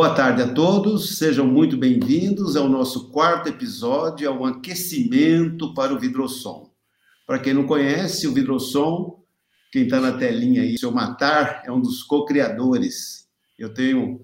Boa 0.00 0.14
tarde 0.14 0.40
a 0.40 0.48
todos, 0.54 1.18
sejam 1.18 1.46
muito 1.46 1.76
bem-vindos 1.76 2.56
ao 2.56 2.70
nosso 2.70 3.10
quarto 3.10 3.50
episódio, 3.50 4.30
ao 4.30 4.46
aquecimento 4.46 5.74
para 5.74 5.92
o 5.92 5.98
Vidrosom. 5.98 6.70
Para 7.26 7.38
quem 7.38 7.52
não 7.52 7.66
conhece, 7.66 8.26
o 8.26 8.32
Vidrosom, 8.32 9.22
quem 9.70 9.82
está 9.82 10.00
na 10.00 10.12
telinha 10.12 10.62
aí, 10.62 10.74
o 10.74 10.78
seu 10.78 10.90
Matar, 10.90 11.64
é 11.66 11.70
um 11.70 11.82
dos 11.82 12.02
co-criadores. 12.02 13.28
Eu 13.58 13.74
tenho 13.74 14.22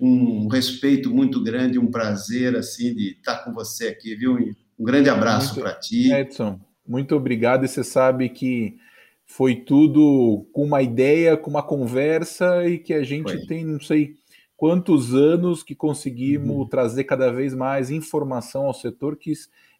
um 0.00 0.48
respeito 0.48 1.08
muito 1.08 1.40
grande, 1.40 1.78
um 1.78 1.88
prazer 1.88 2.56
assim 2.56 2.92
de 2.92 3.12
estar 3.12 3.44
com 3.44 3.52
você 3.52 3.86
aqui, 3.86 4.16
viu? 4.16 4.36
Um 4.76 4.84
grande 4.84 5.08
abraço 5.08 5.54
para 5.54 5.72
ti. 5.72 6.12
Edson, 6.12 6.58
muito 6.84 7.14
obrigado. 7.14 7.64
E 7.64 7.68
você 7.68 7.84
sabe 7.84 8.28
que 8.28 8.76
foi 9.24 9.54
tudo 9.54 10.48
com 10.52 10.64
uma 10.64 10.82
ideia, 10.82 11.36
com 11.36 11.48
uma 11.48 11.62
conversa 11.62 12.66
e 12.66 12.76
que 12.76 12.92
a 12.92 13.04
gente 13.04 13.32
foi. 13.32 13.46
tem, 13.46 13.64
não 13.64 13.78
sei 13.78 14.20
quantos 14.62 15.12
anos 15.12 15.60
que 15.64 15.74
conseguimos 15.74 16.56
uhum. 16.56 16.68
trazer 16.68 17.02
cada 17.02 17.32
vez 17.32 17.52
mais 17.52 17.90
informação 17.90 18.66
ao 18.66 18.72
setor, 18.72 19.16
que 19.16 19.32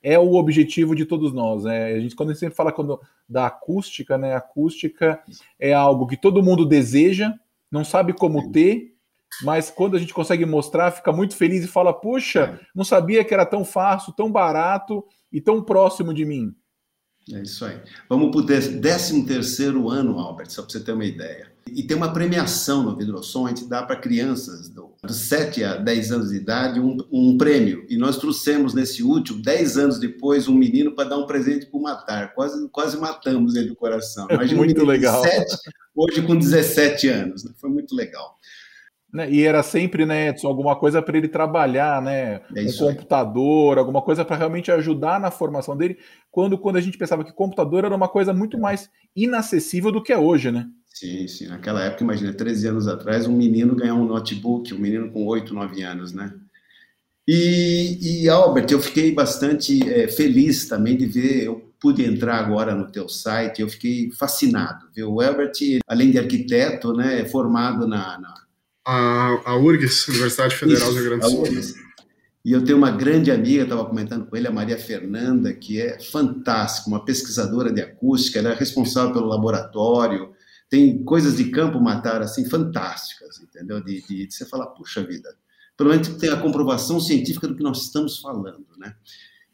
é 0.02 0.18
o 0.18 0.34
objetivo 0.34 0.96
de 0.96 1.06
todos 1.06 1.32
nós. 1.32 1.62
Né? 1.62 1.92
A 1.92 2.00
gente, 2.00 2.16
quando 2.16 2.30
a 2.30 2.32
gente 2.32 2.40
sempre 2.40 2.56
fala 2.56 2.72
quando, 2.72 3.00
da 3.28 3.46
acústica, 3.46 4.18
né? 4.18 4.34
acústica 4.34 5.22
é 5.56 5.72
algo 5.72 6.08
que 6.08 6.16
todo 6.16 6.42
mundo 6.42 6.66
deseja, 6.66 7.32
não 7.70 7.84
sabe 7.84 8.12
como 8.12 8.50
ter, 8.50 8.96
mas 9.44 9.70
quando 9.70 9.94
a 9.94 10.00
gente 10.00 10.12
consegue 10.12 10.44
mostrar, 10.44 10.90
fica 10.90 11.12
muito 11.12 11.36
feliz 11.36 11.64
e 11.64 11.68
fala: 11.68 11.92
Puxa, 11.92 12.60
é. 12.60 12.66
não 12.74 12.82
sabia 12.82 13.24
que 13.24 13.32
era 13.32 13.46
tão 13.46 13.64
fácil, 13.64 14.12
tão 14.12 14.32
barato 14.32 15.04
e 15.32 15.40
tão 15.40 15.62
próximo 15.62 16.12
de 16.12 16.24
mim. 16.24 16.52
É 17.30 17.40
isso 17.42 17.64
aí. 17.64 17.78
Vamos 18.08 18.30
para 18.30 18.40
o 18.40 18.46
13 18.46 19.24
terceiro 19.24 19.88
ano, 19.88 20.18
Albert, 20.18 20.50
só 20.50 20.62
para 20.62 20.72
você 20.72 20.80
ter 20.80 20.92
uma 20.92 21.04
ideia. 21.04 21.52
E 21.70 21.82
tem 21.84 21.96
uma 21.96 22.12
premiação 22.12 22.82
no 22.82 22.96
Vidrosom, 22.96 23.46
a 23.46 23.50
gente 23.50 23.66
dá 23.66 23.82
para 23.82 23.94
crianças 23.94 24.68
do, 24.68 24.90
dos 25.02 25.16
7 25.16 25.62
a 25.62 25.76
10 25.76 26.12
anos 26.12 26.30
de 26.30 26.36
idade 26.36 26.80
um, 26.80 26.98
um, 27.10 27.38
prêmio. 27.38 27.86
E 27.88 27.96
nós 27.96 28.16
trouxemos 28.16 28.74
nesse 28.74 29.02
último, 29.02 29.40
10 29.40 29.78
anos 29.78 29.98
depois, 30.00 30.48
um 30.48 30.54
menino 30.54 30.92
para 30.92 31.10
dar 31.10 31.18
um 31.18 31.26
presente 31.26 31.66
para 31.66 31.78
o 31.78 31.82
Matar. 31.82 32.34
Quase, 32.34 32.68
quase 32.68 32.98
matamos 32.98 33.54
ele 33.54 33.68
do 33.68 33.76
coração. 33.76 34.26
Imagina 34.30 34.58
muito 34.58 34.82
um 34.82 34.86
legal. 34.86 35.22
7, 35.22 35.56
hoje 35.94 36.22
com 36.22 36.36
17 36.36 37.08
anos. 37.08 37.44
Né? 37.44 37.52
Foi 37.56 37.70
muito 37.70 37.94
legal. 37.94 38.38
Né? 39.12 39.30
E 39.30 39.42
era 39.42 39.62
sempre, 39.62 40.06
né, 40.06 40.28
Edson, 40.28 40.48
alguma 40.48 40.74
coisa 40.74 41.02
para 41.02 41.18
ele 41.18 41.28
trabalhar, 41.28 42.00
né? 42.00 42.40
É 42.56 42.62
um 42.62 42.72
computador, 42.78 43.76
alguma 43.76 44.00
coisa 44.00 44.24
para 44.24 44.36
realmente 44.36 44.72
ajudar 44.72 45.20
na 45.20 45.30
formação 45.30 45.76
dele, 45.76 45.98
quando, 46.30 46.56
quando 46.56 46.76
a 46.76 46.80
gente 46.80 46.96
pensava 46.96 47.22
que 47.22 47.32
computador 47.32 47.84
era 47.84 47.94
uma 47.94 48.08
coisa 48.08 48.32
muito 48.32 48.58
mais 48.58 48.88
inacessível 49.14 49.92
do 49.92 50.02
que 50.02 50.14
é 50.14 50.18
hoje, 50.18 50.50
né? 50.50 50.66
Sim, 50.86 51.28
sim. 51.28 51.46
Naquela 51.48 51.84
época, 51.84 52.04
imagina, 52.04 52.32
13 52.32 52.68
anos 52.68 52.88
atrás, 52.88 53.26
um 53.26 53.36
menino 53.36 53.76
ganhar 53.76 53.94
um 53.94 54.06
notebook, 54.06 54.72
um 54.72 54.78
menino 54.78 55.10
com 55.10 55.26
8, 55.26 55.52
9 55.52 55.82
anos, 55.82 56.12
né? 56.14 56.32
E, 57.28 58.22
e 58.22 58.28
Albert, 58.28 58.66
eu 58.70 58.80
fiquei 58.80 59.12
bastante 59.12 59.88
é, 59.88 60.08
feliz 60.08 60.66
também 60.66 60.96
de 60.96 61.06
ver, 61.06 61.44
eu 61.44 61.72
pude 61.78 62.04
entrar 62.04 62.38
agora 62.38 62.74
no 62.74 62.90
teu 62.90 63.08
site, 63.08 63.60
eu 63.60 63.68
fiquei 63.68 64.10
fascinado. 64.12 64.86
Viu? 64.94 65.12
O 65.12 65.20
Albert, 65.20 65.52
além 65.86 66.10
de 66.10 66.18
arquiteto, 66.18 66.92
né, 66.94 67.20
é 67.20 67.24
formado 67.24 67.86
na, 67.86 68.18
na 68.18 68.34
a, 68.86 69.52
a 69.52 69.56
URGS, 69.56 70.08
Universidade 70.08 70.56
Federal 70.56 70.90
Isso, 70.90 70.92
do 70.92 71.00
Rio 71.00 71.18
Grande 71.18 71.34
do 71.34 71.62
Sul. 71.62 71.82
E 72.44 72.50
eu 72.50 72.64
tenho 72.64 72.76
uma 72.76 72.90
grande 72.90 73.30
amiga, 73.30 73.62
estava 73.62 73.84
comentando 73.84 74.26
com 74.26 74.36
ele, 74.36 74.48
a 74.48 74.52
Maria 74.52 74.76
Fernanda, 74.76 75.54
que 75.54 75.80
é 75.80 76.00
fantástica, 76.00 76.88
uma 76.88 77.04
pesquisadora 77.04 77.72
de 77.72 77.80
acústica, 77.80 78.40
ela 78.40 78.50
é 78.50 78.54
responsável 78.54 79.12
pelo 79.12 79.26
laboratório, 79.26 80.32
tem 80.68 81.04
coisas 81.04 81.36
de 81.36 81.50
campo 81.50 81.80
matar 81.80 82.20
assim 82.20 82.48
fantásticas, 82.48 83.38
entendeu? 83.40 83.80
De, 83.80 84.02
de, 84.08 84.26
de 84.26 84.34
você 84.34 84.44
falar, 84.44 84.66
puxa 84.68 85.04
vida, 85.04 85.32
pelo 85.76 85.90
menos 85.90 86.08
tem 86.08 86.30
a 86.30 86.36
comprovação 86.36 86.98
científica 86.98 87.46
do 87.46 87.54
que 87.54 87.62
nós 87.62 87.82
estamos 87.82 88.18
falando, 88.18 88.66
né? 88.76 88.94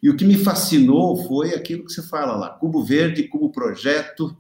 E 0.03 0.09
o 0.09 0.17
que 0.17 0.25
me 0.25 0.39
fascinou 0.39 1.17
foi 1.27 1.55
aquilo 1.55 1.85
que 1.85 1.93
você 1.93 2.03
fala 2.03 2.37
lá, 2.37 2.51
cubo 2.51 2.85
verde, 2.85 3.25
cubo 3.25 3.51
projeto, 3.51 4.37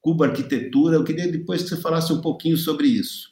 cubo 0.00 0.22
arquitetura. 0.22 0.96
Eu 0.96 1.04
queria 1.04 1.30
depois 1.30 1.62
que 1.62 1.68
você 1.68 1.76
falasse 1.76 2.12
um 2.12 2.20
pouquinho 2.20 2.56
sobre 2.56 2.86
isso. 2.86 3.31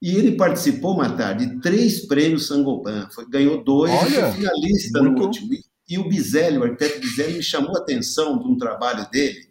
E 0.00 0.14
ele 0.14 0.36
participou, 0.36 0.96
Matar, 0.96 1.34
de 1.34 1.58
três 1.60 2.06
prêmios 2.06 2.46
Sangoban. 2.46 3.08
Foi, 3.10 3.28
ganhou 3.28 3.64
dois, 3.64 3.90
Olha, 3.92 4.32
foi 4.32 4.40
finalista 4.40 5.02
muito... 5.02 5.18
no 5.18 5.24
último. 5.26 5.48
E 5.88 5.98
o 5.98 6.08
Bizelli, 6.08 6.58
o 6.58 6.64
arquiteto 6.64 7.00
Bizelli, 7.00 7.34
me 7.34 7.42
chamou 7.42 7.76
a 7.76 7.80
atenção 7.80 8.38
de 8.38 8.44
um 8.46 8.56
trabalho 8.56 9.08
dele, 9.10 9.48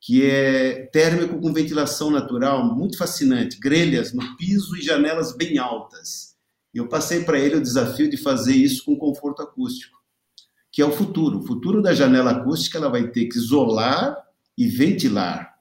que 0.00 0.24
é 0.24 0.86
térmico 0.92 1.40
com 1.40 1.52
ventilação 1.52 2.10
natural, 2.10 2.74
muito 2.74 2.98
fascinante. 2.98 3.58
Grelhas 3.58 4.12
no 4.12 4.36
piso 4.36 4.76
e 4.76 4.82
janelas 4.82 5.36
bem 5.36 5.58
altas. 5.58 6.34
E 6.74 6.78
eu 6.78 6.88
passei 6.88 7.24
para 7.24 7.38
ele 7.38 7.56
o 7.56 7.62
desafio 7.62 8.08
de 8.08 8.16
fazer 8.16 8.54
isso 8.54 8.84
com 8.84 8.96
conforto 8.96 9.42
acústico, 9.42 9.98
que 10.72 10.82
é 10.82 10.84
o 10.84 10.92
futuro. 10.92 11.38
O 11.38 11.46
futuro 11.46 11.82
da 11.82 11.94
janela 11.94 12.30
acústica 12.32 12.78
ela 12.78 12.88
vai 12.88 13.08
ter 13.08 13.26
que 13.26 13.38
isolar 13.38 14.16
e 14.56 14.66
ventilar. 14.66 15.54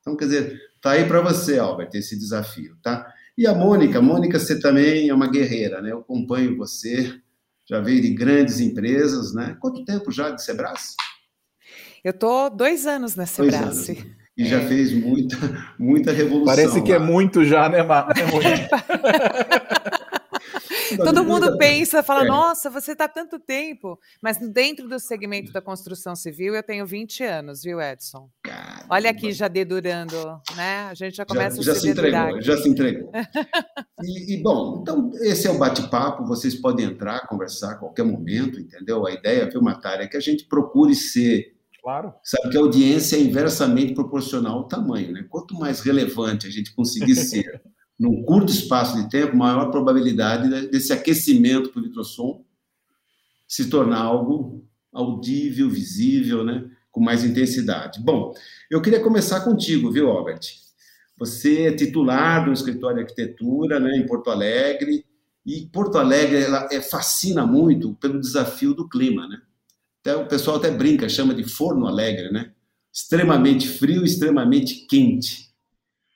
Então, 0.00 0.16
quer 0.16 0.24
dizer, 0.26 0.60
tá 0.80 0.92
aí 0.92 1.06
para 1.06 1.20
você, 1.20 1.58
Albert, 1.58 1.90
esse 1.94 2.18
desafio, 2.18 2.76
tá? 2.82 3.13
E 3.36 3.46
a 3.46 3.54
Mônica, 3.54 4.00
Mônica, 4.00 4.38
você 4.38 4.60
também 4.60 5.08
é 5.08 5.14
uma 5.14 5.28
guerreira, 5.28 5.82
né? 5.82 5.90
Eu 5.90 5.98
acompanho 5.98 6.56
você, 6.56 7.14
já 7.68 7.80
veio 7.80 8.00
de 8.00 8.14
grandes 8.14 8.60
empresas, 8.60 9.34
né? 9.34 9.56
Quanto 9.60 9.84
tempo 9.84 10.12
já 10.12 10.30
de 10.30 10.42
Sebras? 10.42 10.94
Eu 12.04 12.12
tô 12.12 12.48
dois 12.48 12.86
anos 12.86 13.16
na 13.16 13.26
Sebras. 13.26 13.88
E 14.36 14.42
é. 14.42 14.44
já 14.44 14.60
fez 14.68 14.92
muita, 14.92 15.36
muita 15.78 16.12
revolução. 16.12 16.54
Parece 16.54 16.82
que 16.82 16.92
é 16.92 16.98
lá. 16.98 17.04
é 17.04 17.06
muito 17.06 17.44
já, 17.44 17.68
né, 17.68 17.82
Mar? 17.82 18.08
Todo 20.96 21.24
mundo 21.24 21.56
pensa, 21.58 22.02
fala, 22.02 22.24
é. 22.24 22.28
nossa, 22.28 22.70
você 22.70 22.92
está 22.92 23.08
tanto 23.08 23.38
tempo. 23.38 23.98
Mas 24.20 24.38
dentro 24.38 24.88
do 24.88 24.98
segmento 24.98 25.52
da 25.52 25.60
construção 25.60 26.14
civil, 26.14 26.54
eu 26.54 26.62
tenho 26.62 26.86
20 26.86 27.22
anos, 27.24 27.62
viu, 27.62 27.80
Edson? 27.80 28.28
Caramba. 28.42 28.86
Olha 28.90 29.10
aqui, 29.10 29.32
já 29.32 29.48
dedurando, 29.48 30.16
né? 30.56 30.86
A 30.90 30.94
gente 30.94 31.16
já 31.16 31.24
começa 31.24 31.62
já, 31.62 31.72
a 31.72 31.74
já 31.74 31.80
se, 31.80 31.88
entregou, 31.88 32.40
Já 32.42 32.56
se 32.56 32.68
entregou. 32.68 33.10
e, 34.02 34.34
e, 34.34 34.42
bom, 34.42 34.80
então, 34.82 35.10
esse 35.20 35.46
é 35.46 35.50
o 35.50 35.58
bate-papo. 35.58 36.24
Vocês 36.26 36.54
podem 36.54 36.86
entrar, 36.86 37.26
conversar 37.26 37.72
a 37.72 37.76
qualquer 37.76 38.04
momento, 38.04 38.60
entendeu? 38.60 39.06
A 39.06 39.12
ideia, 39.12 39.48
viu, 39.48 39.62
Matária, 39.62 40.04
é 40.04 40.08
que 40.08 40.16
a 40.16 40.20
gente 40.20 40.44
procure 40.46 40.94
ser 40.94 41.54
Claro. 41.84 42.14
Sabe 42.22 42.48
que 42.48 42.56
a 42.56 42.60
audiência 42.60 43.14
é 43.14 43.20
inversamente 43.20 43.92
proporcional 43.92 44.56
ao 44.56 44.66
tamanho, 44.66 45.12
né? 45.12 45.26
Quanto 45.28 45.54
mais 45.54 45.80
relevante 45.80 46.46
a 46.46 46.50
gente 46.50 46.74
conseguir 46.74 47.14
ser 47.14 47.60
num 48.04 48.22
curto 48.22 48.52
espaço 48.52 49.02
de 49.02 49.08
tempo, 49.08 49.34
maior 49.34 49.70
probabilidade 49.70 50.68
desse 50.68 50.92
aquecimento 50.92 51.70
para 51.70 51.80
o 51.80 51.82
vitrossom 51.82 52.44
se 53.48 53.70
tornar 53.70 54.00
algo 54.00 54.62
audível, 54.92 55.70
visível, 55.70 56.44
né? 56.44 56.70
com 56.92 57.00
mais 57.00 57.24
intensidade. 57.24 58.00
Bom, 58.00 58.34
eu 58.70 58.80
queria 58.80 59.00
começar 59.00 59.40
contigo, 59.40 59.90
viu, 59.90 60.10
Albert? 60.10 60.42
Você 61.18 61.62
é 61.62 61.72
titular 61.72 62.44
do 62.44 62.52
escritório 62.52 62.98
de 62.98 63.02
arquitetura 63.02 63.80
né, 63.80 63.96
em 63.96 64.06
Porto 64.06 64.30
Alegre, 64.30 65.04
e 65.46 65.66
Porto 65.72 65.98
Alegre 65.98 66.42
ela 66.42 66.68
é, 66.70 66.80
fascina 66.80 67.46
muito 67.46 67.94
pelo 67.94 68.20
desafio 68.20 68.74
do 68.74 68.88
clima, 68.88 69.26
né? 69.26 69.40
Até, 70.00 70.16
o 70.16 70.26
pessoal 70.26 70.58
até 70.58 70.70
brinca, 70.70 71.08
chama 71.08 71.34
de 71.34 71.44
forno 71.44 71.86
alegre, 71.86 72.30
né? 72.30 72.52
Extremamente 72.92 73.68
frio, 73.68 74.04
extremamente 74.04 74.86
quente. 74.86 75.43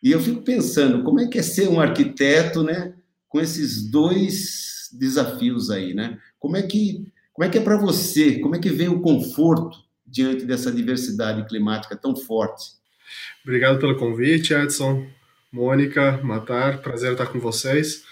E 0.02 0.12
eu 0.12 0.20
fico 0.20 0.42
pensando, 0.42 1.02
como 1.02 1.20
é 1.20 1.26
que 1.26 1.38
é 1.38 1.42
ser 1.42 1.68
um 1.68 1.80
arquiteto, 1.80 2.62
né, 2.62 2.94
com 3.28 3.40
esses 3.40 3.90
dois 3.90 4.88
desafios 4.92 5.70
aí, 5.70 5.92
né? 5.92 6.18
Como 6.38 6.56
é 6.56 6.62
que 6.62 7.06
como 7.32 7.46
é 7.46 7.50
que 7.50 7.58
é 7.58 7.60
para 7.60 7.76
você? 7.76 8.40
Como 8.40 8.56
é 8.56 8.58
que 8.58 8.68
vem 8.68 8.88
o 8.88 9.00
conforto 9.00 9.78
diante 10.04 10.44
dessa 10.44 10.72
diversidade 10.72 11.46
climática 11.46 11.94
tão 11.94 12.16
forte? 12.16 12.72
Obrigado 13.44 13.78
pelo 13.78 13.96
convite, 13.96 14.52
Edson, 14.52 15.06
Mônica, 15.52 16.18
Matar, 16.24 16.82
prazer 16.82 17.12
estar 17.12 17.26
com 17.26 17.38
vocês. 17.38 18.02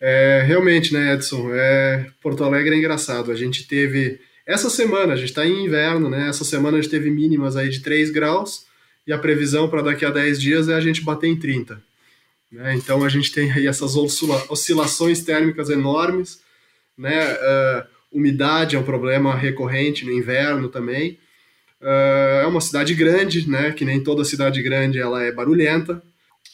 É, 0.00 0.44
realmente, 0.46 0.92
né, 0.92 1.14
Edson, 1.14 1.50
é, 1.52 2.06
Porto 2.22 2.44
Alegre 2.44 2.76
é 2.76 2.78
engraçado. 2.78 3.32
A 3.32 3.34
gente 3.34 3.66
teve 3.66 4.20
essa 4.46 4.70
semana, 4.70 5.14
a 5.14 5.16
gente 5.16 5.30
está 5.30 5.44
em 5.44 5.64
inverno, 5.64 6.08
né? 6.08 6.28
Essa 6.28 6.44
semana 6.44 6.78
a 6.78 6.80
gente 6.80 6.90
teve 6.90 7.10
mínimas 7.10 7.56
aí 7.56 7.70
de 7.70 7.80
3 7.80 8.10
graus 8.10 8.66
e 9.10 9.12
a 9.12 9.18
previsão 9.18 9.68
para 9.68 9.82
daqui 9.82 10.04
a 10.04 10.10
10 10.10 10.40
dias 10.40 10.68
é 10.68 10.74
a 10.74 10.80
gente 10.80 11.02
bater 11.02 11.26
em 11.26 11.34
30. 11.34 11.82
Né? 12.52 12.76
Então 12.76 13.02
a 13.02 13.08
gente 13.08 13.32
tem 13.32 13.50
aí 13.50 13.66
essas 13.66 13.96
oscilações 13.96 15.24
térmicas 15.24 15.68
enormes, 15.68 16.40
né? 16.96 17.34
Uh, 17.34 17.86
umidade 18.12 18.76
é 18.76 18.78
um 18.78 18.84
problema 18.84 19.34
recorrente 19.34 20.04
no 20.04 20.12
inverno 20.12 20.68
também. 20.68 21.18
Uh, 21.80 22.42
é 22.42 22.46
uma 22.46 22.60
cidade 22.60 22.94
grande, 22.94 23.50
né? 23.50 23.72
Que 23.72 23.84
nem 23.84 24.00
toda 24.00 24.24
cidade 24.24 24.62
grande 24.62 25.00
ela 25.00 25.20
é 25.24 25.32
barulhenta. 25.32 26.00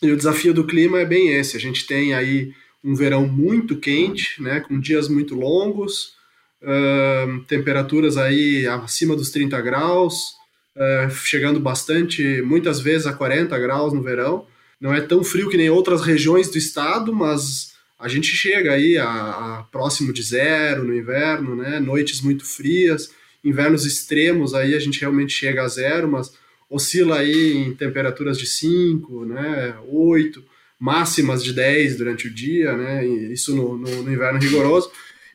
E 0.03 0.11
o 0.11 0.17
desafio 0.17 0.55
do 0.55 0.67
clima 0.67 0.99
é 0.99 1.05
bem 1.05 1.29
esse. 1.35 1.58
A 1.58 1.61
gente 1.61 1.87
tem 1.87 2.14
aí 2.14 2.55
um 2.82 2.94
verão 2.94 3.29
muito 3.29 3.76
quente, 3.76 4.43
né? 4.43 4.61
Com 4.61 4.81
dias 4.81 5.11
muito 5.11 5.35
longos, 5.35 6.14
uh, 6.62 7.38
temperaturas 7.49 8.17
aí 8.17 8.67
acima 8.67 9.14
dos 9.14 9.29
30 9.29 9.61
graus, 9.61 10.37
uh, 10.76 11.11
chegando 11.11 11.58
bastante, 11.58 12.43
muitas 12.43 12.81
vezes 12.81 13.06
a 13.06 13.12
40 13.12 13.58
graus 13.58 13.93
no 13.93 14.02
verão. 14.02 14.46
Não 14.81 14.94
é 14.94 15.00
tão 15.00 15.25
frio 15.25 15.49
que 15.49 15.56
nem 15.56 15.70
outras 15.70 16.02
regiões 16.02 16.50
do 16.50 16.58
estado, 16.58 17.12
mas 17.12 17.75
a 17.99 18.08
gente 18.08 18.28
chega 18.28 18.73
aí 18.73 18.99
a, 18.99 19.06
a, 19.06 19.67
próximo 19.73 20.12
de 20.12 20.23
zero 20.23 20.84
no 20.84 20.94
inverno, 20.94 21.56
né? 21.56 21.81
Noites 21.81 22.20
muito 22.20 22.44
frias, 22.44 23.11
invernos 23.43 23.87
extremos 23.87 24.52
aí 24.55 24.75
a 24.75 24.78
gente 24.78 25.00
realmente 25.00 25.32
chega 25.32 25.62
a 25.62 25.69
zero, 25.69 26.08
mas 26.08 26.32
oscila 26.69 27.20
aí 27.20 27.56
em 27.56 27.75
temperaturas 27.75 28.38
de 28.38 28.46
5, 28.46 29.25
né? 29.25 29.75
8, 29.88 30.44
máximas 30.79 31.43
de 31.43 31.52
10 31.55 31.96
durante 31.96 32.26
o 32.26 32.34
dia, 32.34 32.76
né? 32.76 33.06
Isso 33.06 33.56
no, 33.56 33.79
no, 33.79 34.02
no 34.02 34.12
inverno 34.12 34.38
rigoroso. 34.38 34.90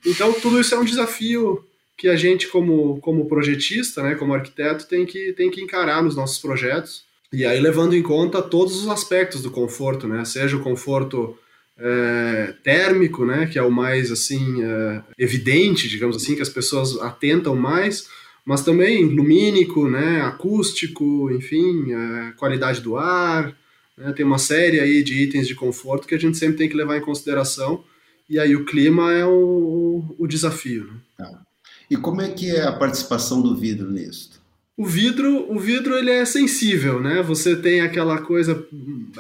Então 0.06 0.34
tudo 0.34 0.60
isso 0.60 0.76
é 0.76 0.80
um 0.80 0.86
desafio 0.86 1.66
que 2.02 2.08
a 2.08 2.16
gente 2.16 2.48
como, 2.48 3.00
como 3.00 3.28
projetista, 3.28 4.02
né, 4.02 4.16
como 4.16 4.34
arquiteto, 4.34 4.88
tem 4.88 5.06
que, 5.06 5.34
tem 5.34 5.52
que 5.52 5.62
encarar 5.62 6.02
nos 6.02 6.16
nossos 6.16 6.40
projetos. 6.40 7.04
E 7.32 7.46
aí 7.46 7.60
levando 7.60 7.96
em 7.96 8.02
conta 8.02 8.42
todos 8.42 8.76
os 8.76 8.90
aspectos 8.90 9.44
do 9.44 9.52
conforto, 9.52 10.08
né? 10.08 10.26
Seja 10.26 10.58
o 10.58 10.64
conforto 10.64 11.38
é, 11.78 12.56
térmico, 12.64 13.24
né, 13.24 13.46
que 13.46 13.60
é 13.60 13.62
o 13.62 13.70
mais 13.70 14.12
assim 14.12 14.64
é, 14.64 15.04
evidente, 15.16 15.88
digamos 15.88 16.16
assim, 16.16 16.36
que 16.36 16.42
as 16.42 16.50
pessoas 16.50 17.00
atentam 17.02 17.56
mais, 17.56 18.08
mas 18.44 18.64
também 18.64 19.06
lumínico, 19.06 19.88
né, 19.88 20.22
acústico, 20.22 21.30
enfim, 21.32 21.94
é, 21.94 22.32
qualidade 22.32 22.82
do 22.82 22.98
ar, 22.98 23.56
né, 23.96 24.12
tem 24.14 24.26
uma 24.26 24.40
série 24.40 24.80
aí 24.80 25.04
de 25.04 25.22
itens 25.22 25.48
de 25.48 25.54
conforto 25.54 26.08
que 26.08 26.16
a 26.16 26.20
gente 26.20 26.36
sempre 26.36 26.58
tem 26.58 26.68
que 26.68 26.76
levar 26.76 26.98
em 26.98 27.02
consideração. 27.02 27.84
E 28.28 28.40
aí 28.40 28.56
o 28.56 28.66
clima 28.66 29.14
é 29.14 29.24
o, 29.24 30.16
o 30.18 30.26
desafio. 30.26 30.86
Né? 30.86 30.94
E 31.92 31.98
como 31.98 32.22
é 32.22 32.30
que 32.30 32.50
é 32.50 32.64
a 32.64 32.72
participação 32.72 33.42
do 33.42 33.54
vidro 33.54 33.92
nisso? 33.92 34.32
O 34.78 34.86
vidro, 34.86 35.52
o 35.52 35.60
vidro 35.60 35.98
ele 35.98 36.10
é 36.10 36.24
sensível, 36.24 37.02
né? 37.02 37.22
Você 37.22 37.54
tem 37.54 37.82
aquela 37.82 38.18
coisa. 38.22 38.66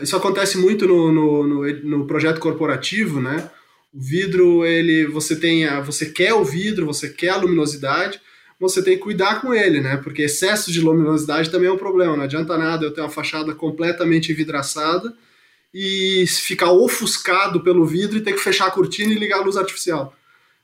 Isso 0.01 0.15
acontece 0.15 0.57
muito 0.57 0.88
no, 0.88 1.12
no, 1.12 1.45
no, 1.45 1.73
no 1.83 2.07
projeto 2.07 2.39
corporativo, 2.39 3.19
né? 3.19 3.51
O 3.94 4.00
vidro, 4.00 4.65
ele, 4.65 5.06
você 5.06 5.35
tem, 5.35 5.65
a, 5.65 5.81
você 5.81 6.06
quer 6.06 6.33
o 6.33 6.45
vidro, 6.45 6.85
você 6.85 7.09
quer 7.09 7.31
a 7.31 7.35
luminosidade, 7.35 8.21
você 8.57 8.81
tem 8.81 8.95
que 8.95 9.03
cuidar 9.03 9.41
com 9.41 9.53
ele, 9.53 9.81
né? 9.81 9.97
Porque 9.97 10.21
excesso 10.21 10.71
de 10.71 10.79
luminosidade 10.79 11.51
também 11.51 11.67
é 11.67 11.74
um 11.74 11.77
problema. 11.77 12.15
Não 12.15 12.24
adianta 12.24 12.57
nada 12.57 12.85
eu 12.85 12.94
ter 12.94 13.01
uma 13.01 13.09
fachada 13.09 13.53
completamente 13.53 14.31
vidraçada 14.31 15.13
e 15.74 16.25
ficar 16.25 16.71
ofuscado 16.71 17.59
pelo 17.59 17.85
vidro 17.85 18.17
e 18.17 18.21
ter 18.21 18.31
que 18.31 18.39
fechar 18.39 18.67
a 18.67 18.71
cortina 18.71 19.12
e 19.12 19.19
ligar 19.19 19.39
a 19.39 19.44
luz 19.44 19.57
artificial. 19.57 20.15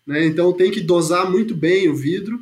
Né? 0.07 0.25
Então 0.25 0.53
tem 0.53 0.71
que 0.71 0.79
dosar 0.79 1.29
muito 1.29 1.53
bem 1.53 1.89
o 1.89 1.95
vidro 1.95 2.39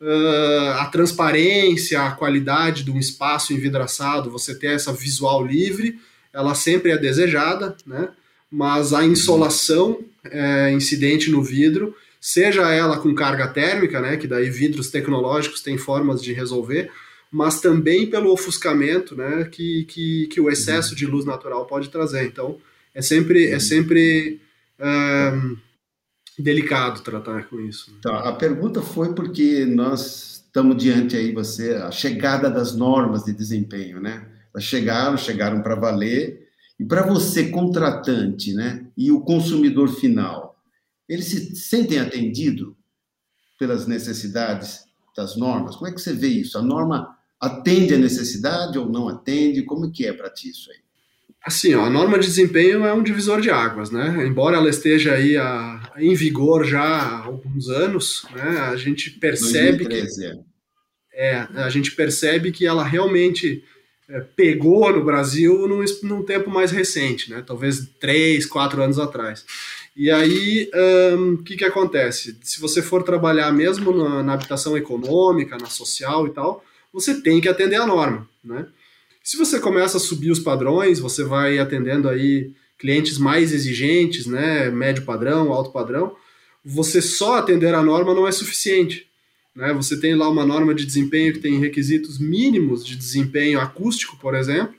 uh, 0.00 0.70
a 0.78 0.86
transparência, 0.86 2.00
a 2.00 2.12
qualidade 2.12 2.82
de 2.82 2.90
um 2.90 2.98
espaço 2.98 3.52
envidraçado, 3.52 4.30
você 4.30 4.54
ter 4.54 4.68
essa 4.68 4.92
visual 4.92 5.44
livre, 5.44 5.98
ela 6.32 6.54
sempre 6.54 6.92
é 6.92 6.96
desejada, 6.96 7.76
né? 7.86 8.08
mas 8.50 8.92
a 8.92 9.04
insolação 9.04 10.00
é, 10.24 10.72
incidente 10.72 11.30
no 11.30 11.42
vidro, 11.42 11.94
seja 12.20 12.68
ela 12.72 12.98
com 12.98 13.14
carga 13.14 13.46
térmica, 13.46 14.00
né, 14.00 14.16
que 14.16 14.26
daí 14.26 14.50
vidros 14.50 14.90
tecnológicos 14.90 15.62
têm 15.62 15.78
formas 15.78 16.20
de 16.20 16.32
resolver, 16.32 16.90
mas 17.30 17.60
também 17.60 18.10
pelo 18.10 18.32
ofuscamento, 18.32 19.16
né, 19.16 19.48
que, 19.50 19.84
que, 19.84 20.26
que 20.26 20.40
o 20.40 20.50
excesso 20.50 20.96
de 20.96 21.06
luz 21.06 21.24
natural 21.24 21.64
pode 21.64 21.88
trazer. 21.90 22.26
Então, 22.26 22.58
é 22.92 23.00
sempre, 23.00 23.46
é 23.46 23.60
sempre 23.60 24.40
um, 24.80 25.56
delicado 26.40 27.02
tratar 27.02 27.44
com 27.48 27.60
isso. 27.60 27.94
Então, 27.98 28.14
a 28.14 28.32
pergunta 28.32 28.82
foi 28.82 29.14
porque 29.14 29.64
nós 29.64 30.42
estamos 30.46 30.76
diante 30.76 31.16
aí 31.16 31.32
você 31.32 31.74
a 31.74 31.90
chegada 31.90 32.50
das 32.50 32.74
normas 32.74 33.24
de 33.24 33.32
desempenho, 33.32 34.00
né? 34.00 34.26
Elas 34.52 34.64
chegaram, 34.64 35.16
chegaram 35.16 35.62
para 35.62 35.74
valer. 35.74 36.48
E 36.78 36.84
para 36.84 37.06
você 37.06 37.50
contratante, 37.50 38.54
né, 38.54 38.86
e 38.96 39.12
o 39.12 39.20
consumidor 39.20 39.88
final, 39.88 40.58
eles 41.06 41.26
se 41.26 41.54
sentem 41.54 41.98
atendidos 41.98 42.74
pelas 43.58 43.86
necessidades 43.86 44.84
das 45.14 45.36
normas? 45.36 45.76
Como 45.76 45.88
é 45.88 45.92
que 45.92 46.00
você 46.00 46.14
vê 46.14 46.28
isso? 46.28 46.56
A 46.56 46.62
norma 46.62 47.18
atende 47.38 47.94
a 47.94 47.98
necessidade 47.98 48.78
ou 48.78 48.88
não 48.88 49.08
atende? 49.08 49.62
Como 49.62 49.86
é 49.86 49.90
que 49.90 50.06
é 50.06 50.12
para 50.12 50.30
ti 50.30 50.48
isso 50.48 50.70
aí? 50.70 50.78
Assim, 51.44 51.74
ó, 51.74 51.86
a 51.86 51.90
norma 51.90 52.18
de 52.18 52.26
desempenho 52.26 52.84
é 52.84 52.92
um 52.92 53.02
divisor 53.02 53.40
de 53.40 53.50
águas, 53.50 53.90
né? 53.90 54.26
Embora 54.26 54.58
ela 54.58 54.68
esteja 54.68 55.14
aí 55.14 55.38
a, 55.38 55.92
em 55.96 56.14
vigor 56.14 56.66
já 56.66 56.82
há 56.82 57.24
alguns 57.24 57.68
anos, 57.68 58.26
né? 58.34 58.58
A 58.60 58.76
gente 58.76 59.10
percebe 59.10 59.84
2013, 59.84 60.20
que 60.20 60.26
é. 61.14 61.28
é, 61.30 61.48
a 61.56 61.70
gente 61.70 61.92
percebe 61.92 62.52
que 62.52 62.66
ela 62.66 62.84
realmente 62.84 63.64
é, 64.06 64.20
pegou 64.20 64.92
no 64.92 65.02
Brasil 65.02 65.66
num, 65.66 65.82
num 66.02 66.22
tempo 66.22 66.50
mais 66.50 66.70
recente, 66.70 67.30
né? 67.30 67.42
Talvez 67.46 67.88
três, 67.98 68.44
quatro 68.44 68.82
anos 68.82 68.98
atrás. 68.98 69.44
E 69.96 70.10
aí, 70.10 70.70
o 70.74 71.16
um, 71.16 71.36
que 71.38 71.56
que 71.56 71.64
acontece? 71.64 72.38
Se 72.42 72.60
você 72.60 72.82
for 72.82 73.02
trabalhar 73.02 73.50
mesmo 73.50 73.92
na, 73.92 74.22
na 74.22 74.34
habitação 74.34 74.76
econômica, 74.76 75.56
na 75.56 75.66
social 75.66 76.26
e 76.26 76.30
tal, 76.30 76.62
você 76.92 77.20
tem 77.20 77.40
que 77.40 77.48
atender 77.48 77.76
a 77.76 77.86
norma, 77.86 78.28
né? 78.44 78.66
Se 79.22 79.36
você 79.36 79.60
começa 79.60 79.98
a 79.98 80.00
subir 80.00 80.30
os 80.30 80.38
padrões, 80.38 80.98
você 80.98 81.22
vai 81.22 81.58
atendendo 81.58 82.08
aí 82.08 82.52
clientes 82.78 83.18
mais 83.18 83.52
exigentes, 83.52 84.26
né, 84.26 84.70
médio 84.70 85.04
padrão, 85.04 85.52
alto 85.52 85.70
padrão, 85.70 86.16
você 86.64 87.02
só 87.02 87.36
atender 87.36 87.74
a 87.74 87.82
norma 87.82 88.14
não 88.14 88.26
é 88.26 88.32
suficiente. 88.32 89.06
Né? 89.54 89.72
Você 89.74 90.00
tem 90.00 90.14
lá 90.14 90.28
uma 90.28 90.46
norma 90.46 90.74
de 90.74 90.86
desempenho 90.86 91.32
que 91.32 91.40
tem 91.40 91.58
requisitos 91.58 92.18
mínimos 92.18 92.84
de 92.84 92.96
desempenho 92.96 93.60
acústico, 93.60 94.16
por 94.18 94.34
exemplo, 94.34 94.74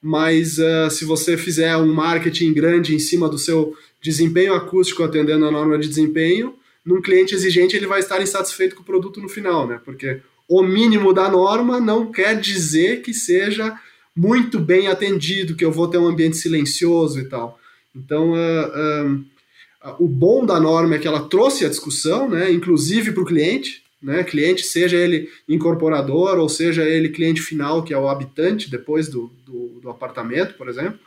mas 0.00 0.58
uh, 0.58 0.90
se 0.90 1.04
você 1.04 1.38
fizer 1.38 1.76
um 1.76 1.92
marketing 1.92 2.52
grande 2.52 2.94
em 2.94 2.98
cima 2.98 3.28
do 3.28 3.38
seu 3.38 3.76
desempenho 4.00 4.52
acústico 4.52 5.02
atendendo 5.04 5.46
a 5.46 5.50
norma 5.50 5.78
de 5.78 5.88
desempenho, 5.88 6.54
num 6.84 7.00
cliente 7.00 7.34
exigente 7.34 7.76
ele 7.76 7.86
vai 7.86 8.00
estar 8.00 8.20
insatisfeito 8.20 8.74
com 8.74 8.82
o 8.82 8.84
produto 8.84 9.20
no 9.20 9.28
final, 9.28 9.66
né? 9.66 9.80
Porque 9.84 10.20
o 10.58 10.62
mínimo 10.62 11.14
da 11.14 11.30
norma 11.30 11.80
não 11.80 12.12
quer 12.12 12.38
dizer 12.38 13.00
que 13.00 13.14
seja 13.14 13.74
muito 14.14 14.58
bem 14.60 14.88
atendido, 14.88 15.56
que 15.56 15.64
eu 15.64 15.72
vou 15.72 15.88
ter 15.88 15.96
um 15.96 16.06
ambiente 16.06 16.36
silencioso 16.36 17.18
e 17.18 17.24
tal. 17.24 17.58
Então, 17.96 18.32
uh, 18.32 19.16
uh, 19.88 19.94
o 19.98 20.06
bom 20.06 20.44
da 20.44 20.60
norma 20.60 20.94
é 20.94 20.98
que 20.98 21.08
ela 21.08 21.26
trouxe 21.26 21.64
a 21.64 21.70
discussão, 21.70 22.28
né, 22.28 22.52
inclusive 22.52 23.12
para 23.12 23.22
o 23.22 23.26
cliente, 23.26 23.82
né, 24.02 24.22
cliente, 24.24 24.62
seja 24.64 24.96
ele 24.98 25.30
incorporador 25.48 26.38
ou 26.38 26.48
seja 26.48 26.82
ele 26.82 27.08
cliente 27.08 27.40
final, 27.40 27.82
que 27.82 27.94
é 27.94 27.98
o 27.98 28.08
habitante 28.08 28.70
depois 28.70 29.08
do, 29.08 29.30
do, 29.46 29.80
do 29.80 29.88
apartamento, 29.88 30.54
por 30.54 30.68
exemplo. 30.68 30.98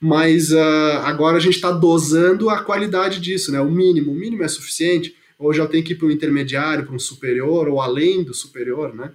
Mas 0.00 0.52
uh, 0.52 1.02
agora 1.04 1.36
a 1.36 1.40
gente 1.40 1.56
está 1.56 1.70
dosando 1.70 2.48
a 2.48 2.62
qualidade 2.62 3.20
disso, 3.20 3.52
né, 3.52 3.60
o 3.60 3.70
mínimo. 3.70 4.12
O 4.12 4.14
mínimo 4.14 4.42
é 4.42 4.48
suficiente 4.48 5.14
ou 5.38 5.52
já 5.52 5.66
tem 5.66 5.82
que 5.82 5.92
ir 5.92 5.96
para 5.96 6.06
um 6.06 6.10
intermediário, 6.10 6.86
para 6.86 6.94
um 6.94 6.98
superior, 6.98 7.68
ou 7.68 7.80
além 7.80 8.24
do 8.24 8.34
superior, 8.34 8.94
né? 8.94 9.12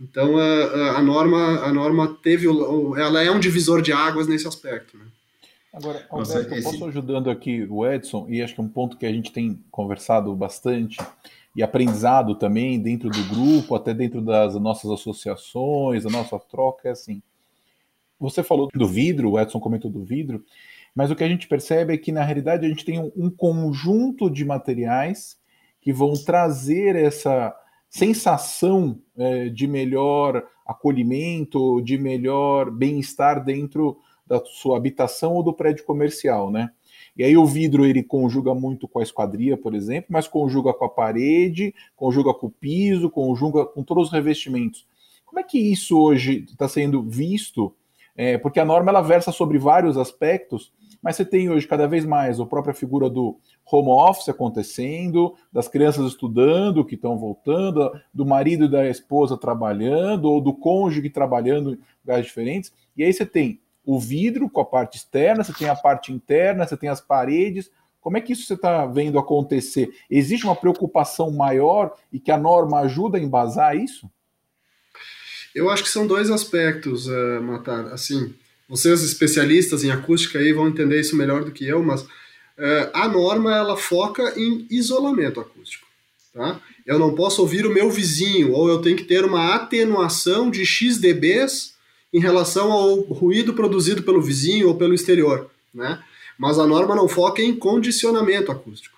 Então 0.00 0.36
a, 0.38 0.98
a, 0.98 1.02
norma 1.02 1.60
a 1.60 1.72
norma 1.72 2.18
teve 2.22 2.46
ela 2.46 3.22
é 3.22 3.30
um 3.30 3.40
divisor 3.40 3.80
de 3.80 3.92
águas 3.92 4.26
nesse 4.26 4.46
aspecto, 4.46 4.98
né? 4.98 5.04
Agora, 5.72 6.06
Alberto, 6.08 6.54
esse... 6.54 6.62
posso 6.62 6.84
ajudando 6.84 7.28
aqui 7.28 7.66
o 7.68 7.84
Edson 7.84 8.26
e 8.28 8.40
acho 8.40 8.54
que 8.54 8.60
é 8.60 8.64
um 8.64 8.68
ponto 8.68 8.96
que 8.96 9.06
a 9.06 9.12
gente 9.12 9.32
tem 9.32 9.60
conversado 9.70 10.34
bastante 10.34 10.98
e 11.56 11.62
aprendizado 11.62 12.36
também 12.36 12.80
dentro 12.80 13.08
do 13.08 13.24
grupo, 13.24 13.74
até 13.74 13.92
dentro 13.92 14.20
das 14.20 14.54
nossas 14.54 14.90
associações, 14.90 16.06
a 16.06 16.10
nossa 16.10 16.38
troca 16.38 16.88
é 16.88 16.92
assim. 16.92 17.22
Você 18.20 18.42
falou 18.42 18.68
do 18.72 18.86
vidro, 18.86 19.32
o 19.32 19.40
Edson 19.40 19.58
comentou 19.58 19.90
do 19.90 20.04
vidro, 20.04 20.44
mas 20.94 21.10
o 21.10 21.16
que 21.16 21.24
a 21.24 21.28
gente 21.28 21.48
percebe 21.48 21.92
é 21.92 21.98
que 21.98 22.12
na 22.12 22.22
realidade 22.22 22.64
a 22.64 22.68
gente 22.68 22.84
tem 22.84 23.00
um, 23.00 23.10
um 23.16 23.30
conjunto 23.30 24.30
de 24.30 24.44
materiais 24.44 25.36
que 25.84 25.92
vão 25.92 26.14
trazer 26.14 26.96
essa 26.96 27.54
sensação 27.90 28.98
é, 29.18 29.50
de 29.50 29.66
melhor 29.66 30.42
acolhimento, 30.66 31.82
de 31.82 31.98
melhor 31.98 32.70
bem-estar 32.70 33.44
dentro 33.44 33.98
da 34.26 34.42
sua 34.42 34.78
habitação 34.78 35.34
ou 35.34 35.42
do 35.42 35.52
prédio 35.52 35.84
comercial, 35.84 36.50
né? 36.50 36.70
E 37.14 37.22
aí 37.22 37.36
o 37.36 37.44
vidro 37.44 37.84
ele 37.84 38.02
conjuga 38.02 38.54
muito 38.54 38.88
com 38.88 38.98
a 38.98 39.02
esquadria, 39.02 39.58
por 39.58 39.74
exemplo, 39.74 40.06
mas 40.08 40.26
conjuga 40.26 40.72
com 40.72 40.86
a 40.86 40.88
parede, 40.88 41.74
conjuga 41.94 42.32
com 42.32 42.46
o 42.46 42.50
piso, 42.50 43.10
conjuga 43.10 43.66
com 43.66 43.84
todos 43.84 44.06
os 44.06 44.12
revestimentos. 44.12 44.86
Como 45.26 45.38
é 45.38 45.42
que 45.42 45.58
isso 45.58 46.00
hoje 46.00 46.46
está 46.48 46.66
sendo 46.66 47.02
visto? 47.02 47.74
É, 48.16 48.38
porque 48.38 48.58
a 48.58 48.64
norma 48.64 48.90
ela 48.90 49.02
versa 49.02 49.30
sobre 49.30 49.58
vários 49.58 49.98
aspectos, 49.98 50.72
mas 51.04 51.16
você 51.16 51.24
tem 51.26 51.50
hoje 51.50 51.68
cada 51.68 51.86
vez 51.86 52.06
mais 52.06 52.40
a 52.40 52.46
própria 52.46 52.72
figura 52.72 53.10
do 53.10 53.36
home 53.70 53.90
office 53.90 54.30
acontecendo, 54.30 55.34
das 55.52 55.68
crianças 55.68 56.06
estudando 56.06 56.82
que 56.82 56.94
estão 56.94 57.18
voltando, 57.18 57.92
do 58.12 58.24
marido 58.24 58.64
e 58.64 58.70
da 58.70 58.88
esposa 58.88 59.36
trabalhando, 59.36 60.24
ou 60.24 60.40
do 60.40 60.54
cônjuge 60.54 61.10
trabalhando 61.10 61.74
em 61.74 61.78
lugares 62.02 62.24
diferentes. 62.24 62.72
E 62.96 63.04
aí 63.04 63.12
você 63.12 63.26
tem 63.26 63.60
o 63.84 64.00
vidro 64.00 64.48
com 64.48 64.62
a 64.62 64.64
parte 64.64 64.96
externa, 64.96 65.44
você 65.44 65.52
tem 65.52 65.68
a 65.68 65.76
parte 65.76 66.10
interna, 66.10 66.66
você 66.66 66.74
tem 66.74 66.88
as 66.88 67.02
paredes. 67.02 67.70
Como 68.00 68.16
é 68.16 68.20
que 68.22 68.32
isso 68.32 68.46
você 68.46 68.54
está 68.54 68.86
vendo 68.86 69.18
acontecer? 69.18 69.90
Existe 70.10 70.46
uma 70.46 70.56
preocupação 70.56 71.30
maior 71.30 71.94
e 72.10 72.18
que 72.18 72.30
a 72.30 72.38
norma 72.38 72.80
ajuda 72.80 73.18
a 73.18 73.20
embasar 73.20 73.76
isso? 73.76 74.10
Eu 75.54 75.68
acho 75.68 75.82
que 75.82 75.90
são 75.90 76.06
dois 76.06 76.30
aspectos, 76.30 77.06
uh, 77.06 77.42
Matar. 77.42 77.92
Assim, 77.92 78.34
vocês 78.68 79.02
especialistas 79.02 79.84
em 79.84 79.90
acústica 79.90 80.38
aí 80.38 80.52
vão 80.52 80.68
entender 80.68 81.00
isso 81.00 81.16
melhor 81.16 81.44
do 81.44 81.50
que 81.50 81.66
eu, 81.66 81.82
mas 81.82 82.06
é, 82.56 82.90
a 82.92 83.08
norma 83.08 83.54
ela 83.54 83.76
foca 83.76 84.34
em 84.36 84.66
isolamento 84.70 85.40
acústico. 85.40 85.86
Tá? 86.32 86.60
Eu 86.86 86.98
não 86.98 87.14
posso 87.14 87.40
ouvir 87.42 87.66
o 87.66 87.72
meu 87.72 87.90
vizinho, 87.90 88.52
ou 88.52 88.68
eu 88.68 88.80
tenho 88.80 88.96
que 88.96 89.04
ter 89.04 89.24
uma 89.24 89.54
atenuação 89.54 90.50
de 90.50 90.64
x 90.64 90.98
dBs 90.98 91.74
em 92.12 92.20
relação 92.20 92.72
ao 92.72 93.00
ruído 93.00 93.54
produzido 93.54 94.02
pelo 94.02 94.22
vizinho 94.22 94.68
ou 94.68 94.76
pelo 94.76 94.94
exterior. 94.94 95.50
Né? 95.72 96.02
Mas 96.38 96.58
a 96.58 96.66
norma 96.66 96.94
não 96.94 97.08
foca 97.08 97.42
em 97.42 97.54
condicionamento 97.54 98.50
acústico. 98.50 98.96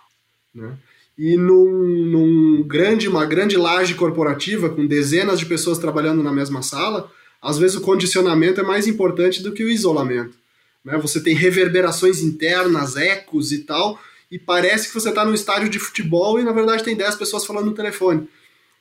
Né? 0.54 0.76
E 1.18 1.36
num, 1.36 1.70
num 1.70 2.62
grande, 2.62 3.08
uma 3.08 3.24
grande 3.24 3.56
laje 3.56 3.94
corporativa, 3.94 4.68
com 4.68 4.86
dezenas 4.86 5.38
de 5.38 5.46
pessoas 5.46 5.78
trabalhando 5.78 6.22
na 6.22 6.32
mesma 6.32 6.62
sala, 6.62 7.10
às 7.40 7.58
vezes 7.58 7.76
o 7.76 7.80
condicionamento 7.80 8.60
é 8.60 8.64
mais 8.64 8.86
importante 8.86 9.42
do 9.42 9.52
que 9.52 9.64
o 9.64 9.68
isolamento. 9.68 10.36
Né? 10.84 10.96
Você 10.98 11.20
tem 11.20 11.34
reverberações 11.34 12.22
internas, 12.22 12.96
ecos 12.96 13.52
e 13.52 13.58
tal, 13.58 14.00
e 14.30 14.38
parece 14.38 14.88
que 14.88 14.94
você 14.94 15.08
está 15.08 15.24
num 15.24 15.34
estádio 15.34 15.68
de 15.68 15.78
futebol 15.78 16.38
e 16.40 16.44
na 16.44 16.52
verdade 16.52 16.84
tem 16.84 16.96
10 16.96 17.14
pessoas 17.16 17.44
falando 17.44 17.66
no 17.66 17.74
telefone. 17.74 18.28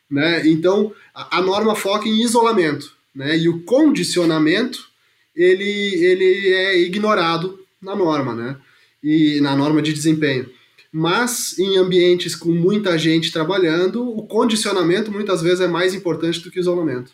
Né? 0.09 0.47
Então 0.47 0.93
a, 1.13 1.39
a 1.39 1.41
norma 1.41 1.75
foca 1.75 2.07
em 2.07 2.21
isolamento. 2.23 2.93
Né? 3.13 3.37
E 3.37 3.49
o 3.49 3.61
condicionamento 3.63 4.89
ele, 5.35 5.95
ele 6.03 6.53
é 6.53 6.79
ignorado 6.79 7.59
na 7.81 7.95
norma, 7.95 8.33
né? 8.33 8.57
E 9.03 9.39
na 9.41 9.55
norma 9.55 9.81
de 9.81 9.93
desempenho. 9.93 10.49
Mas 10.91 11.59
em 11.59 11.77
ambientes 11.77 12.35
com 12.35 12.51
muita 12.51 12.97
gente 12.97 13.31
trabalhando, 13.31 14.09
o 14.09 14.25
condicionamento 14.25 15.11
muitas 15.11 15.41
vezes 15.41 15.59
é 15.59 15.67
mais 15.67 15.93
importante 15.93 16.39
do 16.39 16.49
que 16.49 16.57
o 16.57 16.61
isolamento. 16.61 17.11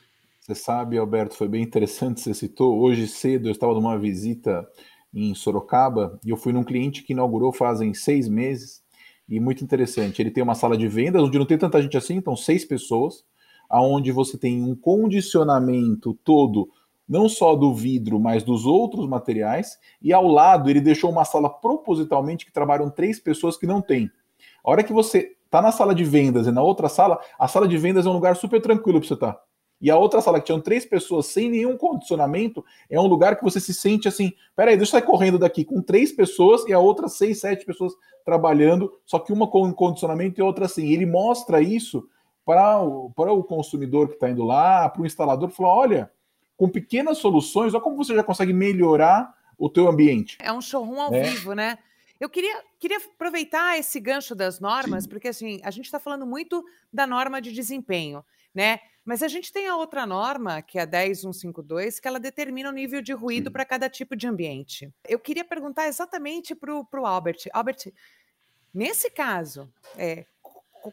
Você 0.52 0.56
sabe, 0.56 0.98
Alberto, 0.98 1.34
foi 1.34 1.48
bem 1.48 1.64
interessante, 1.64 2.20
você 2.20 2.34
citou. 2.34 2.78
Hoje 2.78 3.08
cedo 3.08 3.48
eu 3.48 3.54
estava 3.54 3.74
numa 3.74 3.98
visita 3.98 4.68
em 5.14 5.34
Sorocaba 5.34 6.20
e 6.26 6.30
eu 6.30 6.36
fui 6.36 6.52
num 6.52 6.62
cliente 6.62 7.04
que 7.04 7.14
inaugurou 7.14 7.54
fazem 7.54 7.94
seis 7.94 8.28
meses 8.28 8.84
e 9.30 9.40
muito 9.40 9.64
interessante. 9.64 10.22
Ele 10.22 10.30
tem 10.30 10.44
uma 10.44 10.54
sala 10.54 10.76
de 10.76 10.90
vendas 10.90 11.24
onde 11.24 11.40
não 11.40 11.46
tem 11.46 11.58
tanta 11.58 11.82
gente 11.82 11.96
assim, 11.96 12.16
então 12.16 12.36
seis 12.36 12.66
pessoas, 12.66 13.24
aonde 13.70 14.12
você 14.12 14.38
tem 14.38 14.62
um 14.62 14.76
condicionamento 14.76 16.20
todo, 16.22 16.68
não 17.08 17.30
só 17.30 17.56
do 17.56 17.74
vidro, 17.74 18.20
mas 18.20 18.44
dos 18.44 18.66
outros 18.66 19.08
materiais, 19.08 19.78
e 20.02 20.12
ao 20.12 20.28
lado 20.28 20.70
ele 20.70 20.82
deixou 20.82 21.10
uma 21.10 21.24
sala 21.24 21.50
propositalmente 21.50 22.46
que 22.46 22.52
trabalham 22.52 22.90
três 22.90 23.22
pessoas 23.22 23.56
que 23.56 23.66
não 23.66 23.82
tem. 23.82 24.12
A 24.66 24.70
hora 24.70 24.84
que 24.84 24.92
você 24.92 25.34
está 25.46 25.62
na 25.62 25.72
sala 25.72 25.96
de 25.96 26.04
vendas 26.04 26.46
e 26.46 26.52
na 26.52 26.62
outra 26.62 26.90
sala, 26.90 27.22
a 27.40 27.48
sala 27.48 27.70
de 27.70 27.78
vendas 27.78 28.06
é 28.06 28.10
um 28.10 28.14
lugar 28.14 28.36
super 28.36 28.62
tranquilo 28.62 29.00
para 29.00 29.08
você 29.08 29.14
estar. 29.14 29.32
Tá. 29.32 29.51
E 29.82 29.90
a 29.90 29.98
outra 29.98 30.22
sala 30.22 30.40
que 30.40 30.46
tinham 30.46 30.62
três 30.62 30.86
pessoas 30.86 31.26
sem 31.26 31.50
nenhum 31.50 31.76
condicionamento 31.76 32.64
é 32.90 33.00
um 33.00 33.08
lugar 33.08 33.36
que 33.36 33.44
você 33.44 33.60
se 33.60 33.74
sente 33.74 34.08
assim: 34.08 34.32
peraí, 34.56 34.78
deixa 34.78 34.96
eu 34.96 35.00
sair 35.00 35.08
correndo 35.08 35.40
daqui 35.40 35.66
com 35.66 35.82
três 35.82 36.12
pessoas 36.12 36.64
e 36.68 36.74
a 36.74 36.80
outra 36.80 37.08
seis, 37.08 37.40
sete 37.40 37.66
pessoas 37.66 37.94
trabalhando, 38.24 38.94
só 39.06 39.18
que 39.18 39.34
uma 39.34 39.48
com 39.48 39.74
condicionamento 39.74 40.40
e 40.40 40.44
outra 40.44 40.66
assim. 40.66 40.92
ele 40.92 41.06
mostra 41.06 41.62
isso 41.62 42.08
para 42.46 42.80
o, 42.80 43.10
para 43.12 43.32
o 43.32 43.44
consumidor 43.44 44.08
que 44.08 44.14
está 44.14 44.30
indo 44.30 44.44
lá, 44.44 44.88
para 44.88 45.02
o 45.02 45.06
instalador, 45.06 45.50
falar: 45.50 45.74
olha, 45.74 46.12
com 46.56 46.70
pequenas 46.70 47.18
soluções, 47.18 47.74
olha 47.74 47.82
como 47.82 47.98
você 47.98 48.14
já 48.16 48.24
consegue 48.24 48.54
melhorar 48.54 49.34
o 49.58 49.68
teu 49.68 49.88
ambiente. 49.88 50.38
É 50.40 50.54
um 50.54 50.62
showroom 50.62 51.02
ao 51.02 51.14
é. 51.14 51.24
vivo, 51.24 51.54
né? 51.54 51.78
Eu 52.20 52.30
queria, 52.30 52.62
queria 52.80 52.98
aproveitar 52.98 53.80
esse 53.80 54.00
gancho 54.00 54.36
das 54.36 54.60
normas, 54.60 55.06
Sim. 55.06 55.10
porque 55.10 55.30
assim, 55.30 55.60
a 55.64 55.72
gente 55.72 55.86
está 55.86 56.00
falando 56.00 56.24
muito 56.24 56.64
da 56.94 57.08
norma 57.08 57.42
de 57.42 57.52
desempenho, 57.52 58.24
né? 58.54 58.80
Mas 59.04 59.24
a 59.24 59.28
gente 59.28 59.52
tem 59.52 59.68
a 59.68 59.76
outra 59.76 60.06
norma, 60.06 60.62
que 60.62 60.78
é 60.78 60.84
a 60.84 60.86
10152, 60.86 62.00
que 62.00 62.08
ela 62.08 62.20
determina 62.20 62.70
o 62.70 62.74
nível 62.74 63.02
de 63.02 63.14
ruído 63.14 63.52
para 63.52 63.66
cada 63.66 63.90
tipo 63.90 64.16
de 64.16 64.28
ambiente. 64.28 64.94
Eu 65.08 65.20
queria 65.20 65.44
perguntar 65.44 65.88
exatamente 65.88 66.54
para 66.54 66.74
o 66.74 67.06
Albert. 67.06 67.48
Albert, 67.52 67.92
nesse 68.72 69.10
caso, 69.10 69.74
é, 69.98 70.26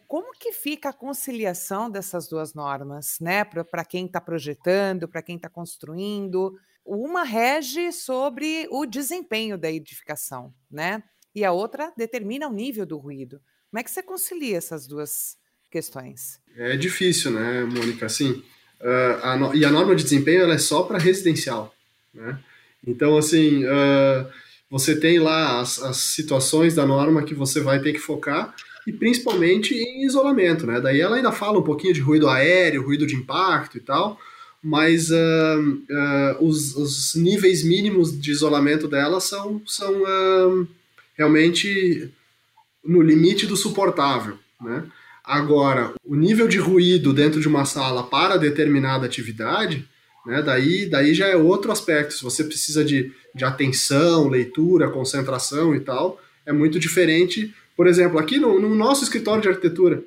como 0.07 0.33
que 0.33 0.53
fica 0.53 0.89
a 0.89 0.93
conciliação 0.93 1.91
dessas 1.91 2.29
duas 2.29 2.55
normas, 2.55 3.19
né? 3.21 3.45
Para 3.45 3.85
quem 3.85 4.07
está 4.07 4.21
projetando, 4.21 5.09
para 5.09 5.23
quem 5.23 5.37
está 5.37 5.49
construindo. 5.49 6.59
Uma 6.85 7.23
rege 7.23 7.93
sobre 7.93 8.67
o 8.71 8.87
desempenho 8.87 9.59
da 9.59 9.71
edificação, 9.71 10.55
né? 10.71 11.03
E 11.35 11.45
a 11.45 11.53
outra 11.53 11.93
determina 11.97 12.49
o 12.49 12.53
nível 12.53 12.87
do 12.87 12.97
ruído. 12.99 13.41
Como 13.71 13.81
é 13.81 13.85
que 13.85 13.91
você 13.91 14.03
concilia 14.03 14.57
essas 14.57 14.87
duas 14.87 15.39
questões? 15.71 16.39
É 16.57 16.77
difícil, 16.77 17.31
né, 17.31 17.65
Mônica? 17.65 18.07
Assim, 18.07 18.43
uh, 18.81 19.23
a 19.23 19.37
no... 19.37 19.55
e 19.55 19.65
a 19.65 19.71
norma 19.71 19.95
de 19.95 20.03
desempenho 20.03 20.43
ela 20.43 20.55
é 20.55 20.59
só 20.59 20.83
para 20.83 20.99
residencial, 20.99 21.75
né? 22.13 22.39
Então, 22.87 23.17
assim, 23.17 23.65
uh, 23.65 24.27
você 24.71 24.99
tem 24.99 25.19
lá 25.19 25.61
as, 25.61 25.83
as 25.83 25.97
situações 25.97 26.75
da 26.75 26.87
norma 26.87 27.23
que 27.23 27.35
você 27.35 27.61
vai 27.61 27.81
ter 27.81 27.93
que 27.93 27.99
focar 27.99 28.55
e 28.87 28.93
principalmente 28.93 29.75
em 29.75 30.05
isolamento, 30.05 30.67
né? 30.67 30.81
Daí 30.81 31.01
ela 31.01 31.17
ainda 31.17 31.33
fala 31.33 31.59
um 31.59 31.63
pouquinho 31.63 31.93
de 31.93 32.01
ruído 32.01 32.29
aéreo, 32.29 32.85
ruído 32.85 33.07
de 33.07 33.17
impacto 33.17 33.77
e 33.77 33.81
tal, 33.81 34.19
mas 34.63 35.11
uh, 35.11 35.61
uh, 35.61 36.45
os, 36.45 36.75
os, 36.75 37.15
níveis 37.15 37.63
mínimos 37.63 38.19
de 38.19 38.31
isolamento 38.31 38.89
dela 38.89 39.21
são, 39.21 39.63
são 39.67 40.03
uh, 40.03 40.67
realmente 41.17 42.11
no 42.85 43.03
limite 43.03 43.47
do 43.47 43.57
suportável, 43.57 44.39
né? 44.61 44.85
Agora, 45.29 45.93
o 46.03 46.17
nível 46.17 46.49
de 46.49 46.57
ruído 46.57 47.13
dentro 47.13 47.39
de 47.39 47.47
uma 47.47 47.67
sala 47.67 48.03
para 48.03 48.39
determinada 48.39 49.05
atividade, 49.05 49.87
né, 50.25 50.41
daí, 50.41 50.87
daí 50.87 51.13
já 51.13 51.27
é 51.27 51.37
outro 51.37 51.71
aspecto. 51.71 52.15
Se 52.15 52.23
você 52.23 52.43
precisa 52.43 52.83
de, 52.83 53.13
de 53.35 53.45
atenção, 53.45 54.27
leitura, 54.27 54.89
concentração 54.89 55.75
e 55.75 55.81
tal, 55.81 56.19
é 56.47 56.53
muito 56.53 56.79
diferente. 56.79 57.55
Por 57.77 57.87
exemplo, 57.87 58.19
aqui 58.19 58.39
no, 58.39 58.59
no 58.59 58.75
nosso 58.75 59.05
escritório 59.05 59.43
de 59.43 59.49
arquitetura, 59.51 60.03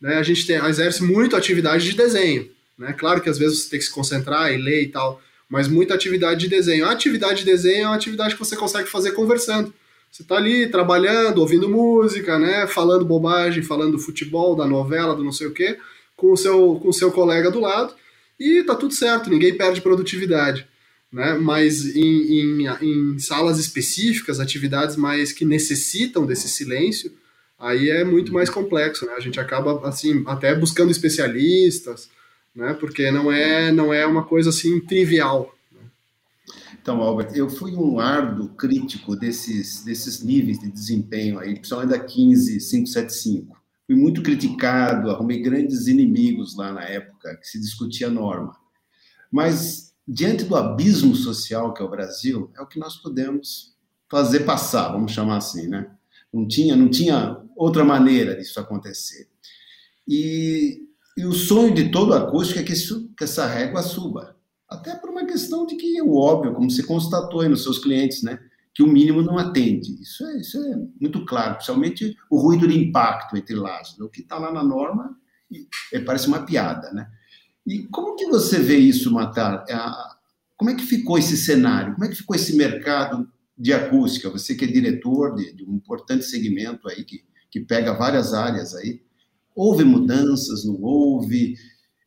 né, 0.00 0.16
a 0.16 0.24
gente 0.24 0.44
tem, 0.44 0.56
exerce 0.56 1.04
muito 1.04 1.36
atividade 1.36 1.88
de 1.88 1.96
desenho. 1.96 2.50
Né? 2.76 2.92
Claro 2.94 3.20
que 3.20 3.30
às 3.30 3.38
vezes 3.38 3.60
você 3.60 3.70
tem 3.70 3.78
que 3.78 3.84
se 3.84 3.92
concentrar 3.92 4.52
e 4.52 4.56
ler 4.56 4.82
e 4.82 4.88
tal, 4.88 5.22
mas 5.48 5.68
muita 5.68 5.94
atividade 5.94 6.40
de 6.40 6.48
desenho. 6.48 6.84
A 6.84 6.90
atividade 6.90 7.38
de 7.38 7.44
desenho 7.44 7.84
é 7.84 7.86
uma 7.86 7.94
atividade 7.94 8.34
que 8.34 8.40
você 8.40 8.56
consegue 8.56 8.90
fazer 8.90 9.12
conversando. 9.12 9.72
Você 10.14 10.22
está 10.22 10.36
ali 10.36 10.68
trabalhando, 10.68 11.38
ouvindo 11.38 11.68
música, 11.68 12.38
né, 12.38 12.68
falando 12.68 13.04
bobagem, 13.04 13.64
falando 13.64 13.96
do 13.96 13.98
futebol, 13.98 14.54
da 14.54 14.64
novela, 14.64 15.12
do 15.12 15.24
não 15.24 15.32
sei 15.32 15.48
o 15.48 15.52
quê, 15.52 15.76
com 16.14 16.30
o 16.30 16.36
seu, 16.36 16.76
com 16.76 16.90
o 16.90 16.92
seu 16.92 17.10
colega 17.10 17.50
do 17.50 17.58
lado, 17.58 17.92
e 18.38 18.62
tá 18.62 18.76
tudo 18.76 18.94
certo, 18.94 19.28
ninguém 19.28 19.56
perde 19.56 19.80
produtividade. 19.80 20.68
Né? 21.12 21.34
Mas 21.34 21.96
em, 21.96 22.62
em, 22.62 22.66
em 22.80 23.18
salas 23.18 23.58
específicas, 23.58 24.38
atividades 24.38 24.94
mais 24.94 25.32
que 25.32 25.44
necessitam 25.44 26.24
desse 26.24 26.48
silêncio, 26.48 27.10
aí 27.58 27.90
é 27.90 28.04
muito 28.04 28.32
mais 28.32 28.48
complexo, 28.48 29.04
né? 29.04 29.14
A 29.16 29.20
gente 29.20 29.40
acaba 29.40 29.80
assim 29.88 30.22
até 30.28 30.54
buscando 30.54 30.92
especialistas, 30.92 32.08
né? 32.54 32.72
Porque 32.78 33.10
não 33.10 33.32
é 33.32 33.72
não 33.72 33.92
é 33.92 34.06
uma 34.06 34.22
coisa 34.22 34.50
assim 34.50 34.78
trivial. 34.78 35.56
Então, 36.80 37.00
Albert, 37.00 37.32
eu 37.34 37.48
fui 37.48 37.74
um 37.74 37.98
árduo 37.98 38.50
crítico 38.50 39.16
desses, 39.16 39.82
desses 39.84 40.22
níveis 40.22 40.58
de 40.58 40.70
desempenho 40.70 41.38
aí, 41.38 41.54
principalmente 41.54 41.90
da 41.90 41.98
15575. 41.98 43.56
Fui 43.86 43.96
muito 43.96 44.22
criticado, 44.22 45.10
arrumei 45.10 45.40
grandes 45.40 45.86
inimigos 45.86 46.56
lá 46.56 46.72
na 46.72 46.82
época 46.82 47.36
que 47.36 47.46
se 47.46 47.60
discutia 47.60 48.08
a 48.08 48.10
norma. 48.10 48.56
Mas, 49.30 49.94
diante 50.06 50.44
do 50.44 50.56
abismo 50.56 51.14
social 51.14 51.72
que 51.72 51.82
é 51.82 51.84
o 51.84 51.90
Brasil, 51.90 52.50
é 52.56 52.60
o 52.60 52.66
que 52.66 52.78
nós 52.78 52.96
podemos 52.96 53.74
fazer 54.10 54.40
passar, 54.40 54.92
vamos 54.92 55.12
chamar 55.12 55.38
assim, 55.38 55.66
né? 55.66 55.90
Não 56.32 56.46
tinha, 56.46 56.76
não 56.76 56.88
tinha 56.88 57.40
outra 57.56 57.84
maneira 57.84 58.36
disso 58.36 58.58
acontecer. 58.60 59.28
E, 60.06 60.82
e 61.16 61.24
o 61.24 61.32
sonho 61.32 61.74
de 61.74 61.90
todo 61.90 62.12
acústico 62.12 62.60
é 62.60 62.62
que, 62.62 62.72
isso, 62.72 63.10
que 63.16 63.24
essa 63.24 63.46
régua 63.46 63.82
suba 63.82 64.34
até 64.68 64.94
por 64.94 65.10
uma 65.10 65.24
questão 65.24 65.66
de 65.66 65.76
que 65.76 65.98
é 65.98 66.02
óbvio, 66.02 66.54
como 66.54 66.70
você 66.70 66.82
constatou 66.82 67.40
aí 67.40 67.48
nos 67.48 67.62
seus 67.62 67.78
clientes, 67.78 68.22
né? 68.22 68.38
Que 68.74 68.82
o 68.82 68.88
mínimo 68.88 69.22
não 69.22 69.38
atende. 69.38 70.00
Isso 70.02 70.26
é, 70.26 70.40
isso 70.40 70.58
é 70.58 70.76
muito 71.00 71.24
claro, 71.24 71.54
principalmente 71.54 72.16
o 72.28 72.38
ruído 72.38 72.66
de 72.66 72.76
impacto 72.76 73.36
entre 73.36 73.54
laços. 73.54 73.98
O 74.00 74.08
que 74.08 74.20
está 74.20 74.38
lá 74.38 74.52
na 74.52 74.64
norma 74.64 75.16
é, 75.92 76.00
parece 76.00 76.26
uma 76.26 76.44
piada, 76.44 76.92
né? 76.92 77.08
E 77.66 77.84
como 77.84 78.16
que 78.16 78.26
você 78.26 78.58
vê 78.58 78.76
isso, 78.76 79.12
Matar? 79.12 79.64
Como 80.56 80.70
é 80.70 80.74
que 80.74 80.82
ficou 80.82 81.18
esse 81.18 81.36
cenário? 81.36 81.94
Como 81.94 82.04
é 82.04 82.08
que 82.08 82.16
ficou 82.16 82.36
esse 82.36 82.56
mercado 82.56 83.28
de 83.56 83.72
acústica? 83.72 84.30
Você 84.30 84.54
que 84.54 84.64
é 84.64 84.68
diretor 84.68 85.34
de, 85.34 85.52
de 85.52 85.64
um 85.64 85.74
importante 85.74 86.24
segmento 86.24 86.88
aí, 86.88 87.04
que, 87.04 87.24
que 87.50 87.60
pega 87.60 87.94
várias 87.94 88.34
áreas 88.34 88.74
aí. 88.74 89.00
Houve 89.54 89.84
mudanças, 89.84 90.64
não 90.64 90.82
houve? 90.82 91.54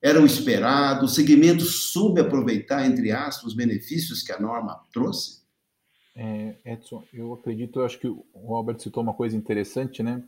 Era 0.01 0.21
o 0.21 0.25
esperado, 0.25 1.05
o 1.05 1.09
segmento 1.09 1.63
soube 1.63 2.21
aproveitar, 2.21 2.85
entre 2.85 3.11
aspas, 3.11 3.45
os 3.45 3.55
benefícios 3.55 4.21
que 4.21 4.31
a 4.31 4.39
norma 4.39 4.79
trouxe? 4.93 5.41
É, 6.15 6.55
Edson, 6.65 7.03
eu 7.13 7.33
acredito, 7.33 7.79
eu 7.79 7.85
acho 7.85 7.99
que 7.99 8.07
o 8.07 8.55
Albert 8.55 8.79
citou 8.79 9.03
uma 9.03 9.13
coisa 9.13 9.35
interessante, 9.35 10.01
né? 10.01 10.23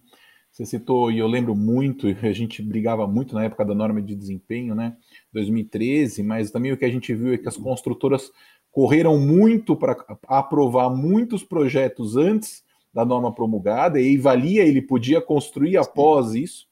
Você 0.52 0.66
citou, 0.66 1.12
e 1.12 1.20
eu 1.20 1.28
lembro 1.28 1.56
muito, 1.56 2.08
a 2.22 2.32
gente 2.32 2.62
brigava 2.62 3.08
muito 3.08 3.36
na 3.36 3.44
época 3.44 3.66
da 3.66 3.76
norma 3.76 4.02
de 4.02 4.16
desempenho, 4.16 4.76
né? 4.76 4.96
2013, 5.34 6.24
mas 6.24 6.52
também 6.52 6.72
o 6.72 6.78
que 6.78 6.86
a 6.86 6.92
gente 6.92 7.14
viu 7.14 7.34
é 7.34 7.38
que 7.38 7.48
as 7.48 7.58
construtoras 7.58 8.32
correram 8.72 9.20
muito 9.20 9.76
para 9.76 9.98
aprovar 10.28 10.90
muitos 10.90 11.44
projetos 11.44 12.16
antes 12.16 12.64
da 12.94 13.06
norma 13.06 13.34
promulgada, 13.34 14.00
e 14.00 14.18
valia, 14.18 14.64
ele 14.64 14.82
podia 14.82 15.22
construir 15.22 15.78
após 15.78 16.34
isso. 16.34 16.69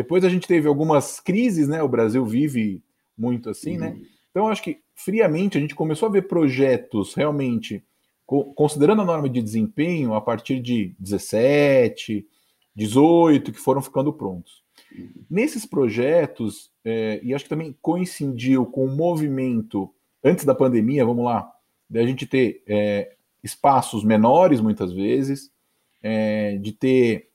Depois 0.00 0.24
a 0.24 0.30
gente 0.30 0.48
teve 0.48 0.66
algumas 0.66 1.20
crises, 1.20 1.68
né? 1.68 1.82
O 1.82 1.88
Brasil 1.88 2.24
vive 2.24 2.82
muito 3.16 3.50
assim, 3.50 3.76
né? 3.76 3.88
uhum. 3.88 3.94
né? 3.96 4.06
Então, 4.30 4.48
acho 4.48 4.62
que 4.62 4.78
friamente 4.94 5.58
a 5.58 5.60
gente 5.60 5.74
começou 5.74 6.08
a 6.08 6.12
ver 6.12 6.26
projetos 6.26 7.12
realmente 7.12 7.84
considerando 8.24 9.02
a 9.02 9.04
norma 9.04 9.28
de 9.28 9.42
desempenho 9.42 10.14
a 10.14 10.20
partir 10.22 10.58
de 10.58 10.94
17, 10.98 12.26
18 12.74 13.52
que 13.52 13.60
foram 13.60 13.82
ficando 13.82 14.10
prontos. 14.10 14.62
Uhum. 14.96 15.10
Nesses 15.28 15.66
projetos, 15.66 16.70
é, 16.82 17.20
e 17.22 17.34
acho 17.34 17.44
que 17.44 17.50
também 17.50 17.76
coincidiu 17.82 18.64
com 18.64 18.86
o 18.86 18.96
movimento 18.96 19.92
antes 20.24 20.46
da 20.46 20.54
pandemia, 20.54 21.04
vamos 21.04 21.26
lá, 21.26 21.52
da 21.90 22.02
gente 22.06 22.24
ter 22.24 22.62
é, 22.66 23.16
espaços 23.44 24.02
menores 24.02 24.62
muitas 24.62 24.94
vezes, 24.94 25.52
é, 26.02 26.56
de 26.56 26.72
ter 26.72 27.29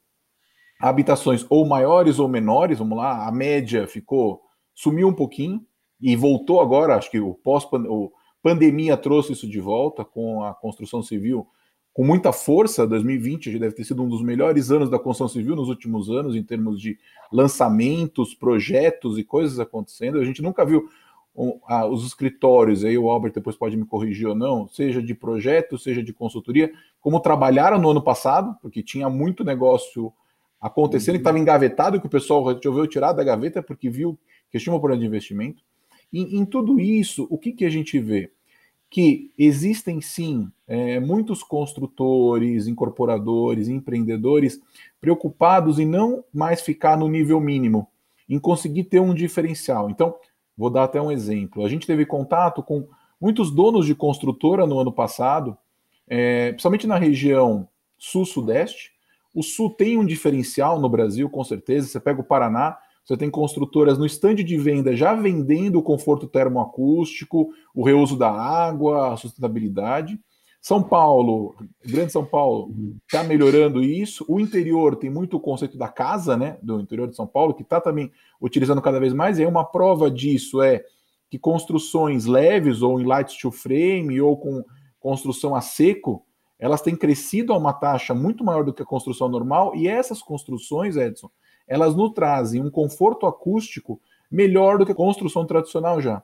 habitações 0.80 1.46
ou 1.50 1.66
maiores 1.66 2.20
ou 2.20 2.28
menores, 2.28 2.80
vamos 2.80 2.98
lá, 2.98 3.28
a 3.28 3.32
média 3.32 3.88
ficou, 3.88 4.42
sumiu 4.74 5.08
um 5.08 5.14
pouquinho 5.14 5.66
e 6.02 6.16
voltou 6.16 6.60
agora, 6.62 6.96
acho 6.96 7.10
que 7.10 7.20
o 7.20 7.34
pós-pandemia 7.34 8.98
trouxe 8.98 9.34
isso 9.34 9.48
de 9.48 9.60
volta 9.60 10.04
com 10.04 10.44
a 10.44 10.54
construção 10.54 11.02
civil 11.02 11.48
com 11.96 12.04
muita 12.04 12.34
força, 12.34 12.86
2020 12.86 13.54
já 13.54 13.58
deve 13.58 13.74
ter 13.74 13.86
sido 13.86 14.04
um 14.04 14.10
dos 14.10 14.22
melhores 14.22 14.70
anos 14.70 14.90
da 14.90 15.00
construção 15.00 15.30
civil 15.30 15.56
nos 15.56 15.70
últimos 15.70 16.10
anos, 16.10 16.36
em 16.36 16.44
termos 16.44 16.82
de 16.82 17.00
lançamentos, 17.32 18.36
projetos 18.36 19.18
e 19.18 19.24
coisas 19.24 19.62
acontecendo. 19.62 20.20
A 20.20 20.26
gente 20.26 20.42
nunca 20.42 20.66
viu 20.66 20.90
os 21.34 22.06
escritórios, 22.06 22.84
aí 22.84 22.98
o 22.98 23.10
Albert 23.10 23.32
depois 23.32 23.56
pode 23.56 23.78
me 23.78 23.86
corrigir 23.86 24.28
ou 24.28 24.36
não, 24.36 24.68
seja 24.68 25.02
de 25.02 25.16
projeto, 25.16 25.78
seja 25.78 26.04
de 26.04 26.12
consultoria, 26.12 26.70
como 27.00 27.22
trabalharam 27.22 27.80
no 27.80 27.92
ano 27.92 28.02
passado, 28.02 28.58
porque 28.62 28.84
tinha 28.84 29.10
muito 29.10 29.46
negócio 29.46 30.12
acontecendo 30.66 31.14
que 31.14 31.20
estava 31.20 31.38
engavetado, 31.38 32.00
que 32.02 32.08
o 32.08 32.10
pessoal 32.10 32.44
resolveu 32.44 32.88
tirar 32.88 33.14
da 33.14 33.24
gaveta 33.24 33.62
porque 33.62 33.88
viu 33.88 34.18
que 34.50 34.58
tinha 34.58 34.74
um 34.74 34.80
problema 34.80 35.00
de 35.00 35.06
investimento. 35.06 35.62
E, 36.12 36.40
em 36.40 36.44
tudo 36.44 36.80
isso, 36.80 37.28
o 37.30 37.38
que, 37.38 37.52
que 37.52 37.66
a 37.66 37.70
gente 37.70 38.00
vê? 38.00 38.32
Que 38.90 39.32
existem 39.38 40.02
sim 40.02 40.50
é, 40.68 41.00
muitos 41.00 41.44
construtores, 41.44 42.66
incorporadores, 42.66 43.68
empreendedores 43.68 44.60
preocupados 45.00 45.78
em 45.78 45.86
não 45.86 46.24
mais 46.34 46.62
ficar 46.62 46.98
no 46.98 47.08
nível 47.08 47.40
mínimo, 47.40 47.88
em 48.28 48.40
conseguir 48.40 48.86
ter 48.86 49.00
um 49.00 49.14
diferencial. 49.14 49.88
Então, 49.92 50.16
vou 50.58 50.72
dar 50.72 50.86
até 50.86 51.00
um 51.00 51.12
exemplo. 51.12 51.64
A 51.64 51.70
gente 51.70 51.86
teve 51.86 52.08
contato 52.08 52.64
com 52.64 52.88
muitos 53.22 53.52
donos 53.52 53.86
de 53.86 53.94
construtora 53.94 54.66
no 54.66 54.80
ano 54.80 54.92
passado, 54.92 55.56
é, 56.08 56.54
principalmente 56.54 56.88
na 56.88 56.98
região 56.98 57.68
sul-sudeste, 58.00 58.95
o 59.36 59.44
Sul 59.44 59.70
tem 59.70 59.98
um 59.98 60.06
diferencial 60.06 60.80
no 60.80 60.88
Brasil, 60.88 61.30
com 61.30 61.44
certeza. 61.44 61.90
Você 61.90 62.00
pega 62.00 62.22
o 62.22 62.24
Paraná, 62.24 62.78
você 63.04 63.18
tem 63.18 63.30
construtoras 63.30 63.98
no 63.98 64.06
estande 64.06 64.44
de 64.44 64.58
venda 64.58 64.96
já 64.96 65.14
vendendo 65.14 65.78
o 65.78 65.84
conforto 65.84 66.26
termoacústico, 66.26 67.50
o 67.76 67.84
reuso 67.84 68.18
da 68.18 68.32
água, 68.32 69.14
a 69.14 69.18
sustentabilidade. 69.18 70.18
São 70.62 70.82
Paulo, 70.82 71.54
Grande 71.86 72.12
São 72.12 72.26
Paulo, 72.26 72.74
está 73.06 73.24
melhorando 73.24 73.84
isso. 73.84 74.26
O 74.28 74.40
interior 74.40 74.96
tem 74.96 75.10
muito 75.10 75.38
o 75.38 75.40
conceito 75.40 75.78
da 75.78 75.90
casa, 75.90 76.36
né? 76.36 76.58
Do 76.64 76.80
interior 76.80 77.08
de 77.08 77.16
São 77.16 77.28
Paulo, 77.28 77.54
que 77.54 77.62
está 77.62 77.80
também 77.80 78.12
utilizando 78.42 78.82
cada 78.82 79.00
vez 79.00 79.14
mais. 79.14 79.38
E 79.38 79.42
aí 79.42 79.48
uma 79.48 79.66
prova 79.66 80.10
disso 80.10 80.64
é 80.64 80.84
que 81.30 81.38
construções 81.38 82.26
leves, 82.26 82.82
ou 82.82 83.00
em 83.00 83.04
light 83.04 83.34
steel 83.34 83.52
frame, 83.52 84.20
ou 84.20 84.38
com 84.38 84.64
construção 85.00 85.54
a 85.54 85.62
seco, 85.62 86.25
elas 86.58 86.82
têm 86.82 86.96
crescido 86.96 87.54
a 87.54 87.58
uma 87.58 87.74
taxa 87.74 88.14
muito 88.14 88.44
maior 88.44 88.64
do 88.64 88.74
que 88.74 88.82
a 88.82 88.86
construção 88.86 89.28
normal, 89.28 89.76
e 89.76 89.88
essas 89.88 90.22
construções, 90.22 90.96
Edson, 90.96 91.30
elas 91.68 91.96
nos 91.96 92.12
trazem 92.14 92.62
um 92.62 92.70
conforto 92.70 93.26
acústico 93.26 94.00
melhor 94.32 94.78
do 94.78 94.86
que 94.86 94.92
a 94.92 94.96
construção 94.96 95.46
tradicional 95.46 96.02
já. 96.02 96.24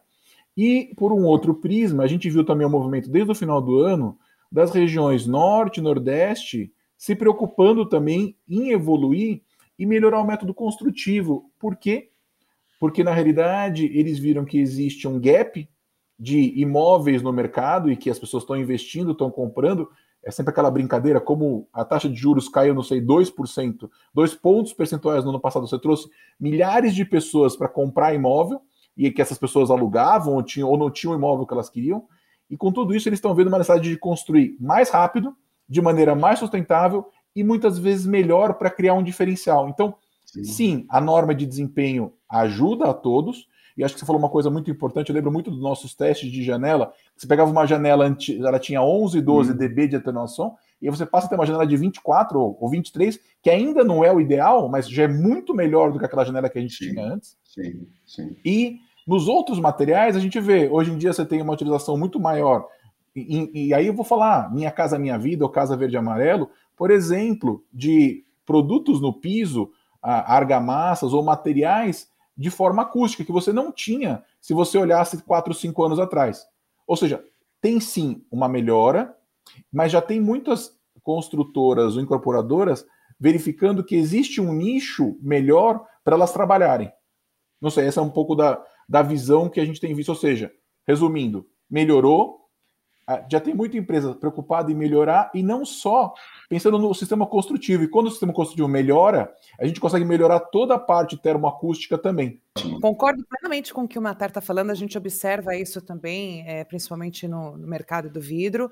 E, 0.55 0.93
por 0.97 1.11
um 1.13 1.23
outro 1.23 1.55
prisma, 1.55 2.03
a 2.03 2.07
gente 2.07 2.29
viu 2.29 2.43
também 2.43 2.67
o 2.67 2.69
movimento 2.69 3.09
desde 3.09 3.31
o 3.31 3.35
final 3.35 3.61
do 3.61 3.79
ano 3.79 4.17
das 4.51 4.71
regiões 4.71 5.25
norte 5.25 5.77
e 5.77 5.83
nordeste 5.83 6.73
se 6.97 7.15
preocupando 7.15 7.85
também 7.85 8.35
em 8.47 8.71
evoluir 8.71 9.41
e 9.79 9.85
melhorar 9.85 10.19
o 10.19 10.27
método 10.27 10.53
construtivo. 10.53 11.49
Por 11.57 11.75
quê? 11.75 12.09
Porque, 12.79 13.03
na 13.03 13.13
realidade, 13.13 13.85
eles 13.85 14.19
viram 14.19 14.45
que 14.45 14.59
existe 14.59 15.07
um 15.07 15.19
gap 15.19 15.67
de 16.19 16.53
imóveis 16.59 17.21
no 17.23 17.33
mercado 17.33 17.91
e 17.91 17.97
que 17.97 18.09
as 18.09 18.19
pessoas 18.19 18.43
estão 18.43 18.55
investindo, 18.55 19.13
estão 19.13 19.31
comprando, 19.31 19.89
é 20.23 20.31
sempre 20.31 20.51
aquela 20.51 20.69
brincadeira, 20.69 21.19
como 21.19 21.67
a 21.73 21.83
taxa 21.83 22.07
de 22.07 22.15
juros 22.15 22.47
caiu, 22.47 22.73
não 22.73 22.83
sei, 22.83 23.01
2%, 23.01 23.89
dois 24.13 24.35
pontos 24.35 24.73
percentuais 24.73 25.23
no 25.23 25.31
ano 25.31 25.39
passado, 25.39 25.67
você 25.67 25.79
trouxe 25.79 26.09
milhares 26.39 26.93
de 26.93 27.03
pessoas 27.03 27.55
para 27.55 27.67
comprar 27.67 28.13
imóvel, 28.13 28.61
e 28.95 29.09
que 29.09 29.21
essas 29.21 29.37
pessoas 29.37 29.71
alugavam 29.71 30.35
ou, 30.35 30.43
tinham, 30.43 30.69
ou 30.69 30.77
não 30.77 30.91
tinham 30.91 31.13
o 31.13 31.17
imóvel 31.17 31.45
que 31.45 31.53
elas 31.53 31.69
queriam, 31.69 32.05
e 32.49 32.57
com 32.57 32.71
tudo 32.71 32.93
isso 32.93 33.07
eles 33.07 33.17
estão 33.17 33.33
vendo 33.33 33.47
uma 33.47 33.57
necessidade 33.57 33.89
de 33.89 33.97
construir 33.97 34.57
mais 34.59 34.89
rápido, 34.89 35.35
de 35.67 35.81
maneira 35.81 36.13
mais 36.13 36.37
sustentável 36.37 37.07
e 37.33 37.43
muitas 37.43 37.79
vezes 37.79 38.05
melhor 38.05 38.55
para 38.55 38.69
criar 38.69 38.93
um 38.93 39.03
diferencial. 39.03 39.69
Então, 39.69 39.95
sim. 40.31 40.43
sim, 40.43 40.85
a 40.89 41.01
norma 41.01 41.35
de 41.35 41.45
desempenho 41.45 42.13
ajuda 42.29 42.89
a 42.89 42.93
todos, 42.93 43.47
e 43.77 43.83
acho 43.83 43.93
que 43.93 43.99
você 43.99 44.05
falou 44.05 44.19
uma 44.19 44.29
coisa 44.29 44.49
muito 44.49 44.69
importante. 44.69 45.09
Eu 45.09 45.15
lembro 45.15 45.31
muito 45.31 45.49
dos 45.49 45.61
nossos 45.61 45.93
testes 45.95 46.31
de 46.31 46.43
janela. 46.43 46.93
Você 47.15 47.25
pegava 47.25 47.49
uma 47.49 47.65
janela, 47.65 48.05
ela 48.39 48.59
tinha 48.59 48.81
11, 48.81 49.21
12 49.21 49.51
hum. 49.51 49.55
dB 49.55 49.87
de 49.87 49.95
atenuação, 49.95 50.55
e 50.81 50.89
você 50.89 51.05
passa 51.05 51.27
a 51.27 51.29
ter 51.29 51.35
uma 51.35 51.45
janela 51.45 51.65
de 51.65 51.77
24 51.77 52.39
ou 52.59 52.69
23, 52.69 53.19
que 53.41 53.49
ainda 53.49 53.83
não 53.83 54.03
é 54.03 54.11
o 54.11 54.19
ideal, 54.19 54.67
mas 54.67 54.89
já 54.89 55.03
é 55.03 55.07
muito 55.07 55.53
melhor 55.53 55.91
do 55.91 55.99
que 55.99 56.05
aquela 56.05 56.25
janela 56.25 56.49
que 56.49 56.57
a 56.57 56.61
gente 56.61 56.75
sim, 56.75 56.89
tinha 56.91 57.05
antes. 57.05 57.37
Sim, 57.43 57.87
sim. 58.05 58.35
E 58.43 58.79
nos 59.07 59.27
outros 59.27 59.59
materiais, 59.59 60.15
a 60.15 60.19
gente 60.19 60.39
vê, 60.39 60.69
hoje 60.69 60.91
em 60.91 60.97
dia 60.97 61.13
você 61.13 61.25
tem 61.25 61.41
uma 61.41 61.53
utilização 61.53 61.97
muito 61.97 62.19
maior. 62.19 62.67
E, 63.15 63.67
e 63.67 63.73
aí 63.73 63.87
eu 63.87 63.93
vou 63.93 64.05
falar 64.05 64.51
Minha 64.53 64.71
Casa 64.71 64.97
Minha 64.97 65.17
Vida 65.17 65.43
ou 65.43 65.49
Casa 65.49 65.75
Verde 65.75 65.97
Amarelo, 65.97 66.49
por 66.75 66.89
exemplo, 66.89 67.63
de 67.71 68.23
produtos 68.45 69.01
no 69.01 69.13
piso, 69.13 69.69
argamassas 70.01 71.13
ou 71.13 71.23
materiais 71.23 72.09
de 72.35 72.49
forma 72.49 72.81
acústica, 72.81 73.23
que 73.23 73.31
você 73.31 73.53
não 73.53 73.71
tinha 73.71 74.23
se 74.39 74.53
você 74.53 74.77
olhasse 74.77 75.21
4, 75.21 75.53
5 75.53 75.83
anos 75.83 75.99
atrás. 75.99 76.47
Ou 76.87 76.97
seja, 76.97 77.23
tem 77.61 77.79
sim 77.79 78.25
uma 78.31 78.49
melhora, 78.49 79.15
mas 79.71 79.91
já 79.91 80.01
tem 80.01 80.19
muitas 80.19 80.75
construtoras 81.03 81.95
ou 81.95 82.01
incorporadoras 82.01 82.85
verificando 83.19 83.83
que 83.83 83.95
existe 83.95 84.41
um 84.41 84.51
nicho 84.51 85.15
melhor 85.21 85.85
para 86.03 86.15
elas 86.15 86.33
trabalharem. 86.33 86.91
Não 87.61 87.69
sei, 87.69 87.85
essa 87.85 87.99
é 87.99 88.03
um 88.03 88.09
pouco 88.09 88.35
da, 88.35 88.59
da 88.89 89.03
visão 89.03 89.47
que 89.47 89.59
a 89.59 89.65
gente 89.65 89.79
tem 89.79 89.93
visto. 89.93 90.09
Ou 90.09 90.15
seja, 90.15 90.51
resumindo, 90.87 91.47
melhorou, 91.69 92.41
ah, 93.07 93.23
já 93.29 93.39
tem 93.39 93.53
muita 93.53 93.77
empresa 93.77 94.15
preocupada 94.15 94.71
em 94.71 94.75
melhorar 94.75 95.29
e 95.33 95.43
não 95.43 95.63
só 95.63 96.13
pensando 96.51 96.77
no 96.77 96.93
sistema 96.93 97.25
construtivo. 97.25 97.83
E 97.83 97.87
quando 97.87 98.07
o 98.07 98.11
sistema 98.11 98.33
construtivo 98.33 98.67
melhora, 98.67 99.33
a 99.57 99.65
gente 99.65 99.79
consegue 99.79 100.03
melhorar 100.03 100.41
toda 100.41 100.75
a 100.75 100.77
parte 100.79 101.15
termoacústica 101.15 101.97
também. 101.97 102.41
Concordo 102.81 103.25
plenamente 103.25 103.73
com 103.73 103.83
o 103.83 103.87
que 103.87 103.97
o 103.97 104.01
Matar 104.01 104.27
está 104.27 104.41
falando, 104.41 104.69
a 104.69 104.75
gente 104.75 104.97
observa 104.97 105.55
isso 105.55 105.81
também, 105.81 106.45
é, 106.45 106.65
principalmente 106.65 107.25
no, 107.25 107.57
no, 107.57 107.65
mercado 107.65 108.09
do 108.09 108.19
vidro. 108.19 108.69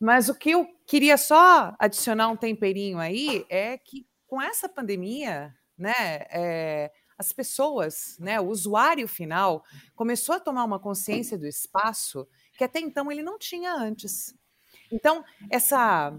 Mas 0.00 0.28
o 0.28 0.34
que 0.34 0.50
eu 0.50 0.66
queria 0.84 1.16
só 1.16 1.72
adicionar 1.78 2.26
um 2.26 2.36
temperinho 2.36 2.98
aí 2.98 3.46
é 3.48 3.78
que 3.78 4.04
com 4.26 4.42
essa 4.42 4.68
pandemia, 4.68 5.54
né, 5.78 5.94
é, 6.28 6.90
as 7.16 7.32
pessoas, 7.32 8.16
né, 8.18 8.40
o 8.40 8.48
usuário 8.48 9.06
final, 9.06 9.62
começou 9.94 10.34
a 10.34 10.40
tomar 10.40 10.64
uma 10.64 10.80
consciência 10.80 11.38
do 11.38 11.46
espaço 11.46 12.26
que 12.58 12.64
até 12.64 12.80
então 12.80 13.12
ele 13.12 13.22
não 13.22 13.38
tinha 13.38 13.72
antes. 13.72 14.34
Então, 14.90 15.24
essa, 15.48 16.12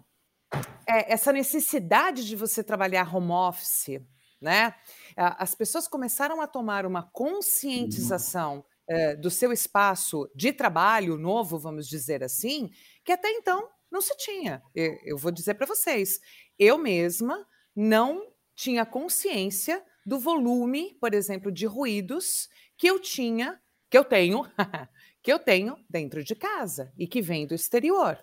é, 0.87 1.13
essa 1.13 1.31
necessidade 1.31 2.25
de 2.25 2.35
você 2.35 2.63
trabalhar 2.63 3.13
home 3.13 3.31
office, 3.31 4.01
né? 4.41 4.75
As 5.15 5.55
pessoas 5.55 5.87
começaram 5.87 6.41
a 6.41 6.47
tomar 6.47 6.85
uma 6.85 7.03
conscientização 7.03 8.65
é, 8.87 9.15
do 9.15 9.29
seu 9.29 9.51
espaço 9.51 10.29
de 10.35 10.51
trabalho 10.51 11.17
novo, 11.17 11.57
vamos 11.57 11.87
dizer 11.87 12.23
assim, 12.23 12.69
que 13.05 13.11
até 13.11 13.29
então 13.31 13.69
não 13.89 14.01
se 14.01 14.15
tinha. 14.17 14.61
Eu, 14.75 14.97
eu 15.05 15.17
vou 15.17 15.31
dizer 15.31 15.53
para 15.53 15.65
vocês, 15.65 16.19
eu 16.59 16.77
mesma 16.77 17.47
não 17.75 18.33
tinha 18.55 18.85
consciência 18.85 19.83
do 20.05 20.19
volume, 20.19 20.97
por 20.99 21.13
exemplo, 21.13 21.51
de 21.51 21.65
ruídos 21.65 22.49
que 22.77 22.87
eu 22.87 22.99
tinha, 22.99 23.59
que 23.89 23.97
eu 23.97 24.03
tenho 24.03 24.43
que 25.23 25.31
eu 25.31 25.39
tenho 25.39 25.77
dentro 25.89 26.21
de 26.21 26.35
casa 26.35 26.91
e 26.97 27.07
que 27.07 27.21
vem 27.21 27.47
do 27.47 27.55
exterior. 27.55 28.17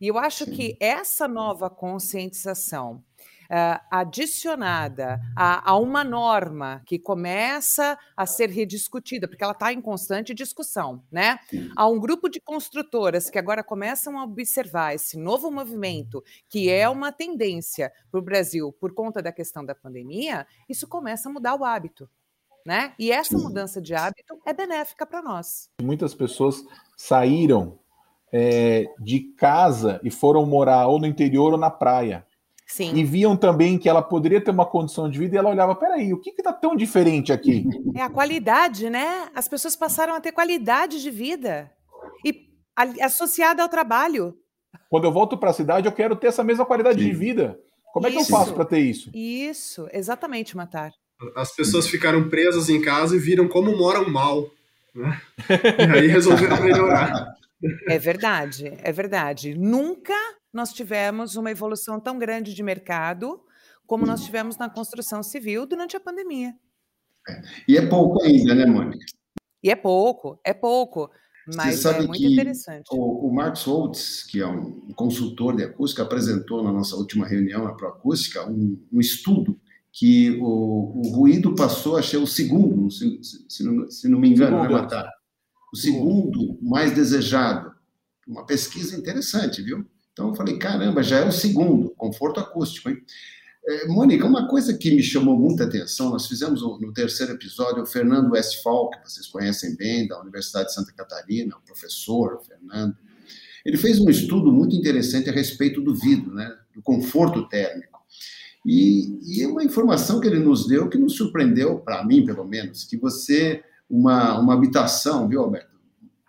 E 0.00 0.08
eu 0.08 0.18
acho 0.18 0.44
Sim. 0.44 0.50
que 0.52 0.76
essa 0.80 1.26
nova 1.28 1.68
conscientização, 1.70 3.02
uh, 3.44 3.80
adicionada 3.90 5.20
a, 5.36 5.70
a, 5.70 5.76
uma 5.76 6.04
norma 6.04 6.82
que 6.86 6.98
começa 6.98 7.98
a 8.16 8.26
ser 8.26 8.50
rediscutida, 8.50 9.28
porque 9.28 9.42
ela 9.42 9.52
está 9.52 9.72
em 9.72 9.80
constante 9.80 10.34
discussão, 10.34 11.02
né? 11.10 11.38
Há 11.76 11.86
um 11.88 11.98
grupo 11.98 12.28
de 12.28 12.40
construtoras 12.40 13.30
que 13.30 13.38
agora 13.38 13.62
começam 13.62 14.18
a 14.18 14.24
observar 14.24 14.94
esse 14.94 15.18
novo 15.18 15.50
movimento, 15.50 16.22
que 16.48 16.70
é 16.70 16.88
uma 16.88 17.12
tendência 17.12 17.92
para 18.10 18.20
o 18.20 18.22
Brasil 18.22 18.72
por 18.72 18.92
conta 18.92 19.22
da 19.22 19.32
questão 19.32 19.64
da 19.64 19.74
pandemia, 19.74 20.46
isso 20.68 20.86
começa 20.86 21.28
a 21.28 21.32
mudar 21.32 21.54
o 21.54 21.64
hábito. 21.64 22.08
Né? 22.66 22.94
E 22.98 23.12
essa 23.12 23.36
mudança 23.36 23.78
de 23.78 23.94
hábito 23.94 24.40
é 24.46 24.54
benéfica 24.54 25.04
para 25.04 25.20
nós. 25.20 25.68
Muitas 25.82 26.14
pessoas 26.14 26.64
saíram 26.96 27.78
é, 28.36 28.86
de 28.98 29.20
casa 29.20 30.00
e 30.02 30.10
foram 30.10 30.44
morar 30.44 30.88
ou 30.88 30.98
no 30.98 31.06
interior 31.06 31.52
ou 31.52 31.58
na 31.58 31.70
praia. 31.70 32.26
Sim. 32.66 32.92
E 32.92 33.04
viam 33.04 33.36
também 33.36 33.78
que 33.78 33.88
ela 33.88 34.02
poderia 34.02 34.40
ter 34.40 34.50
uma 34.50 34.66
condição 34.66 35.08
de 35.08 35.16
vida 35.16 35.36
e 35.36 35.38
ela 35.38 35.50
olhava, 35.50 35.76
peraí, 35.76 36.12
o 36.12 36.18
que 36.18 36.30
está 36.30 36.52
tão 36.52 36.74
diferente 36.74 37.32
aqui? 37.32 37.64
É 37.94 38.02
a 38.02 38.10
qualidade, 38.10 38.90
né? 38.90 39.28
As 39.36 39.46
pessoas 39.46 39.76
passaram 39.76 40.14
a 40.14 40.20
ter 40.20 40.32
qualidade 40.32 41.00
de 41.00 41.10
vida 41.12 41.70
e 42.24 42.48
associada 43.00 43.62
ao 43.62 43.68
trabalho. 43.68 44.34
Quando 44.90 45.04
eu 45.04 45.12
volto 45.12 45.38
para 45.38 45.50
a 45.50 45.54
cidade, 45.54 45.86
eu 45.86 45.92
quero 45.92 46.16
ter 46.16 46.26
essa 46.26 46.42
mesma 46.42 46.66
qualidade 46.66 47.00
Sim. 47.00 47.10
de 47.10 47.14
vida. 47.14 47.56
Como 47.92 48.08
isso. 48.08 48.18
é 48.18 48.24
que 48.24 48.32
eu 48.32 48.36
faço 48.36 48.52
para 48.52 48.64
ter 48.64 48.80
isso? 48.80 49.10
Isso, 49.14 49.86
exatamente, 49.92 50.56
Matar. 50.56 50.90
As 51.36 51.54
pessoas 51.54 51.86
ficaram 51.86 52.28
presas 52.28 52.68
em 52.68 52.80
casa 52.80 53.14
e 53.14 53.20
viram 53.20 53.46
como 53.46 53.76
moram 53.76 54.10
mal. 54.10 54.50
Né? 54.92 55.20
E 55.94 55.98
aí 55.98 56.06
resolveram 56.08 56.60
melhorar. 56.60 57.36
É 57.88 57.98
verdade, 57.98 58.72
é 58.82 58.92
verdade. 58.92 59.54
Nunca 59.54 60.14
nós 60.52 60.72
tivemos 60.72 61.36
uma 61.36 61.50
evolução 61.50 61.98
tão 61.98 62.18
grande 62.18 62.54
de 62.54 62.62
mercado 62.62 63.40
como 63.86 64.06
nós 64.06 64.24
tivemos 64.24 64.56
na 64.56 64.68
construção 64.70 65.22
civil 65.22 65.66
durante 65.66 65.96
a 65.96 66.00
pandemia. 66.00 66.54
É. 67.28 67.42
E 67.68 67.76
é 67.76 67.86
pouco 67.86 68.22
ainda, 68.22 68.54
né, 68.54 68.66
Mônica? 68.66 69.04
E 69.62 69.70
é 69.70 69.76
pouco, 69.76 70.38
é 70.44 70.52
pouco. 70.52 71.10
Mas 71.46 71.76
Você 71.76 71.82
sabe 71.82 72.04
é 72.04 72.06
muito 72.06 72.20
que 72.20 72.32
interessante. 72.32 72.84
O, 72.90 73.28
o 73.28 73.34
Marcos 73.34 73.64
Holtz, 73.64 74.22
que 74.24 74.40
é 74.40 74.46
um 74.46 74.92
consultor 74.94 75.56
de 75.56 75.64
acústica, 75.64 76.02
apresentou 76.02 76.62
na 76.62 76.72
nossa 76.72 76.96
última 76.96 77.26
reunião 77.26 77.64
na 77.64 77.74
Proacústica 77.74 78.48
um, 78.48 78.82
um 78.90 79.00
estudo 79.00 79.58
que 79.92 80.38
o, 80.40 81.00
o, 81.00 81.08
ruído 81.14 81.54
passou 81.54 81.96
a 81.96 82.02
ser 82.02 82.16
o 82.16 82.26
segundo, 82.26 82.90
se, 82.90 83.20
se, 83.48 83.62
não, 83.62 83.88
se 83.90 84.08
não 84.08 84.18
me 84.18 84.28
engano, 84.28 84.56
segundo. 84.56 84.74
né, 84.74 84.80
Matar? 84.82 85.10
O 85.74 85.76
segundo 85.76 86.56
mais 86.62 86.94
desejado. 86.94 87.74
Uma 88.28 88.46
pesquisa 88.46 88.96
interessante, 88.96 89.60
viu? 89.60 89.84
Então 90.12 90.28
eu 90.28 90.34
falei, 90.36 90.56
caramba, 90.56 91.02
já 91.02 91.18
é 91.18 91.26
o 91.26 91.32
segundo, 91.32 91.90
conforto 91.96 92.38
acústico, 92.38 92.90
hein? 92.90 93.02
É, 93.66 93.88
Mônica, 93.88 94.24
uma 94.24 94.46
coisa 94.46 94.78
que 94.78 94.94
me 94.94 95.02
chamou 95.02 95.36
muita 95.36 95.64
atenção, 95.64 96.10
nós 96.10 96.28
fizemos 96.28 96.62
no 96.62 96.92
terceiro 96.92 97.32
episódio 97.32 97.82
o 97.82 97.86
Fernando 97.86 98.30
Westphal, 98.30 98.88
que 98.88 98.98
vocês 99.02 99.26
conhecem 99.26 99.74
bem, 99.74 100.06
da 100.06 100.20
Universidade 100.20 100.68
de 100.68 100.74
Santa 100.74 100.92
Catarina, 100.92 101.56
o 101.56 101.66
professor 101.66 102.40
Fernando. 102.46 102.96
Ele 103.66 103.76
fez 103.76 103.98
um 103.98 104.08
estudo 104.08 104.52
muito 104.52 104.76
interessante 104.76 105.28
a 105.28 105.32
respeito 105.32 105.80
do 105.80 105.92
vidro, 105.92 106.32
né, 106.32 106.56
do 106.72 106.82
conforto 106.82 107.48
térmico. 107.48 107.98
E, 108.64 109.40
e 109.40 109.44
uma 109.44 109.64
informação 109.64 110.20
que 110.20 110.28
ele 110.28 110.38
nos 110.38 110.68
deu 110.68 110.88
que 110.88 110.98
nos 110.98 111.16
surpreendeu, 111.16 111.80
para 111.80 112.04
mim 112.04 112.24
pelo 112.24 112.44
menos, 112.44 112.84
que 112.84 112.96
você, 112.96 113.60
uma, 113.88 114.38
uma 114.38 114.54
habitação, 114.54 115.28
viu, 115.28 115.40
Alberto? 115.40 115.74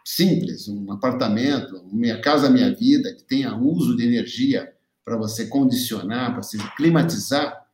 simples, 0.05 0.67
um 0.67 0.91
apartamento, 0.91 1.83
minha 1.91 2.21
casa, 2.21 2.47
minha 2.47 2.73
vida, 2.73 3.11
que 3.11 3.23
tenha 3.23 3.57
uso 3.57 3.97
de 3.97 4.05
energia 4.05 4.71
para 5.03 5.17
você 5.17 5.47
condicionar, 5.47 6.33
para 6.33 6.43
se 6.43 6.57
climatizar, 6.75 7.65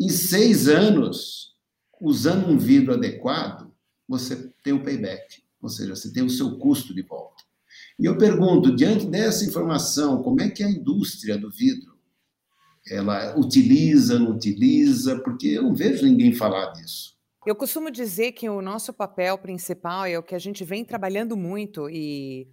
em 0.00 0.08
seis 0.08 0.68
anos, 0.68 1.54
usando 2.00 2.48
um 2.48 2.58
vidro 2.58 2.94
adequado, 2.94 3.72
você 4.08 4.52
tem 4.62 4.72
o 4.72 4.82
payback, 4.82 5.42
ou 5.62 5.68
seja, 5.68 5.94
você 5.94 6.12
tem 6.12 6.24
o 6.24 6.30
seu 6.30 6.58
custo 6.58 6.92
de 6.92 7.02
volta. 7.02 7.44
E 7.98 8.06
eu 8.06 8.16
pergunto, 8.18 8.74
diante 8.74 9.06
dessa 9.06 9.44
informação, 9.44 10.22
como 10.22 10.40
é 10.40 10.48
que 10.48 10.62
a 10.62 10.70
indústria 10.70 11.36
do 11.36 11.50
vidro 11.50 11.96
ela 12.90 13.36
utiliza, 13.38 14.18
não 14.18 14.32
utiliza, 14.32 15.18
porque 15.20 15.48
eu 15.48 15.64
não 15.64 15.74
vejo 15.74 16.06
ninguém 16.06 16.32
falar 16.32 16.72
disso. 16.72 17.17
Eu 17.48 17.56
costumo 17.56 17.90
dizer 17.90 18.32
que 18.32 18.46
o 18.46 18.60
nosso 18.60 18.92
papel 18.92 19.38
principal 19.38 20.04
é 20.04 20.18
o 20.18 20.22
que 20.22 20.34
a 20.34 20.38
gente 20.38 20.66
vem 20.66 20.84
trabalhando 20.84 21.34
muito 21.34 21.88
e 21.88 22.46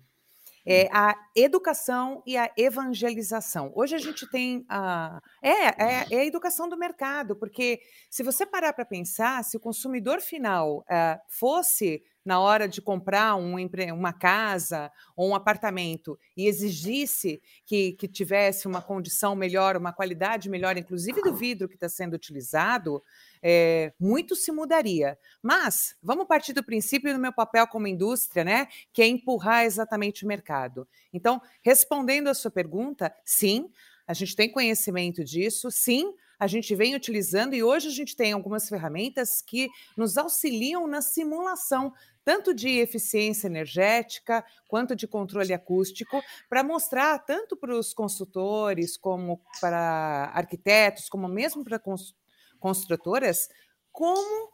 é 0.66 0.88
a 0.90 1.14
educação 1.36 2.24
e 2.26 2.38
a 2.38 2.50
evangelização. 2.58 3.74
Hoje 3.76 3.94
a 3.94 3.98
gente 3.98 4.26
tem 4.32 4.66
a 4.70 5.22
é, 5.44 5.50
é, 5.50 6.06
é 6.12 6.20
a 6.22 6.26
educação 6.26 6.70
do 6.70 6.78
mercado, 6.78 7.36
porque 7.36 7.82
se 8.10 8.24
você 8.24 8.46
parar 8.46 8.72
para 8.72 8.86
pensar, 8.86 9.44
se 9.44 9.58
o 9.58 9.60
consumidor 9.60 10.22
final 10.22 10.78
uh, 10.78 11.20
fosse 11.28 12.02
na 12.26 12.40
hora 12.40 12.68
de 12.68 12.82
comprar 12.82 13.36
um, 13.36 13.56
uma 13.94 14.12
casa 14.12 14.92
ou 15.16 15.30
um 15.30 15.36
apartamento 15.36 16.18
e 16.36 16.48
exigisse 16.48 17.40
que, 17.66 17.94
que 17.94 18.08
tivesse 18.08 18.68
uma 18.68 18.82
condição 18.82 19.36
melhor, 19.36 19.78
uma 19.78 19.94
qualidade 19.94 20.50
melhor, 20.50 20.76
inclusive 20.76 21.22
do 21.22 21.36
vidro 21.36 21.70
que 21.70 21.76
está 21.76 21.88
sendo 21.88 22.16
utilizado, 22.16 23.04
é, 23.48 23.94
muito 24.00 24.36
se 24.36 24.52
mudaria. 24.52 25.20
Mas 25.40 25.96
vamos 26.02 26.26
partir 26.26 26.52
do 26.52 26.64
princípio 26.64 27.14
do 27.14 27.20
meu 27.20 27.32
papel 27.32 27.68
como 27.68 27.86
indústria, 27.86 28.44
né? 28.44 28.68
Que 28.92 29.04
é 29.04 29.08
empurrar 29.08 29.66
exatamente 29.66 30.26
o 30.26 30.28
mercado. 30.28 30.88
Então, 31.14 31.40
respondendo 31.62 32.28
a 32.28 32.34
sua 32.34 32.50
pergunta, 32.50 33.14
sim, 33.24 33.70
a 34.08 34.16
gente 34.16 34.36
tem 34.36 34.52
conhecimento 34.52 35.24
disso, 35.24 35.70
sim, 35.70 36.12
a 36.40 36.48
gente 36.48 36.74
vem 36.74 36.96
utilizando 36.96 37.54
e 37.54 37.64
hoje 37.64 37.88
a 37.88 37.92
gente 37.92 38.16
tem 38.16 38.32
algumas 38.32 38.68
ferramentas 38.68 39.44
que 39.46 39.70
nos 39.96 40.18
auxiliam 40.18 40.88
na 40.88 41.04
simulação 41.04 41.94
tanto 42.24 42.52
de 42.52 42.80
eficiência 42.80 43.46
energética 43.46 44.44
quanto 44.68 44.96
de 44.96 45.08
controle 45.08 45.54
acústico, 45.54 46.20
para 46.50 46.64
mostrar 46.64 47.20
tanto 47.20 47.56
para 47.56 47.78
os 47.78 47.94
consultores, 47.94 48.98
como 48.98 49.40
para 49.62 50.32
arquitetos, 50.34 51.08
como 51.08 51.28
mesmo 51.28 51.64
para 51.64 51.78
construtoras, 52.66 53.48
como 53.92 54.50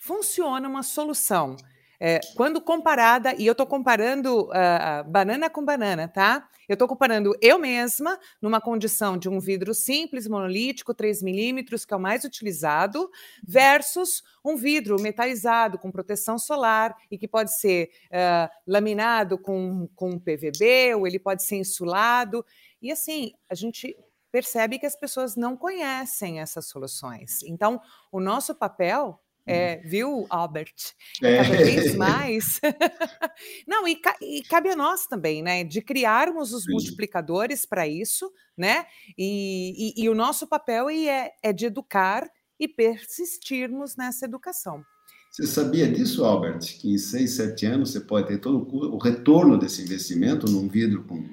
funciona 0.00 0.68
uma 0.68 0.84
solução 0.84 1.56
é, 2.00 2.20
quando 2.36 2.60
comparada, 2.60 3.34
e 3.34 3.44
eu 3.44 3.50
estou 3.50 3.66
comparando 3.66 4.42
uh, 4.42 5.10
banana 5.10 5.50
com 5.50 5.64
banana, 5.64 6.06
tá? 6.06 6.48
Eu 6.68 6.74
estou 6.74 6.86
comparando 6.86 7.34
eu 7.42 7.58
mesma, 7.58 8.16
numa 8.40 8.60
condição 8.60 9.18
de 9.18 9.28
um 9.28 9.40
vidro 9.40 9.74
simples, 9.74 10.28
monolítico, 10.28 10.94
3 10.94 11.20
milímetros, 11.20 11.84
que 11.84 11.92
é 11.92 11.96
o 11.96 12.00
mais 12.00 12.22
utilizado, 12.22 13.10
versus 13.42 14.22
um 14.44 14.54
vidro 14.54 15.00
metalizado, 15.00 15.80
com 15.80 15.90
proteção 15.90 16.38
solar, 16.38 16.94
e 17.10 17.18
que 17.18 17.26
pode 17.26 17.58
ser 17.58 17.90
uh, 18.12 18.48
laminado 18.64 19.36
com, 19.36 19.88
com 19.96 20.16
PVB, 20.16 20.94
ou 20.94 21.08
ele 21.08 21.18
pode 21.18 21.42
ser 21.42 21.56
insulado. 21.56 22.46
E 22.80 22.92
assim, 22.92 23.32
a 23.50 23.56
gente 23.56 23.96
percebe 24.30 24.78
que 24.78 24.86
as 24.86 24.96
pessoas 24.96 25.36
não 25.36 25.56
conhecem 25.56 26.40
essas 26.40 26.66
soluções. 26.66 27.42
Então, 27.42 27.80
o 28.12 28.20
nosso 28.20 28.54
papel 28.54 29.20
é, 29.48 29.76
viu, 29.78 30.26
Albert? 30.28 30.74
É. 31.22 31.42
Cada 31.42 31.56
vez 31.56 31.94
mais. 31.96 32.60
Não, 33.66 33.88
e, 33.88 33.96
ca 33.96 34.14
e, 34.20 34.42
cabe 34.42 34.68
a 34.68 34.76
nós 34.76 35.06
também, 35.06 35.42
né? 35.42 35.64
De 35.64 35.80
criarmos 35.80 36.52
os 36.52 36.64
Sim. 36.64 36.72
multiplicadores 36.72 37.64
para 37.64 37.88
isso, 37.88 38.30
né? 38.56 38.84
E, 39.16 39.94
e, 39.96 40.04
e, 40.04 40.08
o 40.08 40.14
nosso 40.14 40.46
papel 40.46 40.90
é, 40.90 41.32
é 41.42 41.52
de 41.52 41.64
educar 41.64 42.28
e 42.60 42.68
persistirmos 42.68 43.96
nessa 43.96 44.26
educação. 44.26 44.84
Você 45.30 45.46
sabia 45.46 45.90
disso, 45.90 46.24
Albert? 46.24 46.60
Que 46.80 46.92
em 46.92 46.98
seis, 46.98 47.36
sete 47.36 47.64
anos 47.64 47.92
você 47.92 48.00
pode 48.00 48.28
ter 48.28 48.38
todo 48.38 48.68
o 48.70 48.98
retorno 48.98 49.58
desse 49.58 49.82
investimento 49.82 50.50
num 50.50 50.68
vidro 50.68 51.04
com 51.04 51.24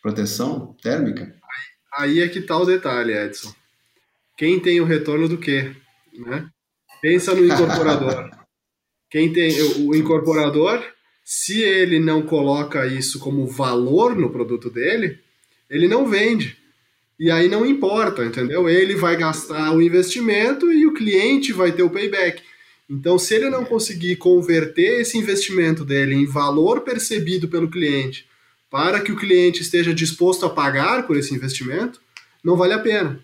proteção 0.00 0.74
térmica? 0.80 1.38
Aí 1.98 2.20
é 2.20 2.28
que 2.28 2.38
está 2.38 2.56
o 2.56 2.64
detalhe, 2.64 3.12
Edson. 3.12 3.52
Quem 4.36 4.60
tem 4.60 4.80
o 4.80 4.84
retorno 4.84 5.28
do 5.28 5.36
quê? 5.36 5.72
Né? 6.16 6.48
Pensa 7.02 7.34
no 7.34 7.44
incorporador. 7.44 8.30
Quem 9.10 9.32
tem 9.32 9.60
o 9.80 9.96
incorporador, 9.96 10.80
se 11.24 11.60
ele 11.60 11.98
não 11.98 12.22
coloca 12.22 12.86
isso 12.86 13.18
como 13.18 13.48
valor 13.48 14.14
no 14.14 14.30
produto 14.30 14.70
dele, 14.70 15.18
ele 15.68 15.88
não 15.88 16.06
vende. 16.06 16.56
E 17.18 17.32
aí 17.32 17.48
não 17.48 17.66
importa, 17.66 18.24
entendeu? 18.24 18.68
Ele 18.68 18.94
vai 18.94 19.16
gastar 19.16 19.72
o 19.74 19.82
investimento 19.82 20.70
e 20.70 20.86
o 20.86 20.94
cliente 20.94 21.52
vai 21.52 21.72
ter 21.72 21.82
o 21.82 21.90
payback. 21.90 22.42
Então, 22.88 23.18
se 23.18 23.34
ele 23.34 23.50
não 23.50 23.64
conseguir 23.64 24.16
converter 24.16 25.00
esse 25.00 25.18
investimento 25.18 25.84
dele 25.84 26.14
em 26.14 26.26
valor 26.26 26.82
percebido 26.82 27.48
pelo 27.48 27.68
cliente 27.68 28.27
para 28.70 29.00
que 29.00 29.12
o 29.12 29.16
cliente 29.16 29.62
esteja 29.62 29.94
disposto 29.94 30.44
a 30.44 30.50
pagar 30.50 31.06
por 31.06 31.16
esse 31.16 31.34
investimento, 31.34 32.00
não 32.44 32.56
vale 32.56 32.74
a 32.74 32.78
pena. 32.78 33.20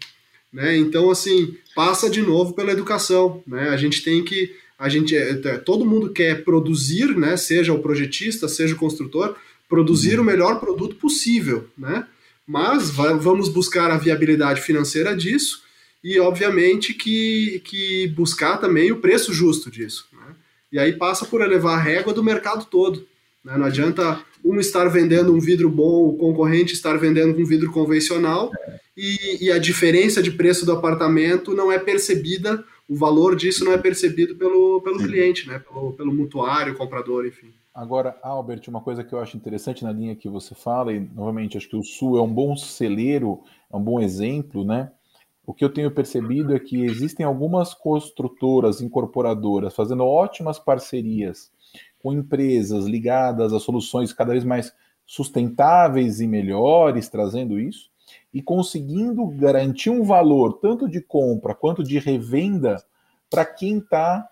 Né? 0.52 0.76
Então, 0.76 1.10
assim, 1.10 1.56
passa 1.74 2.08
de 2.08 2.22
novo 2.22 2.54
pela 2.54 2.72
educação. 2.72 3.42
Né? 3.46 3.70
A 3.70 3.76
gente 3.76 4.02
tem 4.02 4.24
que. 4.24 4.54
A 4.78 4.88
gente, 4.88 5.16
é, 5.16 5.30
é, 5.30 5.58
todo 5.58 5.84
mundo 5.84 6.12
quer 6.12 6.44
produzir, 6.44 7.16
né? 7.16 7.36
seja 7.36 7.72
o 7.72 7.80
projetista, 7.80 8.48
seja 8.48 8.74
o 8.74 8.78
construtor, 8.78 9.36
produzir 9.68 10.18
o 10.18 10.24
melhor 10.24 10.60
produto 10.60 10.96
possível. 10.96 11.68
Né? 11.76 12.06
Mas 12.46 12.90
vamos 12.90 13.48
buscar 13.48 13.90
a 13.90 13.96
viabilidade 13.96 14.60
financeira 14.60 15.16
disso 15.16 15.62
e, 16.02 16.20
obviamente, 16.20 16.92
que, 16.92 17.62
que 17.64 18.08
buscar 18.08 18.58
também 18.58 18.92
o 18.92 19.00
preço 19.00 19.32
justo 19.32 19.70
disso. 19.70 20.06
Né? 20.12 20.34
E 20.72 20.78
aí 20.78 20.92
passa 20.92 21.24
por 21.24 21.40
elevar 21.40 21.78
a 21.78 21.82
régua 21.82 22.12
do 22.12 22.22
mercado 22.22 22.66
todo. 22.66 23.06
Né? 23.44 23.56
Não 23.58 23.66
adianta 23.66 24.24
um 24.44 24.58
estar 24.58 24.88
vendendo 24.88 25.34
um 25.34 25.40
vidro 25.40 25.68
bom, 25.68 26.08
o 26.08 26.16
concorrente 26.16 26.72
estar 26.72 26.96
vendendo 26.96 27.38
um 27.38 27.44
vidro 27.44 27.70
convencional, 27.72 28.50
e, 28.96 29.46
e 29.46 29.52
a 29.52 29.58
diferença 29.58 30.22
de 30.22 30.30
preço 30.30 30.64
do 30.64 30.72
apartamento 30.72 31.54
não 31.54 31.70
é 31.70 31.78
percebida, 31.78 32.64
o 32.88 32.94
valor 32.94 33.34
disso 33.34 33.64
não 33.64 33.72
é 33.72 33.78
percebido 33.78 34.36
pelo, 34.36 34.80
pelo 34.82 34.98
cliente, 34.98 35.48
né? 35.48 35.58
pelo, 35.58 35.92
pelo 35.92 36.12
mutuário, 36.12 36.76
comprador, 36.76 37.26
enfim. 37.26 37.48
Agora, 37.74 38.16
Albert, 38.22 38.62
uma 38.68 38.80
coisa 38.80 39.02
que 39.02 39.12
eu 39.12 39.18
acho 39.18 39.36
interessante 39.36 39.82
na 39.82 39.90
linha 39.90 40.14
que 40.14 40.28
você 40.28 40.54
fala, 40.54 40.92
e 40.92 41.00
novamente 41.00 41.56
acho 41.56 41.68
que 41.68 41.76
o 41.76 41.82
Sul 41.82 42.16
é 42.18 42.22
um 42.22 42.32
bom 42.32 42.56
celeiro, 42.56 43.40
é 43.72 43.76
um 43.76 43.82
bom 43.82 44.00
exemplo, 44.00 44.64
né? 44.64 44.92
O 45.46 45.52
que 45.52 45.64
eu 45.64 45.68
tenho 45.68 45.90
percebido 45.90 46.54
é 46.54 46.58
que 46.58 46.84
existem 46.84 47.26
algumas 47.26 47.74
construtoras, 47.74 48.80
incorporadoras, 48.80 49.74
fazendo 49.74 50.04
ótimas 50.04 50.58
parcerias 50.58 51.50
com 52.04 52.12
empresas 52.12 52.84
ligadas 52.84 53.54
a 53.54 53.58
soluções 53.58 54.12
cada 54.12 54.32
vez 54.32 54.44
mais 54.44 54.74
sustentáveis 55.06 56.20
e 56.20 56.26
melhores, 56.26 57.08
trazendo 57.08 57.58
isso, 57.58 57.90
e 58.30 58.42
conseguindo 58.42 59.26
garantir 59.28 59.88
um 59.88 60.04
valor 60.04 60.58
tanto 60.58 60.86
de 60.86 61.00
compra 61.00 61.54
quanto 61.54 61.82
de 61.82 61.98
revenda 61.98 62.76
para 63.30 63.46
quem 63.46 63.78
está 63.78 64.28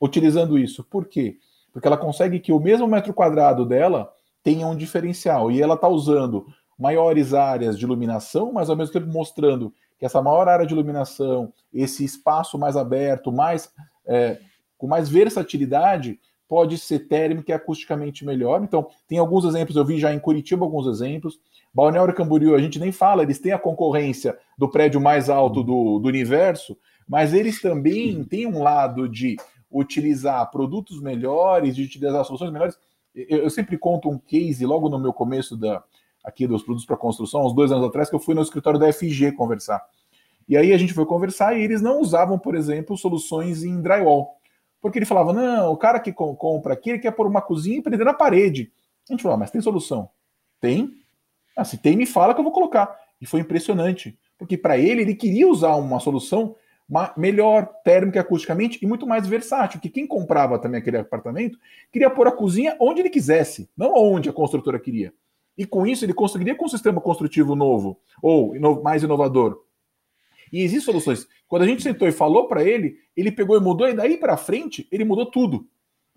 utilizando 0.00 0.58
isso. 0.58 0.82
Por 0.82 1.06
quê? 1.06 1.36
Porque 1.72 1.86
ela 1.86 1.96
consegue 1.96 2.40
que 2.40 2.52
o 2.52 2.58
mesmo 2.58 2.88
metro 2.88 3.14
quadrado 3.14 3.64
dela 3.64 4.12
tenha 4.42 4.66
um 4.66 4.74
diferencial 4.74 5.48
e 5.48 5.62
ela 5.62 5.74
está 5.74 5.86
usando 5.86 6.48
maiores 6.76 7.32
áreas 7.32 7.78
de 7.78 7.84
iluminação, 7.84 8.52
mas 8.52 8.68
ao 8.68 8.74
mesmo 8.74 8.94
tempo 8.94 9.06
mostrando 9.06 9.72
que 9.96 10.04
essa 10.04 10.20
maior 10.20 10.48
área 10.48 10.66
de 10.66 10.74
iluminação, 10.74 11.52
esse 11.72 12.04
espaço 12.04 12.58
mais 12.58 12.76
aberto, 12.76 13.30
mais 13.30 13.72
é, 14.04 14.40
com 14.76 14.88
mais 14.88 15.08
versatilidade, 15.08 16.18
pode 16.52 16.76
ser 16.76 17.08
térmica 17.08 17.50
e 17.50 17.54
acusticamente 17.54 18.26
melhor. 18.26 18.62
Então, 18.62 18.86
tem 19.08 19.16
alguns 19.16 19.46
exemplos, 19.46 19.74
eu 19.74 19.86
vi 19.86 19.98
já 19.98 20.12
em 20.12 20.18
Curitiba 20.18 20.66
alguns 20.66 20.86
exemplos. 20.86 21.40
Balneário 21.72 22.12
Camboriú, 22.12 22.54
a 22.54 22.58
gente 22.58 22.78
nem 22.78 22.92
fala, 22.92 23.22
eles 23.22 23.38
têm 23.38 23.52
a 23.52 23.58
concorrência 23.58 24.36
do 24.58 24.68
prédio 24.68 25.00
mais 25.00 25.30
alto 25.30 25.62
do, 25.62 25.98
do 25.98 26.06
universo, 26.06 26.76
mas 27.08 27.32
eles 27.32 27.58
também 27.62 28.22
têm 28.24 28.46
um 28.46 28.62
lado 28.62 29.08
de 29.08 29.38
utilizar 29.70 30.50
produtos 30.50 31.00
melhores, 31.00 31.74
de 31.74 31.84
utilizar 31.84 32.22
soluções 32.22 32.52
melhores. 32.52 32.76
Eu, 33.14 33.44
eu 33.44 33.48
sempre 33.48 33.78
conto 33.78 34.10
um 34.10 34.18
case 34.18 34.66
logo 34.66 34.90
no 34.90 34.98
meu 34.98 35.14
começo 35.14 35.56
da, 35.56 35.82
aqui 36.22 36.46
dos 36.46 36.62
produtos 36.62 36.84
para 36.84 36.98
construção, 36.98 37.46
uns 37.46 37.54
dois 37.54 37.72
anos 37.72 37.86
atrás, 37.86 38.10
que 38.10 38.14
eu 38.14 38.20
fui 38.20 38.34
no 38.34 38.42
escritório 38.42 38.78
da 38.78 38.92
FG 38.92 39.32
conversar. 39.32 39.82
E 40.46 40.54
aí 40.54 40.70
a 40.74 40.76
gente 40.76 40.92
foi 40.92 41.06
conversar 41.06 41.58
e 41.58 41.62
eles 41.62 41.80
não 41.80 41.98
usavam, 41.98 42.38
por 42.38 42.54
exemplo, 42.54 42.94
soluções 42.98 43.64
em 43.64 43.80
drywall. 43.80 44.36
Porque 44.82 44.98
ele 44.98 45.06
falava, 45.06 45.32
não, 45.32 45.72
o 45.72 45.76
cara 45.76 46.00
que 46.00 46.12
compra 46.12 46.74
aqui, 46.74 46.90
ele 46.90 46.98
quer 46.98 47.12
pôr 47.12 47.28
uma 47.28 47.40
cozinha 47.40 47.78
e 47.78 47.82
prender 47.82 48.04
na 48.04 48.12
parede. 48.12 48.72
A 49.08 49.12
gente 49.12 49.22
falou, 49.22 49.36
ah, 49.36 49.38
mas 49.38 49.50
tem 49.50 49.60
solução? 49.60 50.10
Tem? 50.60 50.92
Ah, 51.56 51.64
se 51.64 51.78
tem, 51.78 51.96
me 51.96 52.04
fala 52.04 52.34
que 52.34 52.40
eu 52.40 52.44
vou 52.44 52.52
colocar. 52.52 52.94
E 53.20 53.24
foi 53.24 53.40
impressionante. 53.40 54.18
Porque 54.36 54.58
para 54.58 54.76
ele, 54.76 55.02
ele 55.02 55.14
queria 55.14 55.48
usar 55.48 55.76
uma 55.76 56.00
solução 56.00 56.56
melhor 57.16 57.66
térmica 57.84 58.20
acusticamente 58.20 58.78
e 58.82 58.86
muito 58.86 59.06
mais 59.06 59.26
versátil, 59.26 59.80
que 59.80 59.88
quem 59.88 60.06
comprava 60.06 60.58
também 60.58 60.80
aquele 60.80 60.98
apartamento 60.98 61.58
queria 61.90 62.10
pôr 62.10 62.26
a 62.26 62.32
cozinha 62.32 62.76
onde 62.78 63.00
ele 63.00 63.08
quisesse, 63.08 63.70
não 63.76 63.94
onde 63.94 64.28
a 64.28 64.32
construtora 64.32 64.78
queria. 64.78 65.14
E 65.56 65.64
com 65.64 65.86
isso 65.86 66.04
ele 66.04 66.12
conseguiria 66.12 66.54
com 66.54 66.64
um 66.64 66.68
sistema 66.68 67.00
construtivo 67.00 67.54
novo 67.54 67.98
ou 68.20 68.54
mais 68.82 69.02
inovador. 69.02 69.62
E 70.52 70.62
existem 70.62 70.80
soluções. 70.80 71.26
Quando 71.48 71.62
a 71.62 71.66
gente 71.66 71.82
sentou 71.82 72.06
e 72.06 72.12
falou 72.12 72.46
para 72.46 72.62
ele, 72.62 72.98
ele 73.16 73.32
pegou 73.32 73.56
e 73.56 73.60
mudou, 73.60 73.88
e 73.88 73.94
daí 73.94 74.16
para 74.16 74.36
frente 74.36 74.86
ele 74.92 75.04
mudou 75.04 75.26
tudo. 75.26 75.66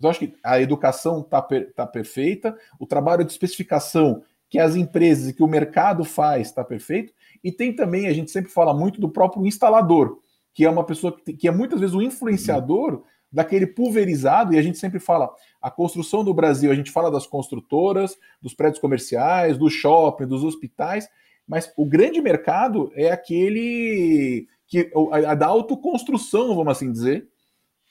Eu 0.00 0.10
acho 0.10 0.20
que 0.20 0.34
a 0.44 0.60
educação 0.60 1.20
está 1.20 1.40
per, 1.40 1.72
tá 1.72 1.86
perfeita, 1.86 2.56
o 2.78 2.86
trabalho 2.86 3.24
de 3.24 3.32
especificação 3.32 4.22
que 4.48 4.58
as 4.58 4.76
empresas 4.76 5.28
e 5.28 5.32
que 5.32 5.42
o 5.42 5.48
mercado 5.48 6.04
faz 6.04 6.48
está 6.48 6.62
perfeito, 6.62 7.12
e 7.42 7.50
tem 7.50 7.74
também, 7.74 8.06
a 8.06 8.12
gente 8.12 8.30
sempre 8.30 8.50
fala 8.50 8.72
muito 8.72 9.00
do 9.00 9.08
próprio 9.08 9.44
instalador, 9.46 10.18
que 10.54 10.64
é 10.64 10.70
uma 10.70 10.84
pessoa 10.84 11.16
que, 11.16 11.32
que 11.32 11.48
é 11.48 11.50
muitas 11.50 11.80
vezes 11.80 11.94
o 11.94 12.02
influenciador 12.02 13.02
daquele 13.32 13.66
pulverizado, 13.66 14.54
e 14.54 14.58
a 14.58 14.62
gente 14.62 14.78
sempre 14.78 15.00
fala, 15.00 15.34
a 15.60 15.70
construção 15.70 16.22
do 16.22 16.32
Brasil, 16.32 16.70
a 16.70 16.74
gente 16.74 16.92
fala 16.92 17.10
das 17.10 17.26
construtoras, 17.26 18.16
dos 18.40 18.54
prédios 18.54 18.80
comerciais, 18.80 19.58
do 19.58 19.68
shopping, 19.68 20.26
dos 20.26 20.44
hospitais, 20.44 21.08
mas 21.46 21.72
o 21.76 21.84
grande 21.84 22.20
mercado 22.20 22.90
é 22.94 23.10
aquele 23.10 24.48
que 24.66 24.90
a, 25.12 25.32
a 25.32 25.34
da 25.34 25.46
autoconstrução, 25.46 26.54
vamos 26.54 26.72
assim 26.72 26.90
dizer, 26.90 27.28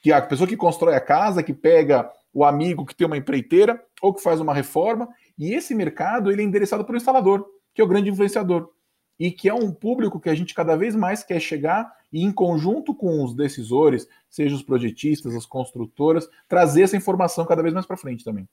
que 0.02 0.12
a 0.12 0.22
pessoa 0.22 0.48
que 0.48 0.58
constrói 0.58 0.96
a 0.96 1.02
casa, 1.02 1.42
que 1.42 1.54
pega 1.54 2.12
o 2.34 2.44
amigo 2.44 2.86
que 2.86 2.94
tem 2.94 3.08
uma 3.08 3.18
empreiteira 3.18 3.82
ou 4.02 4.14
que 4.14 4.22
faz 4.22 4.42
uma 4.42 4.54
reforma, 4.54 5.08
e 5.38 5.54
esse 5.54 5.74
mercado 5.74 6.32
ele 6.32 6.42
é 6.42 6.46
endereçado 6.46 6.84
pelo 6.84 6.98
instalador, 6.98 7.46
que 7.74 7.82
é 7.82 7.84
o 7.84 7.88
grande 7.88 8.10
influenciador, 8.10 8.70
e 9.18 9.32
que 9.32 9.48
é 9.48 9.54
um 9.54 9.72
público 9.72 10.20
que 10.20 10.30
a 10.30 10.36
gente 10.36 10.54
cada 10.54 10.76
vez 10.76 10.96
mais 10.96 11.24
quer 11.24 11.40
chegar 11.40 11.90
e 12.12 12.24
em 12.24 12.32
conjunto 12.32 12.94
com 12.94 13.24
os 13.24 13.34
decisores, 13.34 14.08
seja 14.30 14.56
os 14.56 14.64
projetistas, 14.64 15.34
as 15.34 15.46
construtoras, 15.46 16.28
trazer 16.48 16.84
essa 16.84 16.98
informação 16.98 17.46
cada 17.46 17.62
vez 17.62 17.74
mais 17.74 17.86
para 17.86 17.98
frente 17.98 18.24
também. 18.24 18.48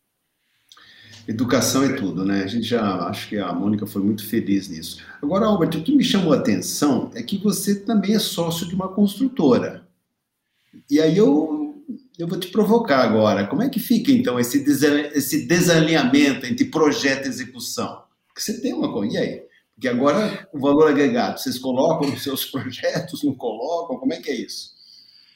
Educação 1.27 1.85
é 1.85 1.93
tudo, 1.93 2.25
né? 2.25 2.43
A 2.43 2.47
gente 2.47 2.67
já 2.67 3.07
acho 3.07 3.29
que 3.29 3.39
a 3.39 3.53
Mônica 3.53 3.87
foi 3.87 4.03
muito 4.03 4.27
feliz 4.27 4.69
nisso. 4.69 4.99
Agora, 5.23 5.47
Albert, 5.47 5.79
o 5.79 5.83
que 5.83 5.95
me 5.95 6.03
chamou 6.03 6.33
a 6.33 6.37
atenção 6.37 7.11
é 7.15 7.23
que 7.23 7.39
você 7.39 7.77
também 7.77 8.15
é 8.15 8.19
sócio 8.19 8.67
de 8.67 8.75
uma 8.75 8.89
construtora. 8.89 9.87
E 10.91 11.01
aí 11.01 11.17
eu, 11.17 11.85
eu 12.19 12.27
vou 12.27 12.39
te 12.39 12.49
provocar 12.49 13.03
agora. 13.03 13.47
Como 13.47 13.63
é 13.63 13.69
que 13.69 13.79
fica, 13.79 14.11
então, 14.11 14.39
esse, 14.39 14.65
esse 15.15 15.47
desalinhamento 15.47 16.45
entre 16.45 16.65
projeto 16.65 17.27
e 17.27 17.29
execução? 17.29 18.03
Porque 18.27 18.41
você 18.41 18.61
tem 18.61 18.73
uma 18.73 18.93
coisa. 18.93 19.15
E 19.15 19.19
aí? 19.19 19.43
Porque 19.75 19.89
agora 19.89 20.49
o 20.53 20.59
valor 20.59 20.89
agregado, 20.89 21.39
vocês 21.39 21.59
colocam 21.59 22.11
nos 22.11 22.23
seus 22.23 22.45
projetos, 22.51 23.23
não 23.23 23.35
colocam? 23.35 23.97
Como 23.97 24.13
é 24.13 24.21
que 24.21 24.31
é 24.31 24.35
isso? 24.35 24.73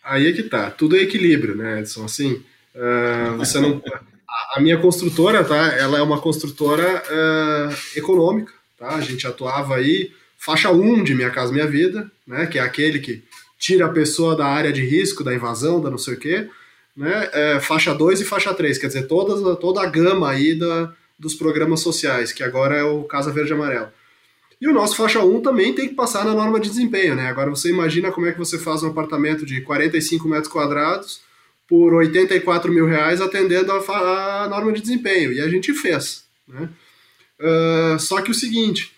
Aí 0.03 0.27
é 0.27 0.33
que 0.33 0.45
tá. 0.45 0.71
Tudo 0.71 0.97
é 0.97 1.01
equilíbrio, 1.01 1.57
né, 1.57 1.81
Edson? 1.81 2.05
Assim, 2.05 2.33
uh, 2.75 3.37
você 3.37 3.61
não 3.61 3.81
a 4.57 4.61
minha 4.61 4.79
construtora, 4.79 5.45
tá? 5.45 5.75
Ela 5.77 5.99
é 5.99 6.03
uma 6.03 6.19
construtora 6.19 7.03
uh, 7.03 7.77
econômica, 7.95 8.55
tá? 8.79 8.95
A 8.95 9.03
gente 9.03 9.27
atuava 9.27 9.77
aí 9.77 10.11
faixa 10.39 10.71
1 10.71 11.05
de 11.05 11.15
Minha 11.15 11.29
Casa 11.29 11.53
Minha 11.53 11.67
Vida, 11.67 12.11
né? 12.27 12.47
Que 12.47 12.59
é 12.59 12.63
aquele 12.63 12.99
que 12.99 13.23
tira 13.59 13.85
a 13.85 13.91
pessoa 13.91 14.35
da 14.35 14.47
área 14.47 14.73
de 14.73 14.83
risco, 14.83 15.23
da 15.23 15.35
invasão, 15.35 15.79
da 15.79 15.91
não 15.91 15.99
sei 15.99 16.15
o 16.15 16.19
quê, 16.19 16.49
né? 16.97 17.29
É, 17.35 17.61
faixa 17.61 17.95
2 17.95 18.23
e 18.23 18.25
faixa 18.25 18.55
3, 18.55 18.79
quer 18.79 18.87
dizer, 18.87 19.07
toda, 19.07 19.57
toda 19.57 19.83
a 19.83 19.87
gama 19.87 20.31
aí 20.31 20.59
da, 20.59 20.91
dos 21.19 21.35
programas 21.35 21.81
sociais, 21.81 22.33
que 22.33 22.43
agora 22.43 22.77
é 22.79 22.83
o 22.83 23.05
Casa 23.05 23.31
Verde 23.31 23.51
e 23.51 23.55
Amarelo. 23.55 23.89
E 24.59 24.67
o 24.67 24.73
nosso 24.73 24.97
faixa 24.97 25.21
1 25.21 25.43
também 25.43 25.75
tem 25.75 25.87
que 25.87 25.95
passar 25.95 26.25
na 26.25 26.33
norma 26.33 26.59
de 26.59 26.71
desempenho, 26.71 27.15
né? 27.15 27.29
Agora 27.29 27.51
você 27.51 27.69
imagina 27.69 28.11
como 28.11 28.27
é 28.27 28.33
que 28.33 28.39
você 28.39 28.59
faz 28.59 28.83
um 28.83 28.89
apartamento 28.89 29.45
de 29.45 29.61
45 29.61 30.27
metros 30.27 30.51
quadrados 30.51 31.26
por 31.69 31.95
84 31.95 32.73
mil 32.73 32.87
reais 32.87 33.21
atendendo 33.21 33.73
a, 33.73 34.45
a 34.45 34.49
norma 34.49 34.73
de 34.73 34.81
desempenho. 34.81 35.33
E 35.33 35.41
a 35.41 35.49
gente 35.49 35.73
fez. 35.75 36.25
Né? 36.47 36.69
Uh, 37.41 37.99
só 37.99 38.21
que 38.23 38.31
o 38.31 38.35
seguinte, 38.35 38.93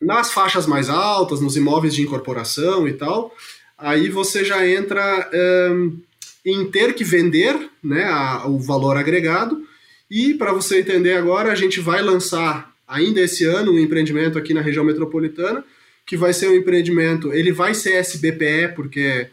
nas 0.00 0.32
faixas 0.32 0.66
mais 0.66 0.88
altas, 0.88 1.40
nos 1.40 1.56
imóveis 1.56 1.94
de 1.94 2.02
incorporação 2.02 2.86
e 2.86 2.92
tal, 2.92 3.34
aí 3.76 4.08
você 4.08 4.44
já 4.44 4.66
entra 4.66 5.30
um, 5.72 6.00
em 6.44 6.64
ter 6.70 6.94
que 6.94 7.04
vender 7.04 7.70
né, 7.82 8.04
a, 8.04 8.46
o 8.46 8.58
valor 8.58 8.96
agregado. 8.96 9.66
E 10.10 10.34
para 10.34 10.52
você 10.52 10.80
entender 10.80 11.14
agora, 11.14 11.50
a 11.50 11.54
gente 11.54 11.80
vai 11.80 12.02
lançar 12.02 12.72
ainda 12.86 13.20
esse 13.20 13.44
ano 13.44 13.72
um 13.72 13.78
empreendimento 13.78 14.38
aqui 14.38 14.54
na 14.54 14.60
região 14.60 14.84
metropolitana, 14.84 15.64
que 16.06 16.16
vai 16.16 16.32
ser 16.32 16.48
um 16.48 16.54
empreendimento, 16.54 17.32
ele 17.32 17.50
vai 17.50 17.74
ser 17.74 17.94
SBPE, 17.94 18.74
porque 18.76 19.28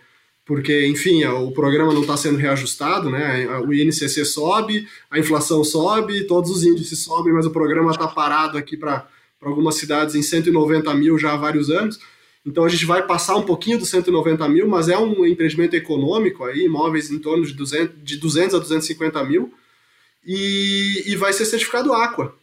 porque, 0.52 0.86
enfim, 0.86 1.24
o 1.24 1.50
programa 1.54 1.94
não 1.94 2.02
está 2.02 2.18
sendo 2.18 2.38
reajustado, 2.38 3.10
né? 3.10 3.48
O 3.66 3.74
INCC 3.74 4.26
sobe, 4.26 4.86
a 5.10 5.18
inflação 5.18 5.64
sobe, 5.64 6.28
todos 6.28 6.52
os 6.52 6.66
índices 6.66 7.06
sobem, 7.06 7.32
mas 7.32 7.46
o 7.46 7.52
programa 7.52 7.90
está 7.90 8.06
parado 8.06 8.58
aqui 8.58 8.76
para 8.76 9.08
algumas 9.42 9.76
cidades 9.76 10.14
em 10.14 10.22
190 10.22 10.94
mil 10.94 11.18
já 11.18 11.32
há 11.32 11.38
vários 11.38 11.70
anos. 11.70 12.02
Então 12.46 12.66
a 12.66 12.68
gente 12.68 12.86
vai 12.86 13.08
passar 13.08 13.38
um 13.38 13.44
pouquinho 13.44 13.80
dos 13.80 13.88
190 13.92 14.46
mil, 14.50 14.68
mas 14.68 14.90
é 14.90 14.98
um 14.98 15.26
empreendimento 15.26 15.74
econômico 15.74 16.44
aí, 16.44 16.66
imóveis 16.66 17.10
em 17.10 17.20
torno 17.20 17.46
de 17.46 17.54
200, 17.54 18.04
de 18.04 18.18
200 18.18 18.56
a 18.56 18.60
250 18.60 19.24
mil, 19.24 19.54
e, 20.26 21.04
e 21.06 21.16
vai 21.16 21.32
ser 21.32 21.46
certificado 21.46 21.94
Aqua. 21.94 22.36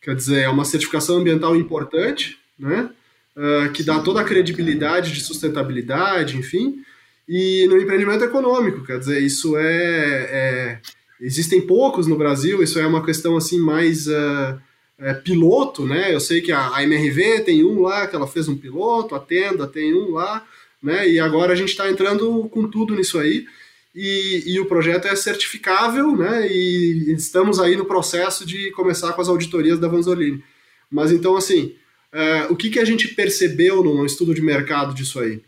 Quer 0.00 0.14
dizer, 0.14 0.42
é 0.42 0.48
uma 0.48 0.64
certificação 0.64 1.16
ambiental 1.16 1.56
importante, 1.56 2.38
né? 2.56 2.90
Uh, 3.36 3.72
que 3.72 3.82
dá 3.82 3.98
toda 3.98 4.20
a 4.20 4.24
credibilidade 4.24 5.12
de 5.12 5.20
sustentabilidade, 5.20 6.38
enfim, 6.38 6.84
e 7.28 7.66
no 7.68 7.78
empreendimento 7.78 8.24
econômico, 8.24 8.84
quer 8.84 8.98
dizer, 8.98 9.20
isso 9.22 9.56
é, 9.56 9.64
é 9.64 10.80
existem 11.20 11.60
poucos 11.60 12.06
no 12.06 12.16
Brasil, 12.16 12.62
isso 12.62 12.78
é 12.78 12.86
uma 12.86 13.04
questão 13.04 13.36
assim 13.36 13.58
mais 13.58 14.06
uh, 14.06 14.60
é, 14.98 15.14
piloto, 15.14 15.86
né? 15.86 16.14
Eu 16.14 16.20
sei 16.20 16.40
que 16.40 16.52
a, 16.52 16.76
a, 16.76 16.82
MRV 16.82 17.40
tem 17.40 17.64
um 17.64 17.80
lá 17.80 18.06
que 18.06 18.14
ela 18.14 18.26
fez 18.26 18.48
um 18.48 18.56
piloto, 18.56 19.14
a 19.14 19.20
Tenda 19.20 19.66
tem 19.66 19.94
um 19.94 20.10
lá, 20.10 20.46
né? 20.82 21.08
E 21.08 21.18
agora 21.18 21.52
a 21.52 21.56
gente 21.56 21.70
está 21.70 21.90
entrando 21.90 22.48
com 22.50 22.68
tudo 22.68 22.94
nisso 22.94 23.18
aí. 23.18 23.46
E, 23.94 24.42
e, 24.46 24.60
o 24.60 24.66
projeto 24.66 25.06
é 25.06 25.14
certificável, 25.14 26.16
né? 26.16 26.48
E 26.50 27.12
estamos 27.12 27.60
aí 27.60 27.76
no 27.76 27.84
processo 27.84 28.44
de 28.44 28.72
começar 28.72 29.12
com 29.12 29.22
as 29.22 29.28
auditorias 29.28 29.78
da 29.78 29.86
Vanzolini. 29.86 30.42
Mas 30.90 31.12
então, 31.12 31.36
assim, 31.36 31.76
uh, 32.12 32.52
o 32.52 32.56
que, 32.56 32.70
que 32.70 32.80
a 32.80 32.84
gente 32.84 33.08
percebeu 33.08 33.84
no 33.84 34.04
estudo 34.04 34.34
de 34.34 34.42
mercado 34.42 34.92
disso 34.92 35.20
aí? 35.20 35.40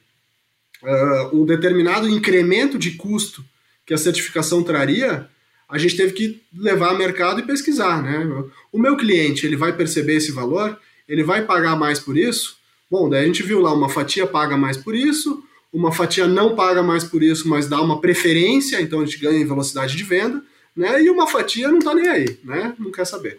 Uh, 0.87 1.42
um 1.42 1.44
determinado 1.44 2.09
incremento 2.09 2.79
de 2.79 2.92
custo 2.92 3.44
que 3.85 3.92
a 3.92 3.99
certificação 3.99 4.62
traria, 4.62 5.29
a 5.68 5.79
gente 5.79 5.96
teve 5.96 6.12
que 6.12 6.42
levar 6.57 6.90
ao 6.90 6.99
mercado 6.99 7.40
e 7.40 7.46
pesquisar, 7.46 8.03
né? 8.03 8.25
O 8.72 8.79
meu 8.79 8.96
cliente, 8.96 9.44
ele 9.44 9.57
vai 9.57 9.72
perceber 9.72 10.14
esse 10.14 10.31
valor? 10.31 10.79
Ele 11.09 11.25
vai 11.25 11.44
pagar 11.44 11.77
mais 11.77 11.99
por 11.99 12.16
isso? 12.16 12.57
Bom, 12.90 13.09
daí 13.09 13.25
a 13.25 13.27
gente 13.27 13.42
viu 13.42 13.61
lá, 13.61 13.75
uma 13.75 13.88
fatia 13.88 14.27
paga 14.27 14.57
mais 14.57 14.77
por 14.77 14.94
isso, 14.94 15.42
uma 15.72 15.92
fatia 15.92 16.27
não 16.27 16.55
paga 16.55 16.83
mais 16.83 17.03
por 17.03 17.22
isso, 17.22 17.49
mas 17.49 17.68
dá 17.68 17.81
uma 17.81 18.01
preferência, 18.01 18.81
então 18.81 19.01
a 19.01 19.05
gente 19.05 19.18
ganha 19.18 19.40
em 19.40 19.46
velocidade 19.46 19.96
de 19.96 20.05
venda, 20.05 20.42
né? 20.75 21.03
E 21.03 21.11
uma 21.11 21.27
fatia 21.27 21.68
não 21.68 21.79
está 21.79 21.94
nem 21.94 22.09
aí, 22.09 22.38
né? 22.44 22.75
Não 22.79 22.92
quer 22.92 23.05
saber. 23.05 23.38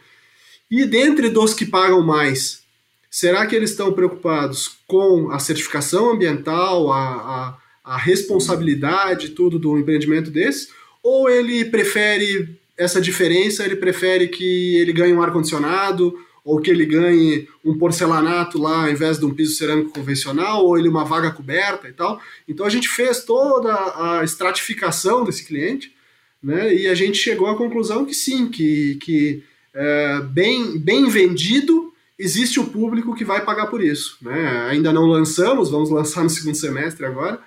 E 0.70 0.86
dentre 0.86 1.30
dos 1.30 1.54
que 1.54 1.66
pagam 1.66 2.02
mais, 2.02 2.62
será 3.18 3.48
que 3.48 3.56
eles 3.56 3.72
estão 3.72 3.92
preocupados 3.94 4.78
com 4.86 5.32
a 5.32 5.40
certificação 5.40 6.12
ambiental, 6.12 6.92
a, 6.92 7.00
a, 7.04 7.58
a 7.84 7.98
responsabilidade, 7.98 9.30
tudo 9.30 9.58
do 9.58 9.76
empreendimento 9.76 10.30
desse? 10.30 10.70
Ou 11.02 11.28
ele 11.28 11.66
prefere 11.66 12.60
essa 12.78 13.02
diferença, 13.02 13.66
ele 13.66 13.76
prefere 13.76 14.28
que 14.28 14.78
ele 14.78 14.94
ganhe 14.94 15.16
um 15.16 15.22
ar-condicionado, 15.24 16.16
ou 16.46 16.62
que 16.62 16.70
ele 16.70 16.86
ganhe 16.86 17.50
um 17.66 17.76
porcelanato 17.76 18.62
lá 18.62 18.84
ao 18.84 18.92
invés 18.92 19.18
de 19.18 19.26
um 19.26 19.34
piso 19.34 19.56
cerâmico 19.56 19.90
convencional, 19.90 20.64
ou 20.64 20.78
ele 20.78 20.88
uma 20.88 21.04
vaga 21.04 21.32
coberta 21.32 21.90
e 21.90 21.94
tal. 21.94 22.22
Então 22.48 22.68
a 22.68 22.70
gente 22.70 22.88
fez 22.88 23.24
toda 23.24 23.74
a 23.74 24.24
estratificação 24.24 25.24
desse 25.24 25.44
cliente, 25.44 25.92
né? 26.42 26.72
E 26.72 26.88
a 26.88 26.94
gente 26.94 27.18
chegou 27.18 27.48
à 27.48 27.58
conclusão 27.58 28.06
que 28.06 28.14
sim, 28.14 28.48
que, 28.48 28.94
que 29.02 29.44
é, 29.74 30.22
bem, 30.22 30.78
bem 30.78 31.10
vendido 31.10 31.87
existe 32.18 32.60
o 32.60 32.66
público 32.66 33.16
que 33.16 33.26
vai 33.26 33.44
pagar 33.44 33.68
por 33.68 33.84
isso. 33.84 34.18
Né? 34.22 34.68
Ainda 34.70 34.92
não 34.92 35.06
lançamos, 35.06 35.70
vamos 35.70 35.90
lançar 35.90 36.24
no 36.24 36.30
segundo 36.30 36.56
semestre 36.56 37.06
agora, 37.06 37.40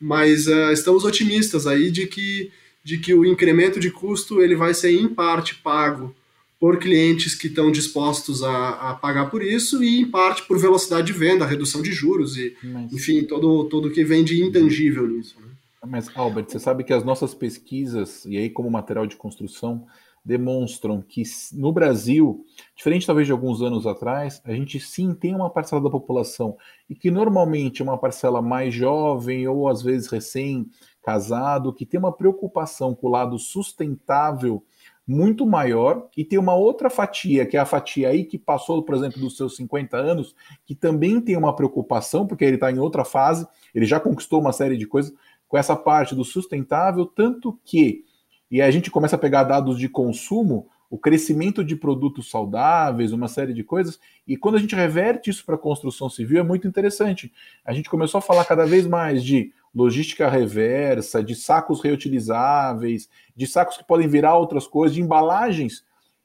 mas 0.00 0.46
uh, 0.46 0.72
estamos 0.72 1.04
otimistas 1.04 1.66
aí 1.66 1.90
de 1.90 2.06
que, 2.06 2.50
de 2.82 2.98
que 2.98 3.14
o 3.14 3.24
incremento 3.24 3.78
de 3.78 3.90
custo 3.90 4.42
ele 4.42 4.56
vai 4.56 4.74
ser 4.74 4.90
em 4.90 5.08
parte 5.08 5.54
pago 5.56 6.14
por 6.58 6.78
clientes 6.78 7.34
que 7.34 7.48
estão 7.48 7.70
dispostos 7.70 8.42
a, 8.42 8.90
a, 8.90 8.94
pagar 8.94 9.30
por 9.30 9.42
isso 9.42 9.82
e 9.82 10.00
em 10.00 10.06
parte 10.06 10.42
por 10.42 10.58
velocidade 10.58 11.06
de 11.06 11.12
venda, 11.12 11.44
redução 11.44 11.82
de 11.82 11.92
juros 11.92 12.36
e, 12.38 12.56
Mas... 12.62 12.92
enfim, 12.92 13.24
todo 13.24 13.64
todo 13.64 13.90
que 13.90 14.02
vem 14.02 14.24
de 14.24 14.42
intangível 14.42 15.06
nisso. 15.06 15.36
Né? 15.38 15.48
Mas, 15.86 16.10
Albert, 16.16 16.46
você 16.48 16.58
sabe 16.58 16.82
que 16.82 16.92
as 16.92 17.04
nossas 17.04 17.34
pesquisas, 17.34 18.24
e 18.24 18.36
aí 18.36 18.50
como 18.50 18.70
material 18.70 19.06
de 19.06 19.16
construção, 19.16 19.86
demonstram 20.26 21.00
que 21.00 21.22
no 21.52 21.72
Brasil, 21.72 22.44
diferente 22.74 23.06
talvez 23.06 23.28
de 23.28 23.32
alguns 23.32 23.62
anos 23.62 23.86
atrás, 23.86 24.42
a 24.44 24.52
gente 24.52 24.80
sim 24.80 25.14
tem 25.14 25.32
uma 25.32 25.48
parcela 25.48 25.80
da 25.80 25.88
população 25.88 26.56
e 26.90 26.96
que 26.96 27.12
normalmente 27.12 27.80
é 27.80 27.84
uma 27.84 27.96
parcela 27.96 28.42
mais 28.42 28.74
jovem 28.74 29.46
ou 29.46 29.68
às 29.68 29.82
vezes 29.82 30.08
recém-casado, 30.08 31.72
que 31.72 31.86
tem 31.86 32.00
uma 32.00 32.12
preocupação 32.12 32.92
com 32.92 33.06
o 33.06 33.10
lado 33.10 33.38
sustentável 33.38 34.64
muito 35.06 35.46
maior 35.46 36.08
e 36.16 36.24
tem 36.24 36.40
uma 36.40 36.56
outra 36.56 36.90
fatia, 36.90 37.46
que 37.46 37.56
é 37.56 37.60
a 37.60 37.64
fatia 37.64 38.08
aí 38.08 38.24
que 38.24 38.36
passou, 38.36 38.82
por 38.82 38.96
exemplo, 38.96 39.20
dos 39.20 39.36
seus 39.36 39.54
50 39.54 39.96
anos, 39.96 40.34
que 40.64 40.74
também 40.74 41.20
tem 41.20 41.36
uma 41.36 41.54
preocupação, 41.54 42.26
porque 42.26 42.44
ele 42.44 42.56
está 42.56 42.72
em 42.72 42.80
outra 42.80 43.04
fase, 43.04 43.46
ele 43.72 43.86
já 43.86 44.00
conquistou 44.00 44.40
uma 44.40 44.52
série 44.52 44.76
de 44.76 44.88
coisas 44.88 45.14
com 45.46 45.56
essa 45.56 45.76
parte 45.76 46.16
do 46.16 46.24
sustentável, 46.24 47.06
tanto 47.06 47.56
que, 47.64 48.04
e 48.50 48.62
a 48.62 48.70
gente 48.70 48.90
começa 48.90 49.16
a 49.16 49.18
pegar 49.18 49.44
dados 49.44 49.78
de 49.78 49.88
consumo, 49.88 50.68
o 50.88 50.98
crescimento 50.98 51.64
de 51.64 51.74
produtos 51.74 52.30
saudáveis, 52.30 53.12
uma 53.12 53.28
série 53.28 53.52
de 53.52 53.64
coisas, 53.64 53.98
e 54.26 54.36
quando 54.36 54.54
a 54.54 54.58
gente 54.58 54.74
reverte 54.74 55.30
isso 55.30 55.44
para 55.44 55.56
a 55.56 55.58
construção 55.58 56.08
civil 56.08 56.38
é 56.38 56.42
muito 56.44 56.68
interessante. 56.68 57.32
A 57.64 57.72
gente 57.72 57.90
começou 57.90 58.18
a 58.18 58.22
falar 58.22 58.44
cada 58.44 58.64
vez 58.64 58.86
mais 58.86 59.24
de 59.24 59.52
logística 59.74 60.28
reversa, 60.28 61.22
de 61.22 61.34
sacos 61.34 61.82
reutilizáveis, 61.82 63.10
de 63.34 63.46
sacos 63.46 63.76
que 63.76 63.84
podem 63.84 64.08
virar 64.08 64.38
outras 64.38 64.66
coisas, 64.66 64.94
de 64.94 65.02
embalagens. 65.02 65.84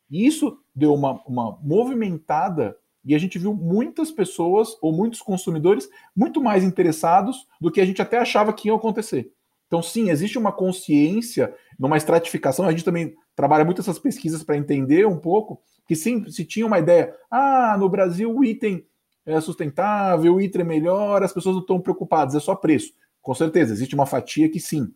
E 0.10 0.26
isso 0.26 0.60
deu 0.76 0.94
uma, 0.94 1.22
uma 1.26 1.58
movimentada 1.62 2.78
e 3.04 3.16
a 3.16 3.18
gente 3.18 3.40
viu 3.40 3.54
muitas 3.54 4.12
pessoas 4.12 4.78
ou 4.82 4.94
muitos 4.94 5.22
consumidores 5.22 5.90
muito 6.16 6.42
mais 6.42 6.64
interessados 6.64 7.48
do 7.60 7.72
que 7.72 7.82
a 7.82 7.86
gente 7.86 8.02
até 8.02 8.20
achava 8.20 8.54
que 8.54 8.68
ia 8.68 8.76
acontecer. 8.76 9.34
Então, 9.68 9.82
sim, 9.82 10.10
existe 10.10 10.38
uma 10.38 10.52
consciência, 10.52 11.56
numa 11.82 11.98
estratificação. 11.98 12.68
A 12.68 12.72
gente 12.72 12.86
também 12.86 13.16
trabalha 13.36 13.66
muito 13.66 13.82
essas 13.82 13.98
pesquisas 13.98 14.44
para 14.44 14.56
entender 14.56 15.08
um 15.08 15.18
pouco 15.18 15.60
que 15.88 15.96
sim, 15.96 16.30
se 16.30 16.46
tinha 16.46 16.66
uma 16.66 16.78
ideia, 16.78 17.14
ah, 17.30 17.76
no 17.78 17.90
Brasil 17.90 18.32
o 18.32 18.46
item 18.46 18.86
é 19.26 19.42
sustentável, 19.42 20.36
o 20.36 20.42
item 20.42 20.62
é 20.62 20.64
melhor, 20.66 21.24
as 21.24 21.34
pessoas 21.34 21.56
não 21.56 21.62
estão 21.62 21.82
preocupadas, 21.82 22.36
é 22.36 22.40
só 22.40 22.56
preço. 22.56 22.94
Com 23.20 23.34
certeza, 23.34 23.74
existe 23.74 23.96
uma 23.96 24.06
fatia 24.06 24.48
que 24.48 24.60
sim. 24.60 24.94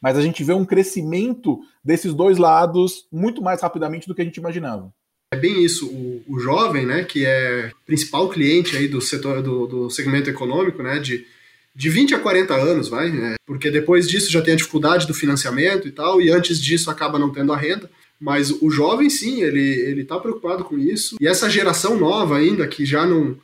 Mas 0.00 0.16
a 0.16 0.22
gente 0.22 0.44
vê 0.44 0.52
um 0.52 0.64
crescimento 0.64 1.58
desses 1.82 2.14
dois 2.14 2.36
lados 2.36 3.08
muito 3.10 3.42
mais 3.42 3.62
rapidamente 3.62 4.06
do 4.06 4.14
que 4.14 4.20
a 4.20 4.24
gente 4.24 4.36
imaginava. 4.36 4.92
É 5.32 5.36
bem 5.36 5.64
isso. 5.64 5.88
O, 5.88 6.22
o 6.28 6.38
jovem, 6.38 6.86
né, 6.86 7.04
que 7.04 7.24
é 7.26 7.70
principal 7.86 8.28
cliente 8.28 8.76
aí 8.76 8.88
do 8.88 9.00
setor 9.00 9.42
do, 9.42 9.66
do 9.66 9.90
segmento 9.90 10.30
econômico, 10.30 10.82
né, 10.82 10.98
de, 10.98 11.26
de 11.74 11.88
20 11.88 12.14
a 12.14 12.18
40 12.18 12.54
anos, 12.54 12.88
vai, 12.88 13.10
né, 13.10 13.34
porque 13.46 13.70
depois 13.70 14.08
disso 14.08 14.30
já 14.30 14.42
tem 14.42 14.54
a 14.54 14.56
dificuldade 14.56 15.06
do 15.06 15.14
financiamento 15.14 15.86
e 15.86 15.92
tal, 15.92 16.20
e 16.20 16.30
antes 16.30 16.60
disso 16.60 16.90
acaba 16.90 17.18
não 17.18 17.30
tendo 17.30 17.52
a 17.52 17.56
renda. 17.56 17.90
Mas 18.20 18.50
o 18.50 18.68
jovem, 18.68 19.08
sim, 19.08 19.42
ele 19.42 19.60
ele 19.60 20.02
está 20.02 20.18
preocupado 20.18 20.64
com 20.64 20.76
isso. 20.76 21.16
E 21.20 21.28
essa 21.28 21.48
geração 21.48 21.96
nova 21.96 22.36
ainda 22.36 22.66
que 22.66 22.84
já 22.84 23.06
não 23.06 23.36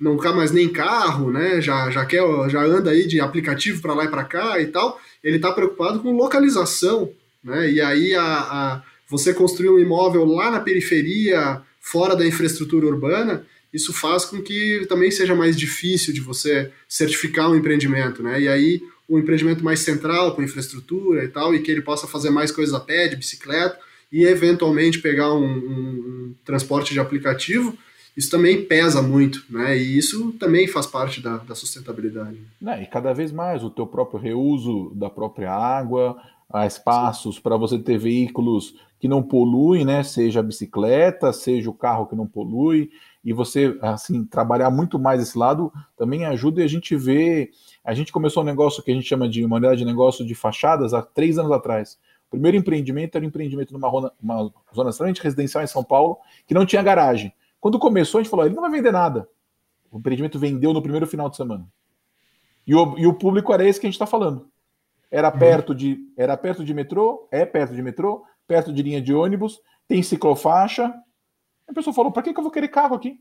não 0.00 0.16
quer 0.16 0.34
mais 0.34 0.50
nem 0.50 0.66
carro, 0.68 1.30
né? 1.30 1.60
Já, 1.60 1.90
já 1.90 2.06
quer, 2.06 2.22
já 2.48 2.64
anda 2.64 2.90
aí 2.90 3.06
de 3.06 3.20
aplicativo 3.20 3.82
para 3.82 3.92
lá 3.92 4.04
e 4.04 4.08
para 4.08 4.24
cá 4.24 4.58
e 4.58 4.66
tal. 4.66 4.98
Ele 5.22 5.36
está 5.36 5.52
preocupado 5.52 6.00
com 6.00 6.16
localização, 6.16 7.10
né? 7.44 7.70
E 7.70 7.80
aí 7.82 8.14
a, 8.14 8.24
a, 8.24 8.82
você 9.06 9.34
construir 9.34 9.68
um 9.68 9.78
imóvel 9.78 10.24
lá 10.24 10.50
na 10.50 10.60
periferia, 10.60 11.60
fora 11.80 12.16
da 12.16 12.26
infraestrutura 12.26 12.86
urbana, 12.86 13.44
isso 13.72 13.92
faz 13.92 14.24
com 14.24 14.42
que 14.42 14.86
também 14.88 15.10
seja 15.10 15.34
mais 15.34 15.56
difícil 15.56 16.12
de 16.12 16.20
você 16.20 16.70
certificar 16.88 17.50
um 17.50 17.54
empreendimento, 17.54 18.22
né? 18.22 18.40
E 18.40 18.48
aí 18.48 18.82
um 19.08 19.18
empreendimento 19.18 19.64
mais 19.64 19.80
central 19.80 20.34
com 20.34 20.42
infraestrutura 20.42 21.24
e 21.24 21.28
tal, 21.28 21.54
e 21.54 21.60
que 21.60 21.70
ele 21.70 21.82
possa 21.82 22.06
fazer 22.06 22.30
mais 22.30 22.52
coisas 22.52 22.74
a 22.74 22.80
pé, 22.80 23.08
de 23.08 23.16
bicicleta, 23.16 23.76
e 24.12 24.24
eventualmente 24.24 25.00
pegar 25.00 25.32
um, 25.34 25.44
um, 25.44 26.34
transporte 26.44 26.92
de 26.92 27.00
aplicativo 27.00 27.76
isso 28.16 28.30
também 28.30 28.64
pesa 28.64 29.00
muito, 29.00 29.44
né? 29.48 29.76
E 29.76 29.96
isso 29.96 30.32
também 30.32 30.66
faz 30.66 30.86
parte 30.86 31.22
da, 31.22 31.38
da 31.38 31.54
sustentabilidade. 31.54 32.38
É, 32.66 32.82
e 32.82 32.86
cada 32.86 33.12
vez 33.12 33.32
mais 33.32 33.62
o 33.62 33.70
teu 33.70 33.86
próprio 33.86 34.20
reuso 34.20 34.92
da 34.94 35.08
própria 35.08 35.50
água, 35.50 36.20
há 36.52 36.66
espaços 36.66 37.38
para 37.38 37.56
você 37.56 37.78
ter 37.78 37.98
veículos 37.98 38.74
que 38.98 39.08
não 39.08 39.22
poluem, 39.22 39.84
né? 39.84 40.02
Seja 40.02 40.40
a 40.40 40.42
bicicleta, 40.42 41.32
seja 41.32 41.70
o 41.70 41.74
carro 41.74 42.06
que 42.06 42.16
não 42.16 42.26
polui, 42.26 42.90
e 43.24 43.32
você 43.32 43.76
assim 43.82 44.24
trabalhar 44.24 44.70
muito 44.70 44.98
mais 44.98 45.20
esse 45.20 45.36
lado 45.36 45.72
também 45.96 46.24
ajuda 46.24 46.60
e 46.60 46.64
a 46.64 46.68
gente 46.68 46.96
vê. 46.96 47.50
A 47.84 47.94
gente 47.94 48.12
começou 48.12 48.42
um 48.42 48.46
negócio 48.46 48.82
que 48.82 48.90
a 48.90 48.94
gente 48.94 49.06
chama 49.06 49.28
de 49.28 49.44
uma 49.44 49.56
unidade 49.56 49.78
de 49.78 49.84
negócio 49.84 50.24
de 50.24 50.34
fachadas 50.34 50.94
há 50.94 51.02
três 51.02 51.38
anos 51.38 51.52
atrás. 51.52 51.98
O 52.28 52.30
primeiro 52.30 52.56
empreendimento 52.56 53.16
era 53.16 53.24
um 53.24 53.28
empreendimento 53.28 53.72
numa 53.72 53.88
uma 54.20 54.52
zona 54.74 54.90
extremamente 54.90 55.22
residencial 55.22 55.62
em 55.62 55.66
São 55.66 55.82
Paulo, 55.84 56.18
que 56.46 56.54
não 56.54 56.64
tinha 56.64 56.82
garagem. 56.82 57.32
Quando 57.58 57.78
começou, 57.78 58.18
a 58.18 58.22
gente 58.22 58.30
falou: 58.30 58.46
ele 58.46 58.54
não 58.54 58.62
vai 58.62 58.70
vender 58.70 58.92
nada. 58.92 59.28
O 59.90 59.98
empreendimento 59.98 60.38
vendeu 60.38 60.72
no 60.72 60.80
primeiro 60.80 61.06
final 61.06 61.28
de 61.28 61.36
semana. 61.36 61.66
E 62.66 62.74
o, 62.74 62.98
e 62.98 63.06
o 63.06 63.14
público 63.14 63.52
era 63.52 63.66
esse 63.66 63.80
que 63.80 63.86
a 63.86 63.88
gente 63.88 63.96
está 63.96 64.06
falando. 64.06 64.48
Era 65.10 65.32
uhum. 65.32 65.38
perto 65.38 65.74
de 65.74 65.98
era 66.16 66.36
perto 66.36 66.64
de 66.64 66.72
metrô, 66.72 67.26
é 67.30 67.44
perto 67.44 67.74
de 67.74 67.82
metrô, 67.82 68.24
perto 68.46 68.72
de 68.72 68.82
linha 68.82 69.02
de 69.02 69.12
ônibus, 69.12 69.60
tem 69.88 70.02
ciclofaixa. 70.02 70.94
A 71.70 71.74
pessoa 71.74 71.94
falou: 71.94 72.12
para 72.12 72.22
que, 72.22 72.32
que 72.32 72.38
eu 72.38 72.42
vou 72.42 72.52
querer 72.52 72.68
carro 72.68 72.96
aqui? 72.96 73.18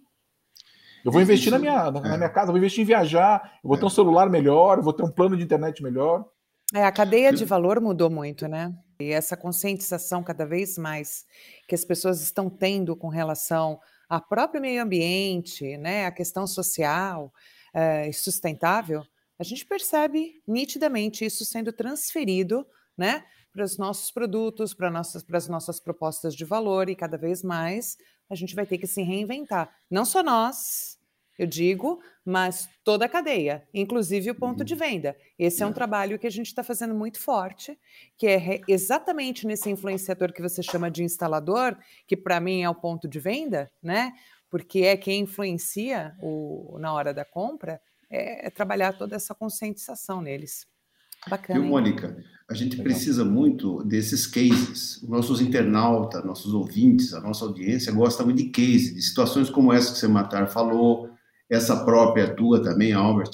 Eu 1.06 1.12
vou 1.12 1.22
investir 1.22 1.52
na 1.52 1.60
minha, 1.60 1.92
na, 1.92 2.14
é. 2.14 2.18
minha 2.18 2.30
casa, 2.30 2.48
vou 2.48 2.58
investir 2.58 2.82
em 2.82 2.88
viajar, 2.88 3.58
eu 3.64 3.68
vou 3.70 3.78
é. 3.78 3.80
ter 3.80 3.86
um 3.86 3.90
celular 3.90 4.30
melhor, 4.30 4.78
eu 4.78 4.84
vou 4.84 4.92
ter 4.92 5.04
um 5.04 5.12
plano 5.12 5.38
de 5.38 5.44
internet 5.44 5.82
melhor. 5.82 6.26
É, 6.74 6.84
a 6.84 6.92
cadeia 6.92 7.32
de 7.32 7.46
valor 7.46 7.80
mudou 7.80 8.10
muito, 8.10 8.48
né? 8.48 8.74
E 9.00 9.12
essa 9.12 9.38
conscientização 9.38 10.22
cada 10.22 10.46
vez 10.46 10.78
mais 10.78 11.26
que 11.68 11.74
as 11.74 11.86
pessoas 11.86 12.22
estão 12.22 12.50
tendo 12.50 12.96
com 12.96 13.08
relação 13.08 13.80
a 14.10 14.20
próprio 14.20 14.60
meio 14.60 14.82
ambiente, 14.82 15.78
né, 15.78 16.06
a 16.06 16.12
questão 16.12 16.46
social 16.46 17.32
e 18.08 18.12
sustentável, 18.12 19.04
a 19.40 19.44
gente 19.44 19.66
percebe 19.66 20.42
nitidamente 20.46 21.24
isso 21.24 21.46
sendo 21.46 21.72
transferido 21.72 22.68
né, 22.98 23.24
para 23.54 23.64
os 23.64 23.78
nossos 23.78 24.12
produtos, 24.12 24.74
para, 24.74 24.92
nossas, 24.92 25.24
para 25.24 25.38
as 25.38 25.48
nossas 25.48 25.80
propostas 25.80 26.36
de 26.36 26.44
valor, 26.44 26.90
e 26.90 26.96
cada 26.96 27.18
vez 27.18 27.42
mais 27.42 27.98
a 28.30 28.36
gente 28.36 28.56
vai 28.56 28.66
ter 28.66 28.78
que 28.78 28.88
se 28.88 29.02
reinventar. 29.02 29.74
Não 29.90 30.06
só 30.06 30.22
nós, 30.22 31.00
eu 31.40 31.48
digo, 31.48 32.02
mas 32.26 32.70
toda 32.84 33.06
a 33.06 33.10
cadeia, 33.10 33.68
inclusive 33.74 34.30
o 34.30 34.36
ponto 34.36 34.64
de 34.64 34.74
uhum. 34.74 34.80
venda. 34.80 35.18
Esse 35.38 35.64
é 35.64 35.66
um 35.66 35.72
trabalho 35.72 36.20
que 36.20 36.28
a 36.28 36.30
gente 36.30 36.48
está 36.48 36.64
fazendo 36.64 36.94
muito 36.94 37.18
forte, 37.20 37.80
que 38.18 38.28
é 38.28 38.62
exatamente 38.68 39.48
nesse 39.48 39.70
influenciador 39.70 40.34
que 40.34 40.42
você 40.42 40.62
chama 40.62 40.92
de 40.92 41.02
instalador, 41.02 41.78
que 42.06 42.18
para 42.18 42.42
mim 42.42 42.62
é 42.62 42.70
o 42.70 42.76
ponto 42.76 43.08
de 43.08 43.20
venda, 43.20 43.72
né? 43.82 44.14
Porque 44.50 44.80
é 44.80 44.98
quem 44.98 45.22
influencia 45.22 46.14
o, 46.22 46.78
na 46.78 46.94
hora 46.94 47.14
da 47.14 47.24
compra, 47.24 47.82
é, 48.10 48.48
é 48.48 48.50
trabalhar 48.50 48.98
toda 48.98 49.16
essa 49.16 49.34
conscientização 49.34 50.22
neles. 50.22 50.68
Bacana. 51.30 51.60
Viu, 51.60 51.70
Mônica? 51.70 52.18
A 52.50 52.54
gente 52.56 52.78
Legal. 52.78 52.86
precisa 52.86 53.24
muito 53.24 53.84
desses 53.84 54.26
cases. 54.26 55.00
Nossos 55.08 55.40
internautas, 55.40 56.26
nossos 56.26 56.54
ouvintes, 56.54 57.14
a 57.14 57.22
nossa 57.22 57.46
audiência 57.46 57.92
gosta 57.94 58.24
muito 58.24 58.38
de 58.38 58.50
cases, 58.50 58.96
de 58.96 59.02
situações 59.02 59.50
como 59.50 59.72
essa 59.72 59.94
que 59.94 60.00
você 60.00 60.08
Matar 60.08 60.48
falou, 60.48 61.10
essa 61.50 61.86
própria 61.86 62.34
tua 62.34 62.62
também, 62.62 62.92
Albert, 62.92 63.32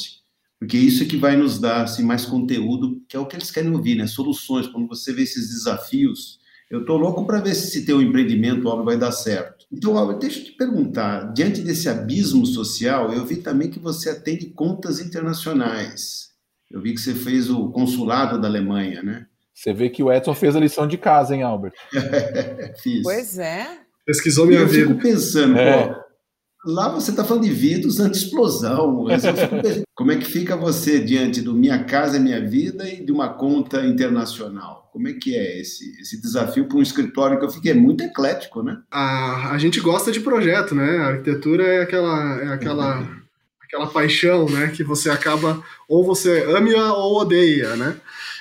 porque 0.59 0.77
isso 0.77 1.03
é 1.03 1.05
que 1.05 1.17
vai 1.17 1.35
nos 1.35 1.59
dar 1.59 1.83
assim, 1.83 2.03
mais 2.03 2.25
conteúdo, 2.25 3.01
que 3.07 3.15
é 3.15 3.19
o 3.19 3.25
que 3.25 3.35
eles 3.35 3.51
querem 3.51 3.71
ouvir, 3.71 3.95
né? 3.95 4.07
Soluções. 4.07 4.67
Quando 4.67 4.87
você 4.87 5.13
vê 5.13 5.23
esses 5.23 5.49
desafios, 5.49 6.39
eu 6.69 6.81
estou 6.81 6.97
louco 6.97 7.25
para 7.25 7.39
ver 7.39 7.55
se 7.55 7.85
teu 7.85 8.01
empreendimento 8.01 8.67
Albert, 8.67 8.85
vai 8.85 8.97
dar 8.97 9.11
certo. 9.11 9.65
Então, 9.71 9.97
Albert, 9.97 10.19
deixa 10.19 10.39
eu 10.39 10.45
te 10.45 10.51
perguntar, 10.53 11.33
diante 11.33 11.61
desse 11.61 11.87
abismo 11.87 12.45
social, 12.45 13.13
eu 13.13 13.25
vi 13.25 13.37
também 13.37 13.69
que 13.69 13.79
você 13.79 14.09
atende 14.09 14.47
contas 14.47 14.99
internacionais. 14.99 16.34
Eu 16.75 16.81
vi 16.81 16.93
que 16.93 16.99
você 16.99 17.15
fez 17.15 17.49
o 17.49 17.69
consulado 17.69 18.39
da 18.39 18.47
Alemanha, 18.47 19.01
né? 19.01 19.25
Você 19.53 19.73
vê 19.73 19.89
que 19.89 20.03
o 20.03 20.11
Edson 20.11 20.35
fez 20.35 20.55
a 20.55 20.59
lição 20.59 20.85
de 20.85 20.97
casa, 20.97 21.33
hein, 21.33 21.41
Albert? 21.41 21.73
Fiz. 22.83 23.01
Pois 23.01 23.39
é. 23.39 23.65
Pesquisou 24.05 24.45
minha 24.45 24.59
eu 24.59 24.67
vida. 24.67 24.83
Eu 24.83 24.87
fico 24.89 25.01
pensando, 25.01 25.57
é. 25.57 25.87
pô, 25.87 26.05
Lá 26.65 26.89
você 26.89 27.11
está 27.11 27.23
falando 27.23 27.43
de 27.43 27.51
vidros 27.51 27.99
anti-explosão. 27.99 29.05
Como 29.93 30.11
é 30.11 30.17
que 30.17 30.25
fica 30.25 30.57
você 30.57 30.99
diante 30.99 31.39
do 31.39 31.53
Minha 31.53 31.83
Casa 31.83 32.17
é 32.17 32.19
Minha 32.19 32.43
Vida 32.43 32.89
e 32.89 33.05
de 33.05 33.11
uma 33.11 33.29
conta 33.29 33.85
internacional? 33.85 34.89
Como 34.91 35.07
é 35.07 35.13
que 35.13 35.35
é 35.35 35.61
esse, 35.61 36.01
esse 36.01 36.19
desafio 36.19 36.67
para 36.67 36.77
um 36.77 36.81
escritório 36.81 37.37
que 37.37 37.45
eu 37.45 37.51
fiquei 37.51 37.73
muito 37.75 38.03
eclético, 38.03 38.63
né? 38.63 38.79
A, 38.89 39.51
a 39.51 39.57
gente 39.59 39.79
gosta 39.79 40.11
de 40.11 40.21
projeto, 40.21 40.73
né? 40.73 40.97
A 40.97 41.07
arquitetura 41.07 41.63
é 41.67 41.81
aquela, 41.83 42.41
é 42.41 42.47
aquela, 42.47 43.07
aquela 43.65 43.87
paixão, 43.87 44.49
né? 44.49 44.71
Que 44.75 44.83
você 44.83 45.09
acaba, 45.09 45.63
ou 45.87 46.05
você 46.05 46.43
ama 46.43 46.93
ou 46.93 47.21
odeia, 47.21 47.75
né? 47.75 47.97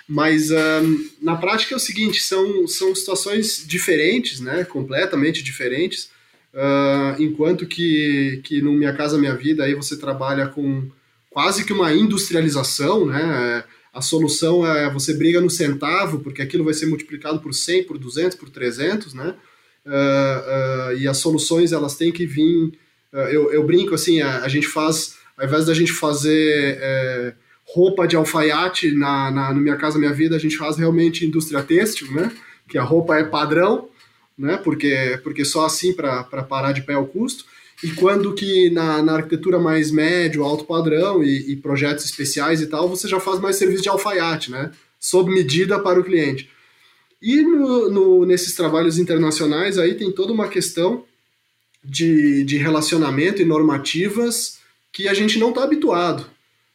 Mas 0.08 0.50
um, 0.50 1.08
na 1.20 1.36
prática 1.36 1.74
é 1.74 1.76
o 1.76 1.80
seguinte, 1.80 2.20
são, 2.20 2.68
são 2.68 2.94
situações 2.94 3.64
diferentes, 3.66 4.40
né? 4.40 4.64
Completamente 4.64 5.42
diferentes 5.42 6.14
Uh, 6.54 7.20
enquanto 7.20 7.66
que, 7.66 8.40
que 8.44 8.62
no 8.62 8.72
Minha 8.72 8.94
Casa 8.94 9.18
Minha 9.18 9.34
Vida 9.34 9.64
aí 9.64 9.74
você 9.74 9.96
trabalha 9.96 10.46
com 10.46 10.88
quase 11.28 11.64
que 11.64 11.72
uma 11.72 11.92
industrialização, 11.92 13.06
né? 13.06 13.64
A 13.92 14.00
solução 14.00 14.64
é 14.64 14.88
você 14.92 15.14
briga 15.14 15.40
no 15.40 15.50
centavo, 15.50 16.20
porque 16.20 16.40
aquilo 16.40 16.64
vai 16.64 16.72
ser 16.72 16.86
multiplicado 16.86 17.40
por 17.40 17.52
100, 17.52 17.84
por 17.84 17.98
200, 17.98 18.38
por 18.38 18.50
300, 18.50 19.14
né? 19.14 19.34
Uh, 19.84 20.92
uh, 20.92 20.96
e 20.96 21.08
as 21.08 21.18
soluções 21.18 21.72
elas 21.72 21.96
têm 21.96 22.12
que 22.12 22.24
vir. 22.24 22.78
Eu, 23.18 23.52
eu 23.52 23.64
brinco 23.64 23.94
assim, 23.94 24.20
a, 24.20 24.42
a, 24.42 24.48
gente 24.48 24.66
faz, 24.66 25.16
ao 25.36 25.46
invés 25.46 25.66
da 25.66 25.74
gente 25.74 25.92
fazer 25.92 26.78
é, 26.80 27.34
roupa 27.64 28.06
de 28.06 28.16
alfaiate 28.16 28.92
na, 28.92 29.30
na, 29.30 29.54
no 29.54 29.60
Minha 29.60 29.76
Casa 29.76 29.98
Minha 29.98 30.12
Vida, 30.12 30.36
a 30.36 30.38
gente 30.38 30.56
faz 30.56 30.76
realmente 30.76 31.26
indústria 31.26 31.62
têxtil, 31.62 32.10
né? 32.12 32.32
Que 32.68 32.78
a 32.78 32.82
roupa 32.82 33.16
é 33.16 33.24
padrão 33.24 33.88
né? 34.36 34.56
Porque, 34.56 35.18
porque 35.22 35.44
só 35.44 35.64
assim 35.64 35.92
para 35.92 36.24
parar 36.24 36.72
de 36.72 36.82
pé 36.82 36.96
o 36.96 37.06
custo. 37.06 37.44
E 37.82 37.90
quando 37.92 38.34
que 38.34 38.70
na, 38.70 39.02
na 39.02 39.14
arquitetura 39.14 39.58
mais 39.58 39.90
médio, 39.90 40.44
alto 40.44 40.64
padrão 40.64 41.22
e, 41.22 41.52
e, 41.52 41.56
projetos 41.56 42.04
especiais 42.04 42.60
e 42.60 42.66
tal, 42.66 42.88
você 42.88 43.08
já 43.08 43.18
faz 43.18 43.40
mais 43.40 43.56
serviço 43.56 43.82
de 43.82 43.88
alfaiate, 43.88 44.50
né? 44.50 44.70
Sob 44.98 45.32
medida 45.32 45.78
para 45.78 46.00
o 46.00 46.04
cliente. 46.04 46.48
E 47.20 47.42
no, 47.42 47.90
no, 47.90 48.26
nesses 48.26 48.54
trabalhos 48.54 48.98
internacionais 48.98 49.78
aí 49.78 49.94
tem 49.94 50.12
toda 50.12 50.32
uma 50.32 50.48
questão 50.48 51.04
de, 51.84 52.44
de 52.44 52.56
relacionamento 52.56 53.42
e 53.42 53.44
normativas 53.44 54.58
que 54.92 55.06
a 55.08 55.14
gente 55.14 55.38
não 55.38 55.50
está 55.50 55.64
habituado. 55.64 56.26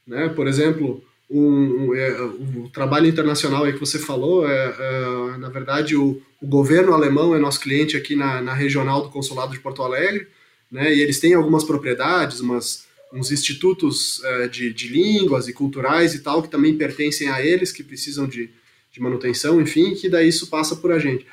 Né? 0.06 0.30
Por 0.30 0.48
exemplo, 0.48 1.04
um, 1.30 1.90
um, 1.90 1.96
é, 1.96 2.22
o 2.22 2.70
trabalho 2.74 3.08
internacional 3.08 3.64
aí 3.64 3.74
que 3.74 3.80
você 3.80 3.98
falou, 3.98 4.48
é, 4.48 4.76
é 4.78 5.38
na 5.38 5.50
verdade, 5.50 5.96
o, 5.96 6.22
o, 6.42 6.48
governo 6.48 6.94
alemão 6.94 7.36
é 7.36 7.40
nosso 7.40 7.60
cliente 7.60 7.96
aqui 7.96 8.16
na, 8.16 8.42
na, 8.42 8.54
regional 8.54 9.02
do 9.02 9.10
Consulado 9.10 9.54
de 9.54 9.60
Porto 9.60 9.84
Alegre, 9.84 10.28
né, 10.72 10.94
e 10.94 11.02
eles 11.02 11.20
têm 11.20 11.34
algumas 11.34 11.64
propriedades, 11.64 12.40
umas, 12.40 12.86
uns 13.14 13.32
institutos 13.32 14.24
é, 14.24 14.48
de, 14.48 14.74
de, 14.74 14.88
línguas 14.88 15.48
e 15.48 15.54
culturais 15.54 16.14
e 16.14 16.20
tal, 16.20 16.42
que 16.44 16.50
também 16.50 16.78
pertencem 16.78 17.30
a 17.30 17.44
eles, 17.44 17.72
que 17.72 17.84
precisam 17.84 18.28
de, 18.28 18.50
de 18.92 19.02
manutenção, 19.02 19.62
enfim, 19.62 19.96
que 19.96 20.10
daí 20.10 20.28
isso 20.28 20.48
passa 20.48 20.76
por 20.76 20.92
a 20.92 21.00
gente. 21.00 21.26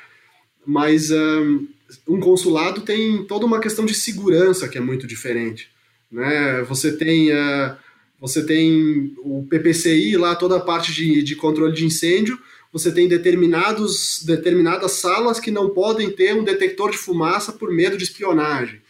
Mas 0.67 1.09
um, 1.11 1.65
um 2.05 2.19
consulado 2.19 2.81
tem 2.81 3.23
toda 3.23 3.45
uma 3.45 3.61
questão 3.61 3.85
de 3.85 3.93
segurança 3.93 4.67
que 4.67 4.77
é 4.77 4.81
muito 4.81 5.07
diferente. 5.07 5.69
Né? 6.11 6.61
Você 6.63 6.91
tem... 6.91 7.31
Uh, 7.31 7.87
você 8.19 8.43
tem 8.43 9.13
o 9.19 9.45
PPCI 9.47 10.17
lá, 10.17 10.35
toda 10.35 10.57
a 10.57 10.59
parte 10.59 10.91
de, 10.91 11.21
de 11.21 11.35
controle 11.35 11.71
de 11.71 11.85
incêndio, 11.85 12.39
você 12.73 12.91
tem 12.91 13.07
determinados, 13.07 14.23
determinadas 14.25 14.93
salas 14.93 15.39
que 15.39 15.51
não 15.51 15.69
podem 15.69 16.09
ter 16.09 16.33
um 16.35 16.43
detector 16.43 16.91
de 16.91 16.97
fumaça 16.97 17.53
por 17.53 17.71
medo 17.71 17.97
de 17.97 18.03
espionagem. 18.03 18.81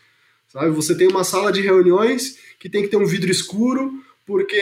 Sabe? 0.47 0.71
Você 0.71 0.95
tem 0.95 1.07
uma 1.07 1.23
sala 1.23 1.51
de 1.51 1.61
reuniões 1.61 2.37
que 2.59 2.69
tem 2.69 2.81
que 2.81 2.87
ter 2.87 2.97
um 2.97 3.05
vidro 3.05 3.29
escuro, 3.29 4.01
porque 4.25 4.55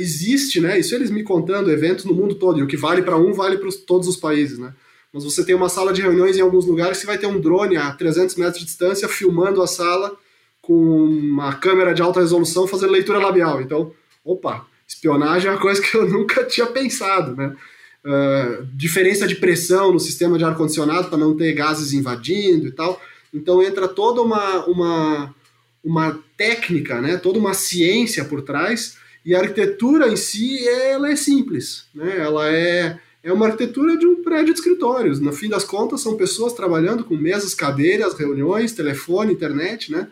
existe, 0.00 0.60
né? 0.60 0.78
Isso 0.78 0.94
eles 0.94 1.10
me 1.10 1.22
contando, 1.22 1.70
eventos 1.70 2.04
no 2.04 2.14
mundo 2.14 2.36
todo, 2.36 2.58
e 2.58 2.62
o 2.62 2.66
que 2.66 2.76
vale 2.76 3.02
para 3.02 3.16
um 3.16 3.32
vale 3.32 3.58
para 3.58 3.70
todos 3.86 4.08
os 4.08 4.16
países, 4.16 4.58
né? 4.58 4.72
Mas 5.16 5.24
você 5.24 5.42
tem 5.42 5.54
uma 5.54 5.70
sala 5.70 5.94
de 5.94 6.02
reuniões 6.02 6.36
em 6.36 6.42
alguns 6.42 6.66
lugares 6.66 7.00
que 7.00 7.06
vai 7.06 7.16
ter 7.16 7.26
um 7.26 7.40
drone 7.40 7.78
a 7.78 7.90
300 7.90 8.36
metros 8.36 8.58
de 8.58 8.66
distância 8.66 9.08
filmando 9.08 9.62
a 9.62 9.66
sala 9.66 10.14
com 10.60 10.74
uma 10.74 11.54
câmera 11.54 11.94
de 11.94 12.02
alta 12.02 12.20
resolução 12.20 12.66
fazendo 12.66 12.92
leitura 12.92 13.18
labial. 13.18 13.62
Então, 13.62 13.94
opa, 14.22 14.66
espionagem 14.86 15.48
é 15.48 15.52
uma 15.54 15.58
coisa 15.58 15.80
que 15.80 15.96
eu 15.96 16.04
nunca 16.06 16.44
tinha 16.44 16.66
pensado, 16.66 17.34
né? 17.34 17.56
Uh, 18.04 18.66
diferença 18.74 19.26
de 19.26 19.36
pressão 19.36 19.90
no 19.90 19.98
sistema 19.98 20.36
de 20.36 20.44
ar-condicionado 20.44 21.08
para 21.08 21.16
não 21.16 21.34
ter 21.34 21.54
gases 21.54 21.94
invadindo 21.94 22.66
e 22.66 22.72
tal. 22.72 23.00
Então 23.32 23.62
entra 23.62 23.88
toda 23.88 24.20
uma, 24.20 24.66
uma, 24.66 25.34
uma 25.82 26.20
técnica, 26.36 27.00
né? 27.00 27.16
toda 27.16 27.38
uma 27.38 27.54
ciência 27.54 28.22
por 28.26 28.42
trás, 28.42 28.98
e 29.24 29.34
a 29.34 29.40
arquitetura 29.40 30.08
em 30.08 30.16
si 30.16 30.68
ela 30.68 31.10
é 31.10 31.16
simples. 31.16 31.86
Né? 31.94 32.18
Ela 32.18 32.52
é, 32.52 33.00
é 33.26 33.32
uma 33.32 33.46
arquitetura 33.46 33.96
de 33.96 34.06
um 34.06 34.22
prédio 34.22 34.54
de 34.54 34.60
escritórios. 34.60 35.18
No 35.18 35.32
fim 35.32 35.48
das 35.48 35.64
contas, 35.64 36.00
são 36.00 36.16
pessoas 36.16 36.52
trabalhando 36.52 37.02
com 37.02 37.16
mesas, 37.16 37.54
cadeiras, 37.54 38.14
reuniões, 38.14 38.72
telefone, 38.72 39.32
internet, 39.32 39.90
né? 39.90 40.06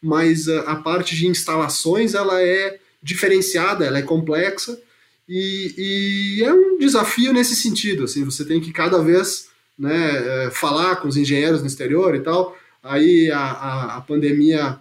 mas 0.00 0.48
a, 0.48 0.60
a 0.60 0.76
parte 0.76 1.16
de 1.16 1.26
instalações 1.26 2.14
ela 2.14 2.40
é 2.40 2.78
diferenciada, 3.02 3.84
ela 3.84 3.98
é 3.98 4.02
complexa 4.02 4.80
e, 5.28 6.38
e, 6.38 6.44
é 6.44 6.54
um 6.54 6.78
desafio 6.78 7.32
nesse 7.32 7.56
sentido. 7.56 8.04
Assim, 8.04 8.24
você 8.24 8.44
tem 8.44 8.60
que 8.60 8.72
cada 8.72 9.02
vez 9.02 9.48
né, 9.76 10.46
é, 10.46 10.50
falar 10.52 10.96
com 10.96 11.08
os 11.08 11.16
engenheiros 11.16 11.62
no 11.62 11.66
exterior 11.66 12.14
e 12.14 12.20
tal. 12.20 12.56
Aí 12.84 13.32
a, 13.32 13.40
a, 13.40 13.96
a, 13.96 14.00
pandemia 14.00 14.78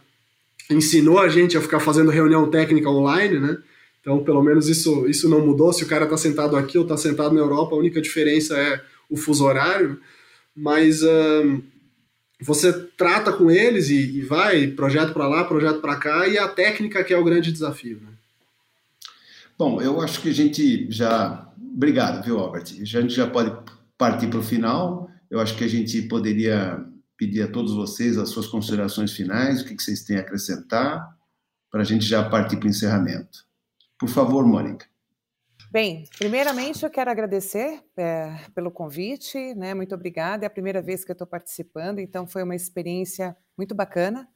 ensinou 0.70 1.18
a 1.18 1.28
gente 1.28 1.58
a 1.58 1.62
ficar 1.62 1.80
fazendo 1.80 2.12
reunião 2.12 2.52
técnica 2.52 2.88
online, 2.88 3.40
né? 3.40 3.58
Então, 4.02 4.24
pelo 4.24 4.42
menos 4.42 4.70
isso, 4.70 5.08
isso 5.08 5.30
não 5.30 5.46
mudou. 5.46 5.74
Se 5.74 5.84
o 5.84 5.88
cara 5.88 6.06
está 6.06 6.18
sentado 6.18 6.56
aqui 6.56 6.78
ou 6.78 6.84
está 6.84 6.98
sentado 6.98 7.34
na 7.34 7.42
Europa, 7.42 7.76
a 7.76 7.80
única 7.80 8.02
diferença 8.02 8.58
é 8.58 8.82
o 9.10 9.18
fuso 9.18 9.44
horário. 9.44 10.00
Mas 10.56 11.04
um, 11.04 11.62
você 12.42 12.72
trata 12.98 13.34
com 13.34 13.52
eles 13.52 13.90
e, 13.90 14.18
e 14.18 14.22
vai, 14.22 14.68
projeto 14.68 15.14
para 15.14 15.28
lá, 15.28 15.44
projeto 15.44 15.82
para 15.82 15.98
cá, 15.98 16.28
e 16.28 16.38
a 16.38 16.48
técnica 16.48 17.04
que 17.04 17.14
é 17.14 17.18
o 17.18 17.24
grande 17.24 17.52
desafio. 17.52 18.00
Né? 18.02 18.10
Bom, 19.58 19.82
eu 19.82 20.00
acho 20.00 20.22
que 20.22 20.30
a 20.30 20.34
gente 20.34 20.90
já. 20.90 21.46
Obrigado, 21.74 22.24
viu, 22.24 22.40
Albert? 22.40 22.66
A 22.82 22.86
gente 22.86 23.14
já 23.14 23.28
pode 23.28 23.54
partir 23.98 24.28
para 24.28 24.40
o 24.40 24.44
final. 24.44 25.10
Eu 25.30 25.40
acho 25.40 25.56
que 25.56 25.64
a 25.64 25.68
gente 25.68 26.02
poderia 26.04 26.84
pedir 27.18 27.42
a 27.42 27.48
todos 27.48 27.74
vocês 27.74 28.18
as 28.18 28.30
suas 28.30 28.48
considerações 28.48 29.12
finais, 29.12 29.62
o 29.62 29.66
que 29.66 29.76
vocês 29.76 30.04
têm 30.04 30.16
a 30.16 30.22
acrescentar, 30.22 31.14
para 31.70 31.82
a 31.82 31.84
gente 31.84 32.06
já 32.06 32.24
partir 32.24 32.56
para 32.56 32.68
o 32.68 32.70
encerramento. 32.70 33.49
Por 34.00 34.08
favor, 34.08 34.48
Mônica. 34.48 34.88
Bem, 35.72 36.06
primeiramente 36.18 36.84
eu 36.84 36.90
quero 36.90 37.12
agradecer 37.12 37.84
é, 37.96 38.36
pelo 38.56 38.72
convite, 38.72 39.54
né? 39.54 39.74
Muito 39.74 39.94
obrigada. 39.94 40.46
É 40.46 40.48
a 40.48 40.50
primeira 40.50 40.82
vez 40.82 41.06
que 41.06 41.12
eu 41.12 41.14
estou 41.14 41.28
participando, 41.28 42.00
então 42.00 42.26
foi 42.26 42.42
uma 42.42 42.56
experiência 42.56 43.38
muito 43.56 43.76
bacana. 43.76 44.28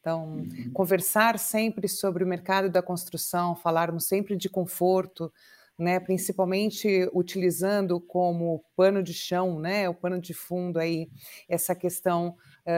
Então, 0.00 0.38
uhum. 0.38 0.70
conversar 0.72 1.38
sempre 1.38 1.86
sobre 1.86 2.24
o 2.24 2.26
mercado 2.26 2.70
da 2.70 2.82
construção, 2.82 3.54
falarmos 3.54 4.08
sempre 4.08 4.34
de 4.34 4.48
conforto, 4.48 5.30
né? 5.78 6.00
Principalmente 6.00 7.08
utilizando 7.12 8.00
como 8.00 8.64
pano 8.74 9.02
de 9.02 9.14
chão, 9.14 9.60
né? 9.60 9.88
O 9.88 9.94
pano 9.94 10.20
de 10.20 10.34
fundo 10.34 10.78
aí 10.78 11.08
essa 11.48 11.74
questão 11.74 12.36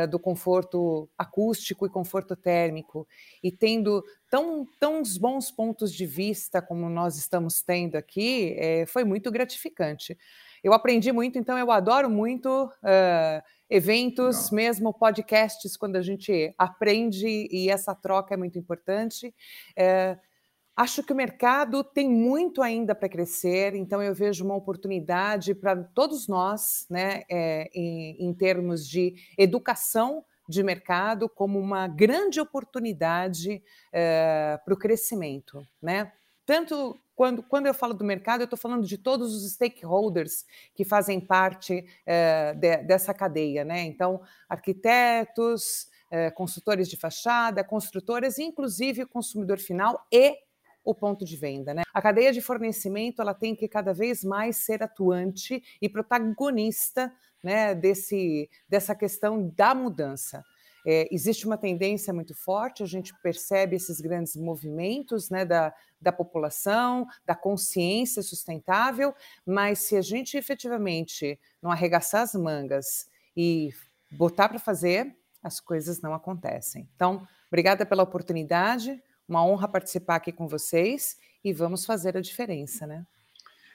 do 0.09 0.18
conforto 0.18 1.09
acústico 1.16 1.87
e 1.87 1.91
conforto 1.91 2.37
térmico, 2.37 3.07
e 3.43 3.51
tendo 3.51 4.05
tão, 4.30 4.66
tão 4.78 5.03
bons 5.20 5.51
pontos 5.51 5.93
de 5.93 6.07
vista 6.07 6.62
como 6.62 6.89
nós 6.89 7.16
estamos 7.16 7.62
tendo 7.62 7.97
aqui, 7.97 8.55
é, 8.59 8.87
foi 8.87 9.05
muito 9.05 9.30
gratificante. 9.30 10.16
Eu 10.62 10.72
aprendi 10.72 11.11
muito, 11.11 11.39
então 11.39 11.59
eu 11.59 11.70
adoro 11.70 12.09
muito 12.09 12.66
uh, 12.66 13.43
eventos, 13.68 14.51
Não. 14.51 14.57
mesmo 14.57 14.95
podcasts, 14.95 15.76
quando 15.76 15.97
a 15.97 16.03
gente 16.03 16.55
aprende 16.57 17.49
e 17.51 17.68
essa 17.68 17.95
troca 17.95 18.35
é 18.35 18.37
muito 18.37 18.59
importante. 18.59 19.35
Uh, 19.76 20.32
Acho 20.75 21.03
que 21.03 21.12
o 21.12 21.16
mercado 21.16 21.85
tem 21.85 22.09
muito 22.09 22.62
ainda 22.62 22.95
para 22.95 23.09
crescer, 23.09 23.75
então 23.75 24.03
eu 24.03 24.14
vejo 24.14 24.43
uma 24.43 24.55
oportunidade 24.55 25.55
para 25.55 25.77
todos 25.77 26.27
nós, 26.27 26.87
né, 26.89 27.23
é, 27.31 27.70
em, 27.75 28.16
em 28.27 28.33
termos 28.33 28.89
de 28.89 29.14
educação 29.37 30.25
de 30.49 30.62
mercado, 30.62 31.29
como 31.29 31.59
uma 31.59 31.87
grande 31.87 32.41
oportunidade 32.41 33.62
é, 33.93 34.59
para 34.64 34.75
o 34.75 34.77
crescimento, 34.77 35.66
né? 35.81 36.11
Tanto 36.45 36.99
quando, 37.14 37.43
quando 37.43 37.66
eu 37.66 37.75
falo 37.75 37.95
do 37.95 38.05
mercado, 38.05 38.41
eu 38.41 38.45
estou 38.45 38.59
falando 38.59 38.87
de 38.87 38.99
todos 38.99 39.35
os 39.35 39.53
stakeholders 39.53 40.45
que 40.75 40.85
fazem 40.85 41.20
parte 41.20 41.85
é, 42.05 42.55
de, 42.55 42.79
dessa 42.79 43.14
cadeia, 43.14 43.64
né? 43.64 43.83
Então, 43.83 44.20
arquitetos, 44.49 45.87
é, 46.11 46.31
consultores 46.31 46.89
de 46.89 46.97
fachada, 46.97 47.62
construtoras, 47.62 48.39
inclusive 48.39 49.05
o 49.05 49.09
consumidor 49.09 49.59
final 49.59 50.05
e 50.11 50.37
o 50.85 50.95
ponto 50.95 51.24
de 51.24 51.37
venda. 51.37 51.72
Né? 51.74 51.83
A 51.93 52.03
cadeia 52.03 52.33
de 52.33 52.41
fornecimento 52.41 53.22
ela 53.22 53.35
tem 53.35 53.55
que 53.55 53.68
cada 53.68 53.93
vez 53.93 54.24
mais 54.24 54.57
ser 54.57 54.83
atuante 54.83 55.62
e 55.80 55.89
protagonista 55.89 57.12
né, 57.43 57.74
desse, 57.74 58.49
dessa 58.68 58.95
questão 58.95 59.49
da 59.57 59.74
mudança. 59.74 60.45
É, 60.85 61.09
existe 61.12 61.47
uma 61.47 61.57
tendência 61.57 62.12
muito 62.12 62.35
forte, 62.35 62.83
a 62.83 62.87
gente 62.87 63.14
percebe 63.22 63.76
esses 63.76 64.01
grandes 64.01 64.35
movimentos 64.35 65.30
né, 65.30 65.45
da, 65.45 65.72
da 66.01 66.11
população, 66.11 67.07
da 67.24 67.37
consciência 67.37 68.20
sustentável, 68.20 69.14
mas 69.47 69.80
se 69.80 69.97
a 69.97 70.03
gente 70.03 70.37
efetivamente 70.37 71.39
não 71.62 71.70
arregaçar 71.70 72.22
as 72.22 72.35
mangas 72.35 73.07
e 73.37 73.70
botar 74.11 74.49
para 74.49 74.59
fazer, 74.59 75.16
as 75.43 75.61
coisas 75.61 76.01
não 76.01 76.14
acontecem. 76.14 76.89
Então, 76.97 77.26
obrigada 77.49 77.87
pela 77.87 78.03
oportunidade. 78.03 79.01
Uma 79.29 79.45
honra 79.45 79.68
participar 79.68 80.16
aqui 80.16 80.33
com 80.33 80.47
vocês 80.47 81.16
e 81.45 81.53
vamos 81.53 81.85
fazer 81.85 82.16
a 82.16 82.20
diferença, 82.20 82.87
né? 82.87 83.05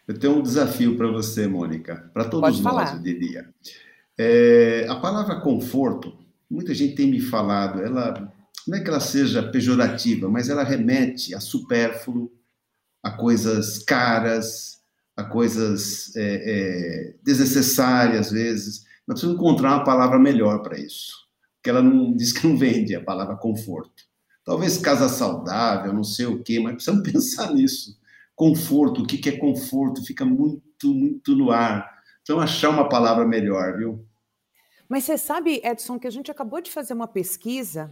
Eu 0.08 0.18
tenho 0.18 0.38
um 0.38 0.42
desafio 0.42 0.96
para 0.96 1.08
você, 1.08 1.48
Mônica, 1.48 2.10
para 2.14 2.24
todos 2.24 2.50
Pode 2.50 2.62
nós, 2.62 2.74
falar. 2.90 2.96
eu 2.96 3.02
diria. 3.04 3.54
É, 4.18 4.86
a 4.90 4.96
palavra 4.96 5.42
conforto, 5.42 6.18
muita 6.50 6.74
gente 6.74 6.96
tem 6.96 7.12
me 7.12 7.20
falado, 7.20 7.82
ela 7.82 8.34
não 8.68 8.78
é 8.78 8.82
que 8.82 8.90
ela 8.90 9.00
seja 9.00 9.44
pejorativa, 9.44 10.30
mas 10.30 10.50
ela 10.50 10.64
remete 10.64 11.36
a 11.36 11.40
supérfluo, 11.40 12.32
a 13.04 13.12
coisas 13.12 13.80
caras, 13.80 14.82
a 15.16 15.24
coisas 15.24 16.16
é, 16.16 16.22
é, 16.24 17.16
desnecessárias 17.24 18.28
às 18.28 18.32
vezes. 18.32 18.86
Nós 19.08 19.20
precisamos 19.20 19.38
encontrar 19.38 19.76
uma 19.76 19.84
palavra 19.84 20.20
melhor 20.20 20.62
para 20.62 20.80
isso, 20.80 21.14
que 21.62 21.70
ela 21.70 21.82
não 21.82 22.14
diz 22.18 22.32
que 22.32 22.48
não 22.48 22.58
vende 22.58 22.96
a 22.96 23.04
palavra 23.04 23.36
conforto. 23.36 24.07
Talvez 24.48 24.78
casa 24.78 25.10
saudável, 25.10 25.92
não 25.92 26.06
sei 26.06 26.26
o 26.26 26.42
quê, 26.42 26.58
mas 26.58 26.76
precisamos 26.76 27.04
pensar 27.12 27.54
nisso. 27.54 28.00
Conforto, 28.34 29.02
o 29.02 29.06
que 29.06 29.28
é 29.28 29.38
conforto? 29.38 30.02
Fica 30.06 30.24
muito, 30.24 30.88
muito 30.88 31.36
no 31.36 31.52
ar. 31.52 31.86
Então, 32.22 32.40
achar 32.40 32.70
uma 32.70 32.88
palavra 32.88 33.28
melhor, 33.28 33.78
viu? 33.78 34.08
Mas 34.88 35.04
você 35.04 35.18
sabe, 35.18 35.60
Edson, 35.66 36.00
que 36.00 36.08
a 36.08 36.10
gente 36.10 36.32
acabou 36.32 36.62
de 36.62 36.72
fazer 36.72 36.94
uma 36.94 37.10
pesquisa 37.10 37.92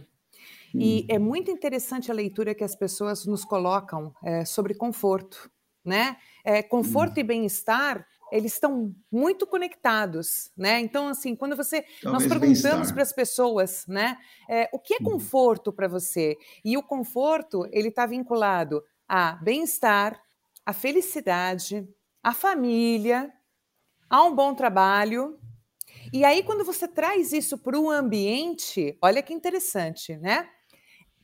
hum. 0.74 0.80
e 0.80 1.06
é 1.10 1.18
muito 1.18 1.50
interessante 1.50 2.10
a 2.10 2.14
leitura 2.14 2.54
que 2.54 2.64
as 2.64 2.74
pessoas 2.74 3.26
nos 3.26 3.44
colocam 3.44 4.14
é, 4.24 4.46
sobre 4.46 4.72
conforto, 4.72 5.50
né? 5.84 6.16
É, 6.42 6.62
conforto 6.62 7.18
hum. 7.18 7.20
e 7.20 7.24
bem-estar 7.24 8.06
eles 8.32 8.54
estão 8.54 8.94
muito 9.10 9.46
conectados, 9.46 10.50
né? 10.56 10.80
Então, 10.80 11.08
assim, 11.08 11.36
quando 11.36 11.56
você 11.56 11.82
Talvez 12.02 12.04
nós 12.04 12.26
perguntamos 12.26 12.92
para 12.92 13.02
as 13.02 13.12
pessoas, 13.12 13.86
né, 13.86 14.18
é, 14.48 14.68
o 14.72 14.78
que 14.78 14.94
é 14.94 14.98
uhum. 14.98 15.12
conforto 15.12 15.72
para 15.72 15.88
você? 15.88 16.36
E 16.64 16.76
o 16.76 16.82
conforto 16.82 17.68
ele 17.70 17.88
está 17.88 18.06
vinculado 18.06 18.82
a 19.08 19.32
bem-estar, 19.42 20.20
a 20.64 20.72
felicidade, 20.72 21.88
a 22.22 22.32
família, 22.32 23.32
a 24.10 24.24
um 24.24 24.34
bom 24.34 24.54
trabalho. 24.54 25.38
E 26.12 26.24
aí, 26.24 26.42
quando 26.42 26.64
você 26.64 26.88
traz 26.88 27.32
isso 27.32 27.56
para 27.58 27.78
o 27.78 27.90
ambiente, 27.90 28.96
olha 29.00 29.22
que 29.22 29.32
interessante, 29.32 30.16
né? 30.16 30.48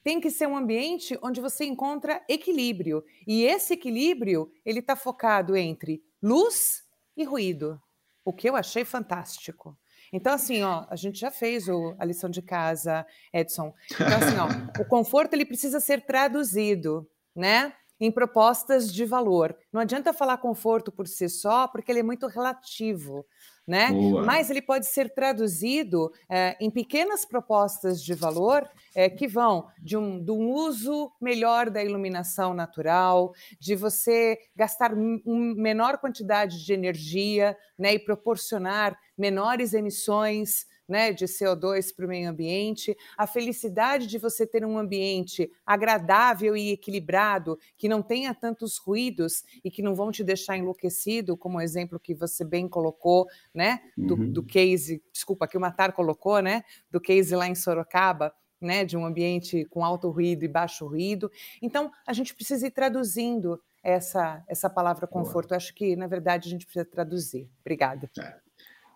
Tem 0.05 0.21
que 0.21 0.31
ser 0.31 0.47
um 0.47 0.57
ambiente 0.57 1.19
onde 1.23 1.41
você 1.41 1.65
encontra 1.65 2.25
equilíbrio. 2.29 3.05
E 3.27 3.45
esse 3.45 3.75
equilíbrio 3.75 4.51
ele 4.65 4.81
está 4.81 4.97
focado 4.97 5.57
entre 5.57 6.03
luz 6.21 6.82
e 7.17 7.25
ruído, 7.25 7.81
o 8.25 8.33
que 8.33 8.49
eu 8.49 8.57
achei 8.57 8.85
fantástico. 8.85 9.77
Então, 10.13 10.35
assim, 10.35 10.63
ó, 10.63 10.85
a 10.91 10.97
gente 10.97 11.19
já 11.19 11.31
fez 11.31 11.69
o, 11.69 11.95
a 11.99 12.05
lição 12.05 12.29
de 12.29 12.43
casa, 12.43 13.07
Edson. 13.33 13.73
Então, 13.93 14.07
assim, 14.07 14.37
ó, 14.39 14.49
o 14.83 14.85
conforto 14.85 15.33
ele 15.33 15.47
precisa 15.47 15.81
ser 15.81 16.05
traduzido, 16.05 17.09
né? 17.35 17.73
Em 18.05 18.11
propostas 18.11 18.93
de 18.93 19.05
valor. 19.05 19.57
Não 19.73 19.81
adianta 19.81 20.13
falar 20.13 20.39
conforto 20.39 20.91
por 20.91 21.07
si 21.07 21.29
só, 21.29 21.69
porque 21.69 21.93
ele 21.93 22.01
é 22.01 22.03
muito 22.03 22.27
relativo 22.27 23.25
né? 23.67 23.91
Mas 24.25 24.51
ele 24.51 24.61
pode 24.61 24.87
ser 24.87 25.15
traduzido 25.15 26.13
é, 26.29 26.57
em 26.61 26.71
pequenas 26.71 27.25
propostas 27.25 28.03
de 28.03 28.13
valor 28.13 28.69
é, 28.95 29.09
que 29.09 29.29
vão 29.29 29.69
de 29.81 29.97
um, 29.97 30.23
de 30.23 30.33
um 30.33 30.51
uso 30.51 31.13
melhor 31.21 31.71
da 31.71 31.83
iluminação 31.83 32.55
natural, 32.55 33.33
de 33.61 33.77
você 33.77 34.39
gastar 34.57 34.95
menor 34.95 35.99
quantidade 35.99 36.65
de 36.65 36.73
energia 36.73 37.57
né, 37.79 37.95
e 37.95 37.99
proporcionar 37.99 38.99
menores 39.17 39.75
emissões 39.75 40.67
né, 40.93 41.11
de 41.11 41.25
CO2 41.25 41.95
para 41.97 42.05
o 42.05 42.09
meio 42.09 42.29
ambiente, 42.29 42.95
a 43.17 43.27
felicidade 43.27 44.07
de 44.07 44.19
você 44.19 44.47
ter 44.47 44.63
um 44.63 44.77
ambiente 44.77 45.51
agradável 45.65 46.55
e 46.55 46.73
equilibrado, 46.73 47.59
que 47.79 47.89
não 47.89 48.03
tenha 48.03 48.35
tantos 48.35 48.77
ruídos 48.77 49.43
e 49.65 49.71
que 49.71 49.81
não 49.81 49.95
vão 49.95 50.13
te 50.13 50.23
deixar 50.23 50.59
enlouquecido, 50.59 51.35
como 51.35 51.57
o 51.57 51.61
exemplo 51.63 51.99
que 51.99 52.15
você 52.15 52.45
bem 52.45 52.69
colocou, 52.69 53.27
né, 53.55 53.81
do, 53.97 54.15
uhum. 54.15 54.31
do 54.31 54.43
case, 54.43 55.03
desculpa, 55.11 55.49
que 55.49 55.57
o 55.57 55.61
Matar 55.61 55.95
colocou, 55.95 56.43
né, 56.43 56.63
do 56.91 57.01
case 57.01 57.35
lá 57.35 57.49
em 57.49 57.55
Sorocaba, 57.55 58.31
né, 58.61 58.85
de 58.85 58.95
um 58.95 59.07
ambiente 59.07 59.65
com 59.71 59.83
alto 59.83 60.11
ruído 60.11 60.45
e 60.45 60.49
baixo 60.49 60.87
ruído. 60.87 61.33
Então, 61.63 61.91
a 62.07 62.13
gente 62.13 62.35
precisa 62.35 62.67
ir 62.67 62.71
traduzindo 62.71 63.59
essa, 63.83 64.45
essa 64.47 64.69
palavra 64.69 65.07
conforto. 65.07 65.49
Boa. 65.49 65.57
Acho 65.57 65.75
que, 65.75 65.97
na 65.97 66.07
verdade, 66.07 66.49
a 66.49 66.51
gente 66.51 66.67
precisa 66.67 66.85
traduzir. 66.85 67.51
Obrigada. 67.63 68.11
É. 68.21 68.42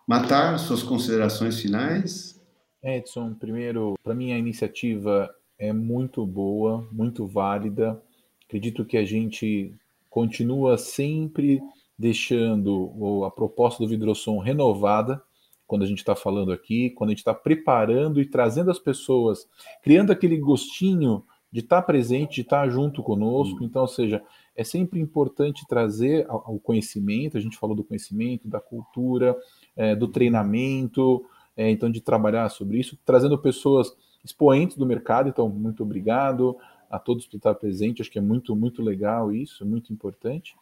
Matar, 0.07 0.57
suas 0.57 0.81
considerações 0.81 1.59
finais? 1.59 2.41
Edson, 2.81 3.33
primeiro, 3.33 3.95
para 4.01 4.15
mim 4.15 4.31
a 4.31 4.37
iniciativa 4.37 5.29
é 5.59 5.73
muito 5.73 6.25
boa, 6.25 6.87
muito 6.93 7.27
válida. 7.27 8.01
Acredito 8.45 8.85
que 8.85 8.95
a 8.95 9.03
gente 9.03 9.75
continua 10.09 10.77
sempre 10.77 11.59
deixando 11.99 13.25
a 13.25 13.31
proposta 13.31 13.83
do 13.83 13.89
Vidrosom 13.89 14.37
renovada 14.37 15.21
quando 15.67 15.83
a 15.83 15.85
gente 15.85 15.97
está 15.97 16.15
falando 16.15 16.53
aqui, 16.53 16.91
quando 16.91 17.09
a 17.09 17.11
gente 17.11 17.19
está 17.19 17.33
preparando 17.33 18.21
e 18.21 18.25
trazendo 18.25 18.71
as 18.71 18.79
pessoas, 18.79 19.45
criando 19.83 20.11
aquele 20.11 20.37
gostinho 20.37 21.21
de 21.51 21.59
estar 21.59 21.81
tá 21.81 21.85
presente, 21.85 22.35
de 22.35 22.41
estar 22.41 22.61
tá 22.61 22.69
junto 22.69 23.03
conosco. 23.03 23.61
Hum. 23.61 23.65
Então, 23.65 23.81
ou 23.81 23.87
seja, 23.87 24.23
é 24.55 24.63
sempre 24.63 24.99
importante 24.99 25.67
trazer 25.67 26.25
o 26.29 26.59
conhecimento, 26.59 27.37
a 27.37 27.41
gente 27.41 27.57
falou 27.57 27.75
do 27.75 27.83
conhecimento, 27.83 28.47
da 28.47 28.59
cultura, 28.59 29.35
é, 29.77 29.95
do 29.95 30.07
treinamento, 30.07 31.23
é, 31.55 31.69
então 31.69 31.89
de 31.89 32.01
trabalhar 32.01 32.49
sobre 32.49 32.79
isso, 32.79 32.97
trazendo 33.05 33.37
pessoas 33.37 33.95
expoentes 34.25 34.75
do 34.75 34.85
mercado. 34.85 35.29
Então, 35.29 35.47
muito 35.47 35.83
obrigado 35.83 36.57
a 36.89 36.99
todos 36.99 37.25
por 37.25 37.37
estar 37.37 37.55
presente. 37.55 38.01
Acho 38.01 38.11
que 38.11 38.19
é 38.19 38.21
muito, 38.21 38.55
muito 38.55 38.81
legal 38.81 39.31
isso, 39.31 39.65
muito 39.65 39.93
importante. 39.93 40.55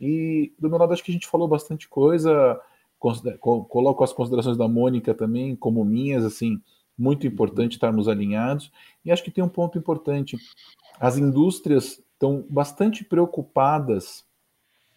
E 0.00 0.52
do 0.58 0.68
meu 0.68 0.78
lado, 0.78 0.92
acho 0.92 1.02
que 1.02 1.10
a 1.10 1.14
gente 1.14 1.26
falou 1.26 1.48
bastante 1.48 1.88
coisa. 1.88 2.60
Coloco 3.40 4.04
as 4.04 4.12
considerações 4.12 4.56
da 4.56 4.68
Mônica 4.68 5.14
também 5.14 5.56
como 5.56 5.84
minhas, 5.84 6.24
assim, 6.24 6.60
muito 6.96 7.26
importante 7.26 7.72
estarmos 7.72 8.08
alinhados. 8.08 8.70
E 9.04 9.10
acho 9.10 9.22
que 9.22 9.30
tem 9.30 9.42
um 9.42 9.48
ponto 9.48 9.78
importante: 9.78 10.36
as 11.00 11.16
indústrias 11.16 12.02
estão 12.12 12.44
bastante 12.48 13.04
preocupadas, 13.04 14.24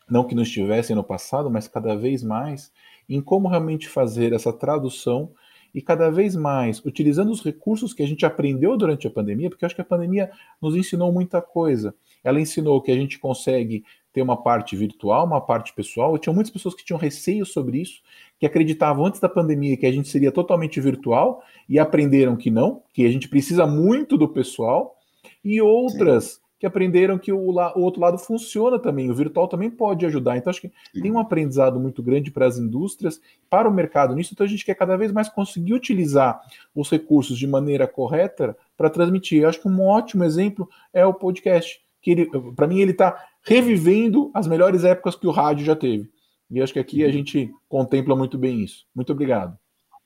não 0.09 0.23
que 0.23 0.35
não 0.35 0.43
estivessem 0.43 0.95
no 0.95 1.03
passado, 1.03 1.49
mas 1.49 1.67
cada 1.67 1.95
vez 1.95 2.23
mais, 2.23 2.71
em 3.15 3.21
como 3.21 3.47
realmente 3.47 3.87
fazer 3.87 4.33
essa 4.33 4.53
tradução 4.53 5.31
e 5.73 5.81
cada 5.81 6.09
vez 6.09 6.35
mais 6.35 6.83
utilizando 6.85 7.31
os 7.31 7.43
recursos 7.43 7.93
que 7.93 8.03
a 8.03 8.07
gente 8.07 8.25
aprendeu 8.25 8.75
durante 8.75 9.07
a 9.07 9.11
pandemia, 9.11 9.49
porque 9.49 9.63
eu 9.63 9.67
acho 9.67 9.75
que 9.75 9.81
a 9.81 9.85
pandemia 9.85 10.29
nos 10.61 10.75
ensinou 10.75 11.11
muita 11.11 11.41
coisa. 11.41 11.95
Ela 12.23 12.41
ensinou 12.41 12.81
que 12.81 12.91
a 12.91 12.95
gente 12.95 13.17
consegue 13.17 13.83
ter 14.13 14.21
uma 14.21 14.35
parte 14.35 14.75
virtual, 14.75 15.25
uma 15.25 15.39
parte 15.39 15.73
pessoal. 15.73 16.13
Eu 16.13 16.19
tinha 16.19 16.33
muitas 16.33 16.51
pessoas 16.51 16.75
que 16.75 16.83
tinham 16.83 16.99
receio 16.99 17.45
sobre 17.45 17.81
isso, 17.81 18.01
que 18.37 18.45
acreditavam 18.45 19.05
antes 19.05 19.21
da 19.21 19.29
pandemia 19.29 19.77
que 19.77 19.85
a 19.85 19.91
gente 19.91 20.09
seria 20.09 20.31
totalmente 20.31 20.79
virtual 20.81 21.41
e 21.69 21.79
aprenderam 21.79 22.35
que 22.35 22.51
não, 22.51 22.83
que 22.93 23.05
a 23.05 23.11
gente 23.11 23.29
precisa 23.29 23.65
muito 23.65 24.17
do 24.17 24.27
pessoal, 24.27 24.97
e 25.43 25.61
outras 25.61 26.25
Sim. 26.25 26.39
Que 26.61 26.67
aprenderam 26.67 27.17
que 27.17 27.33
o, 27.33 27.39
o, 27.39 27.81
outro 27.81 27.99
lado 27.99 28.19
funciona 28.19 28.77
também, 28.77 29.09
o 29.09 29.15
virtual 29.15 29.47
também 29.47 29.67
pode 29.67 30.05
ajudar. 30.05 30.37
Então, 30.37 30.51
acho 30.51 30.61
que 30.61 30.71
Sim. 30.93 31.01
tem 31.01 31.11
um 31.11 31.17
aprendizado 31.17 31.79
muito 31.79 32.03
grande 32.03 32.29
para 32.29 32.45
as 32.45 32.59
indústrias, 32.59 33.19
para 33.49 33.67
o 33.67 33.73
mercado 33.73 34.13
nisso. 34.13 34.29
Então, 34.31 34.45
a 34.45 34.47
gente 34.47 34.63
quer 34.63 34.75
cada 34.75 34.95
vez 34.95 35.11
mais 35.11 35.27
conseguir 35.27 35.73
utilizar 35.73 36.39
os 36.75 36.87
recursos 36.87 37.35
de 37.39 37.47
maneira 37.47 37.87
correta 37.87 38.55
para 38.77 38.91
transmitir. 38.91 39.41
Eu 39.41 39.49
acho 39.49 39.59
que 39.59 39.67
um 39.67 39.81
ótimo 39.81 40.23
exemplo 40.23 40.69
é 40.93 41.03
o 41.03 41.15
podcast 41.15 41.81
que 41.99 42.11
ele, 42.11 42.29
para 42.55 42.67
mim, 42.67 42.79
ele 42.79 42.91
está 42.91 43.25
revivendo 43.41 44.29
as 44.31 44.45
melhores 44.45 44.83
épocas 44.83 45.15
que 45.15 45.25
o 45.25 45.31
rádio 45.31 45.65
já 45.65 45.75
teve. 45.75 46.11
E 46.47 46.61
acho 46.61 46.73
que 46.73 46.79
aqui 46.79 47.03
a 47.03 47.07
uhum. 47.07 47.11
gente 47.11 47.51
contempla 47.67 48.15
muito 48.15 48.37
bem 48.37 48.61
isso. 48.61 48.85
Muito 48.93 49.11
obrigado. 49.11 49.57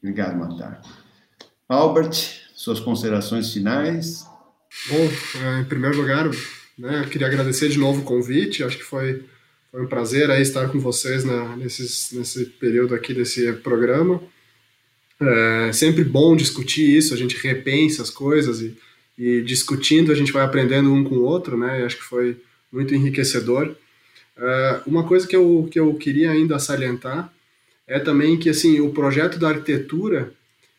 Obrigado, 0.01 0.37
Matar. 0.37 0.79
Albert, 1.67 2.13
suas 2.53 2.79
considerações 2.79 3.51
finais. 3.51 4.25
Bom, 4.87 5.09
é, 5.41 5.61
em 5.61 5.65
primeiro 5.65 5.97
lugar, 5.97 6.29
né, 6.77 7.07
queria 7.09 7.27
agradecer 7.27 7.69
de 7.69 7.79
novo 7.79 8.01
o 8.01 8.05
convite. 8.05 8.63
Acho 8.63 8.77
que 8.77 8.83
foi, 8.83 9.23
foi 9.71 9.83
um 9.83 9.87
prazer 9.87 10.29
aí 10.29 10.41
estar 10.41 10.69
com 10.69 10.79
vocês 10.79 11.23
né, 11.23 11.55
nesses, 11.57 12.11
nesse 12.11 12.45
período 12.45 12.93
aqui 12.93 13.13
desse 13.13 13.51
programa. 13.53 14.21
É 15.19 15.71
sempre 15.71 16.03
bom 16.03 16.35
discutir 16.35 16.97
isso, 16.97 17.13
a 17.13 17.17
gente 17.17 17.37
repensa 17.37 18.01
as 18.01 18.09
coisas 18.09 18.59
e 18.59 18.77
e 19.17 19.41
discutindo 19.41 20.11
a 20.11 20.15
gente 20.15 20.31
vai 20.31 20.43
aprendendo 20.43 20.93
um 20.93 21.03
com 21.03 21.15
o 21.15 21.23
outro, 21.23 21.57
né? 21.57 21.83
Acho 21.85 21.97
que 21.97 22.03
foi 22.03 22.37
muito 22.71 22.93
enriquecedor. 22.93 23.75
Uh, 24.37 24.81
uma 24.85 25.05
coisa 25.05 25.25
que 25.25 25.35
eu, 25.35 25.67
que 25.71 25.79
eu 25.79 25.93
queria 25.95 26.31
ainda 26.31 26.59
salientar 26.59 27.33
é 27.87 27.99
também 27.99 28.37
que 28.37 28.49
assim 28.49 28.81
o 28.81 28.91
projeto 28.91 29.39
da 29.39 29.49
arquitetura 29.49 30.33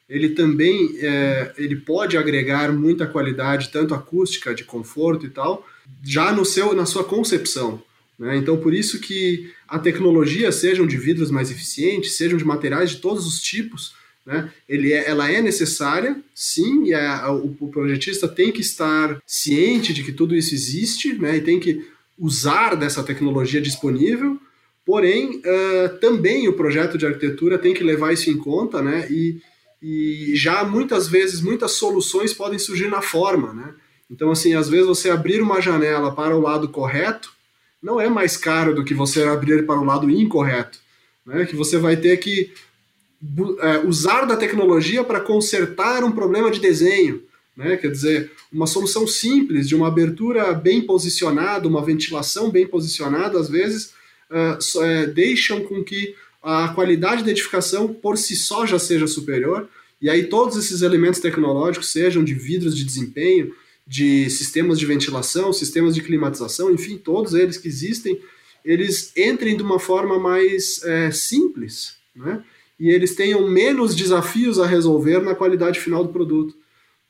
ele 0.08 0.30
também 0.30 0.96
é, 1.00 1.52
ele 1.58 1.76
pode 1.76 2.16
agregar 2.16 2.72
muita 2.72 3.06
qualidade 3.06 3.70
tanto 3.70 3.94
acústica 3.94 4.54
de 4.54 4.64
conforto 4.64 5.26
e 5.26 5.30
tal 5.30 5.66
já 6.02 6.32
no 6.32 6.44
seu 6.44 6.74
na 6.74 6.86
sua 6.86 7.04
concepção 7.04 7.82
né? 8.18 8.36
então 8.36 8.56
por 8.56 8.72
isso 8.72 9.00
que 9.00 9.50
a 9.66 9.78
tecnologia 9.78 10.50
sejam 10.52 10.86
de 10.86 10.96
vidros 10.96 11.30
mais 11.30 11.50
eficientes 11.50 12.16
sejam 12.16 12.38
de 12.38 12.44
materiais 12.44 12.90
de 12.90 12.96
todos 12.98 13.26
os 13.26 13.40
tipos 13.40 13.94
né? 14.26 14.50
Ele 14.68 14.92
é, 14.92 15.08
ela 15.08 15.30
é 15.30 15.40
necessária, 15.40 16.20
sim, 16.34 16.86
e 16.86 16.94
a, 16.94 17.30
o, 17.30 17.56
o, 17.60 17.68
projetista 17.68 18.26
tem 18.26 18.50
que 18.50 18.60
estar 18.60 19.22
ciente 19.24 19.94
de 19.94 20.02
que 20.02 20.10
tudo 20.10 20.34
isso 20.34 20.52
existe 20.52 21.14
né? 21.14 21.36
e 21.36 21.40
tem 21.40 21.60
que 21.60 21.86
usar 22.18 22.74
dessa 22.74 23.04
tecnologia 23.04 23.60
disponível, 23.60 24.36
porém, 24.84 25.36
uh, 25.38 25.98
também 26.00 26.48
o 26.48 26.54
projeto 26.54 26.98
de 26.98 27.06
arquitetura 27.06 27.56
tem 27.56 27.72
que 27.72 27.84
levar 27.84 28.12
isso 28.12 28.28
em 28.28 28.36
conta, 28.36 28.82
né? 28.82 29.06
e, 29.08 29.40
e 29.88 30.34
já 30.34 30.64
muitas 30.64 31.06
vezes, 31.06 31.40
muitas 31.40 31.72
soluções 31.72 32.34
podem 32.34 32.58
surgir 32.58 32.88
na 32.88 33.00
forma. 33.00 33.52
Né? 33.52 33.72
Então, 34.10 34.32
assim, 34.32 34.52
às 34.54 34.68
vezes 34.68 34.86
você 34.86 35.10
abrir 35.10 35.40
uma 35.40 35.60
janela 35.60 36.12
para 36.12 36.36
o 36.36 36.40
lado 36.40 36.68
correto 36.68 37.32
não 37.80 38.00
é 38.00 38.08
mais 38.08 38.36
caro 38.36 38.74
do 38.74 38.84
que 38.84 38.92
você 38.92 39.22
abrir 39.22 39.64
para 39.64 39.78
o 39.78 39.84
lado 39.84 40.10
incorreto. 40.10 40.80
Né, 41.24 41.44
que 41.44 41.54
você 41.54 41.78
vai 41.78 41.96
ter 41.96 42.16
que 42.18 42.52
é, 43.60 43.78
usar 43.86 44.24
da 44.24 44.36
tecnologia 44.36 45.04
para 45.04 45.20
consertar 45.20 46.02
um 46.02 46.10
problema 46.10 46.50
de 46.50 46.58
desenho. 46.58 47.22
Né? 47.56 47.76
Quer 47.76 47.90
dizer, 47.92 48.32
uma 48.52 48.66
solução 48.66 49.06
simples, 49.06 49.68
de 49.68 49.76
uma 49.76 49.86
abertura 49.86 50.52
bem 50.52 50.82
posicionada, 50.82 51.68
uma 51.68 51.84
ventilação 51.84 52.50
bem 52.50 52.66
posicionada, 52.66 53.38
às 53.38 53.48
vezes 53.48 53.92
uh, 54.30 54.82
é, 54.82 55.06
deixam 55.06 55.60
com 55.60 55.82
que 55.84 56.14
a 56.48 56.68
qualidade 56.68 57.24
da 57.24 57.32
edificação 57.32 57.88
por 57.88 58.16
si 58.16 58.36
só 58.36 58.64
já 58.64 58.78
seja 58.78 59.08
superior, 59.08 59.68
e 60.00 60.08
aí 60.08 60.28
todos 60.28 60.56
esses 60.56 60.80
elementos 60.80 61.18
tecnológicos, 61.18 61.90
sejam 61.90 62.22
de 62.22 62.34
vidros 62.34 62.76
de 62.76 62.84
desempenho, 62.84 63.52
de 63.84 64.30
sistemas 64.30 64.78
de 64.78 64.86
ventilação, 64.86 65.52
sistemas 65.52 65.92
de 65.92 66.02
climatização, 66.02 66.70
enfim, 66.70 66.98
todos 66.98 67.34
eles 67.34 67.58
que 67.58 67.66
existem, 67.66 68.20
eles 68.64 69.12
entrem 69.16 69.56
de 69.56 69.62
uma 69.64 69.80
forma 69.80 70.20
mais 70.20 70.80
é, 70.84 71.10
simples, 71.10 71.96
né? 72.14 72.44
e 72.78 72.90
eles 72.90 73.16
tenham 73.16 73.48
menos 73.48 73.96
desafios 73.96 74.60
a 74.60 74.66
resolver 74.66 75.20
na 75.24 75.34
qualidade 75.34 75.80
final 75.80 76.04
do 76.04 76.12
produto. 76.12 76.54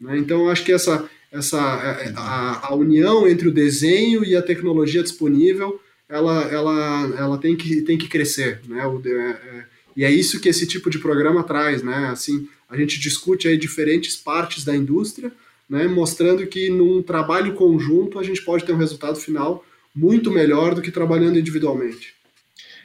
Né? 0.00 0.16
Então, 0.16 0.44
eu 0.44 0.50
acho 0.50 0.64
que 0.64 0.72
essa, 0.72 1.10
essa 1.30 1.58
é, 1.58 2.08
é, 2.08 2.12
a, 2.16 2.68
a, 2.68 2.74
união 2.74 3.28
entre 3.28 3.48
o 3.48 3.52
desenho 3.52 4.24
e 4.24 4.34
a 4.34 4.40
tecnologia 4.40 5.02
disponível, 5.02 5.78
ela, 6.08 6.42
ela, 6.44 7.14
ela 7.18 7.38
tem, 7.38 7.56
que, 7.56 7.82
tem 7.82 7.98
que 7.98 8.08
crescer. 8.08 8.60
Né? 8.68 8.86
O, 8.86 9.00
é, 9.04 9.30
é, 9.30 9.64
e 9.96 10.04
é 10.04 10.10
isso 10.10 10.40
que 10.40 10.48
esse 10.48 10.66
tipo 10.66 10.90
de 10.90 10.98
programa 10.98 11.42
traz. 11.42 11.82
Né? 11.82 12.08
Assim, 12.10 12.48
a 12.68 12.76
gente 12.76 12.98
discute 13.00 13.48
aí 13.48 13.56
diferentes 13.56 14.16
partes 14.16 14.64
da 14.64 14.76
indústria, 14.76 15.32
né? 15.68 15.86
mostrando 15.86 16.46
que 16.46 16.70
num 16.70 17.02
trabalho 17.02 17.54
conjunto 17.54 18.18
a 18.18 18.22
gente 18.22 18.42
pode 18.42 18.64
ter 18.64 18.72
um 18.72 18.78
resultado 18.78 19.16
final 19.16 19.64
muito 19.94 20.30
melhor 20.30 20.74
do 20.74 20.82
que 20.82 20.90
trabalhando 20.90 21.38
individualmente. 21.38 22.14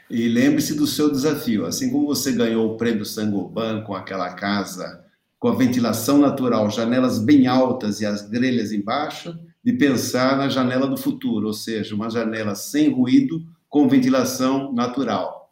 E 0.10 0.28
lembre-se 0.28 0.74
do 0.74 0.88
seu 0.88 1.10
desafio. 1.10 1.66
Assim 1.66 1.90
como 1.90 2.08
você 2.08 2.32
ganhou 2.32 2.72
o 2.72 2.78
prêmio 2.78 3.06
Sangoban 3.06 3.82
com 3.82 3.96
aquela 3.96 4.34
casa 4.34 5.02
com 5.42 5.48
a 5.48 5.56
ventilação 5.56 6.20
natural, 6.20 6.70
janelas 6.70 7.18
bem 7.18 7.48
altas 7.48 8.00
e 8.00 8.06
as 8.06 8.30
grelhas 8.30 8.72
embaixo, 8.72 9.36
de 9.64 9.74
pensar 9.74 10.38
na 10.38 10.50
janela 10.50 10.88
do 10.88 10.98
futuro, 10.98 11.48
ou 11.48 11.54
seja, 11.54 11.96
uma 11.96 12.10
janela 12.10 12.56
sem 12.56 12.90
ruído 12.90 13.44
com 13.70 13.88
ventilação 13.88 14.74
natural. 14.74 15.52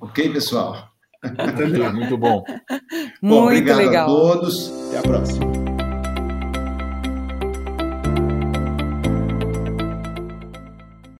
Ok, 0.00 0.32
pessoal? 0.32 0.88
Muito 1.94 2.18
bom. 2.18 2.44
bom 3.22 3.42
Muito 3.42 3.44
obrigado 3.44 3.78
legal. 3.78 4.04
a 4.04 4.06
todos. 4.06 4.70
Até 4.88 4.98
a 4.98 5.02
próxima. 5.02 5.75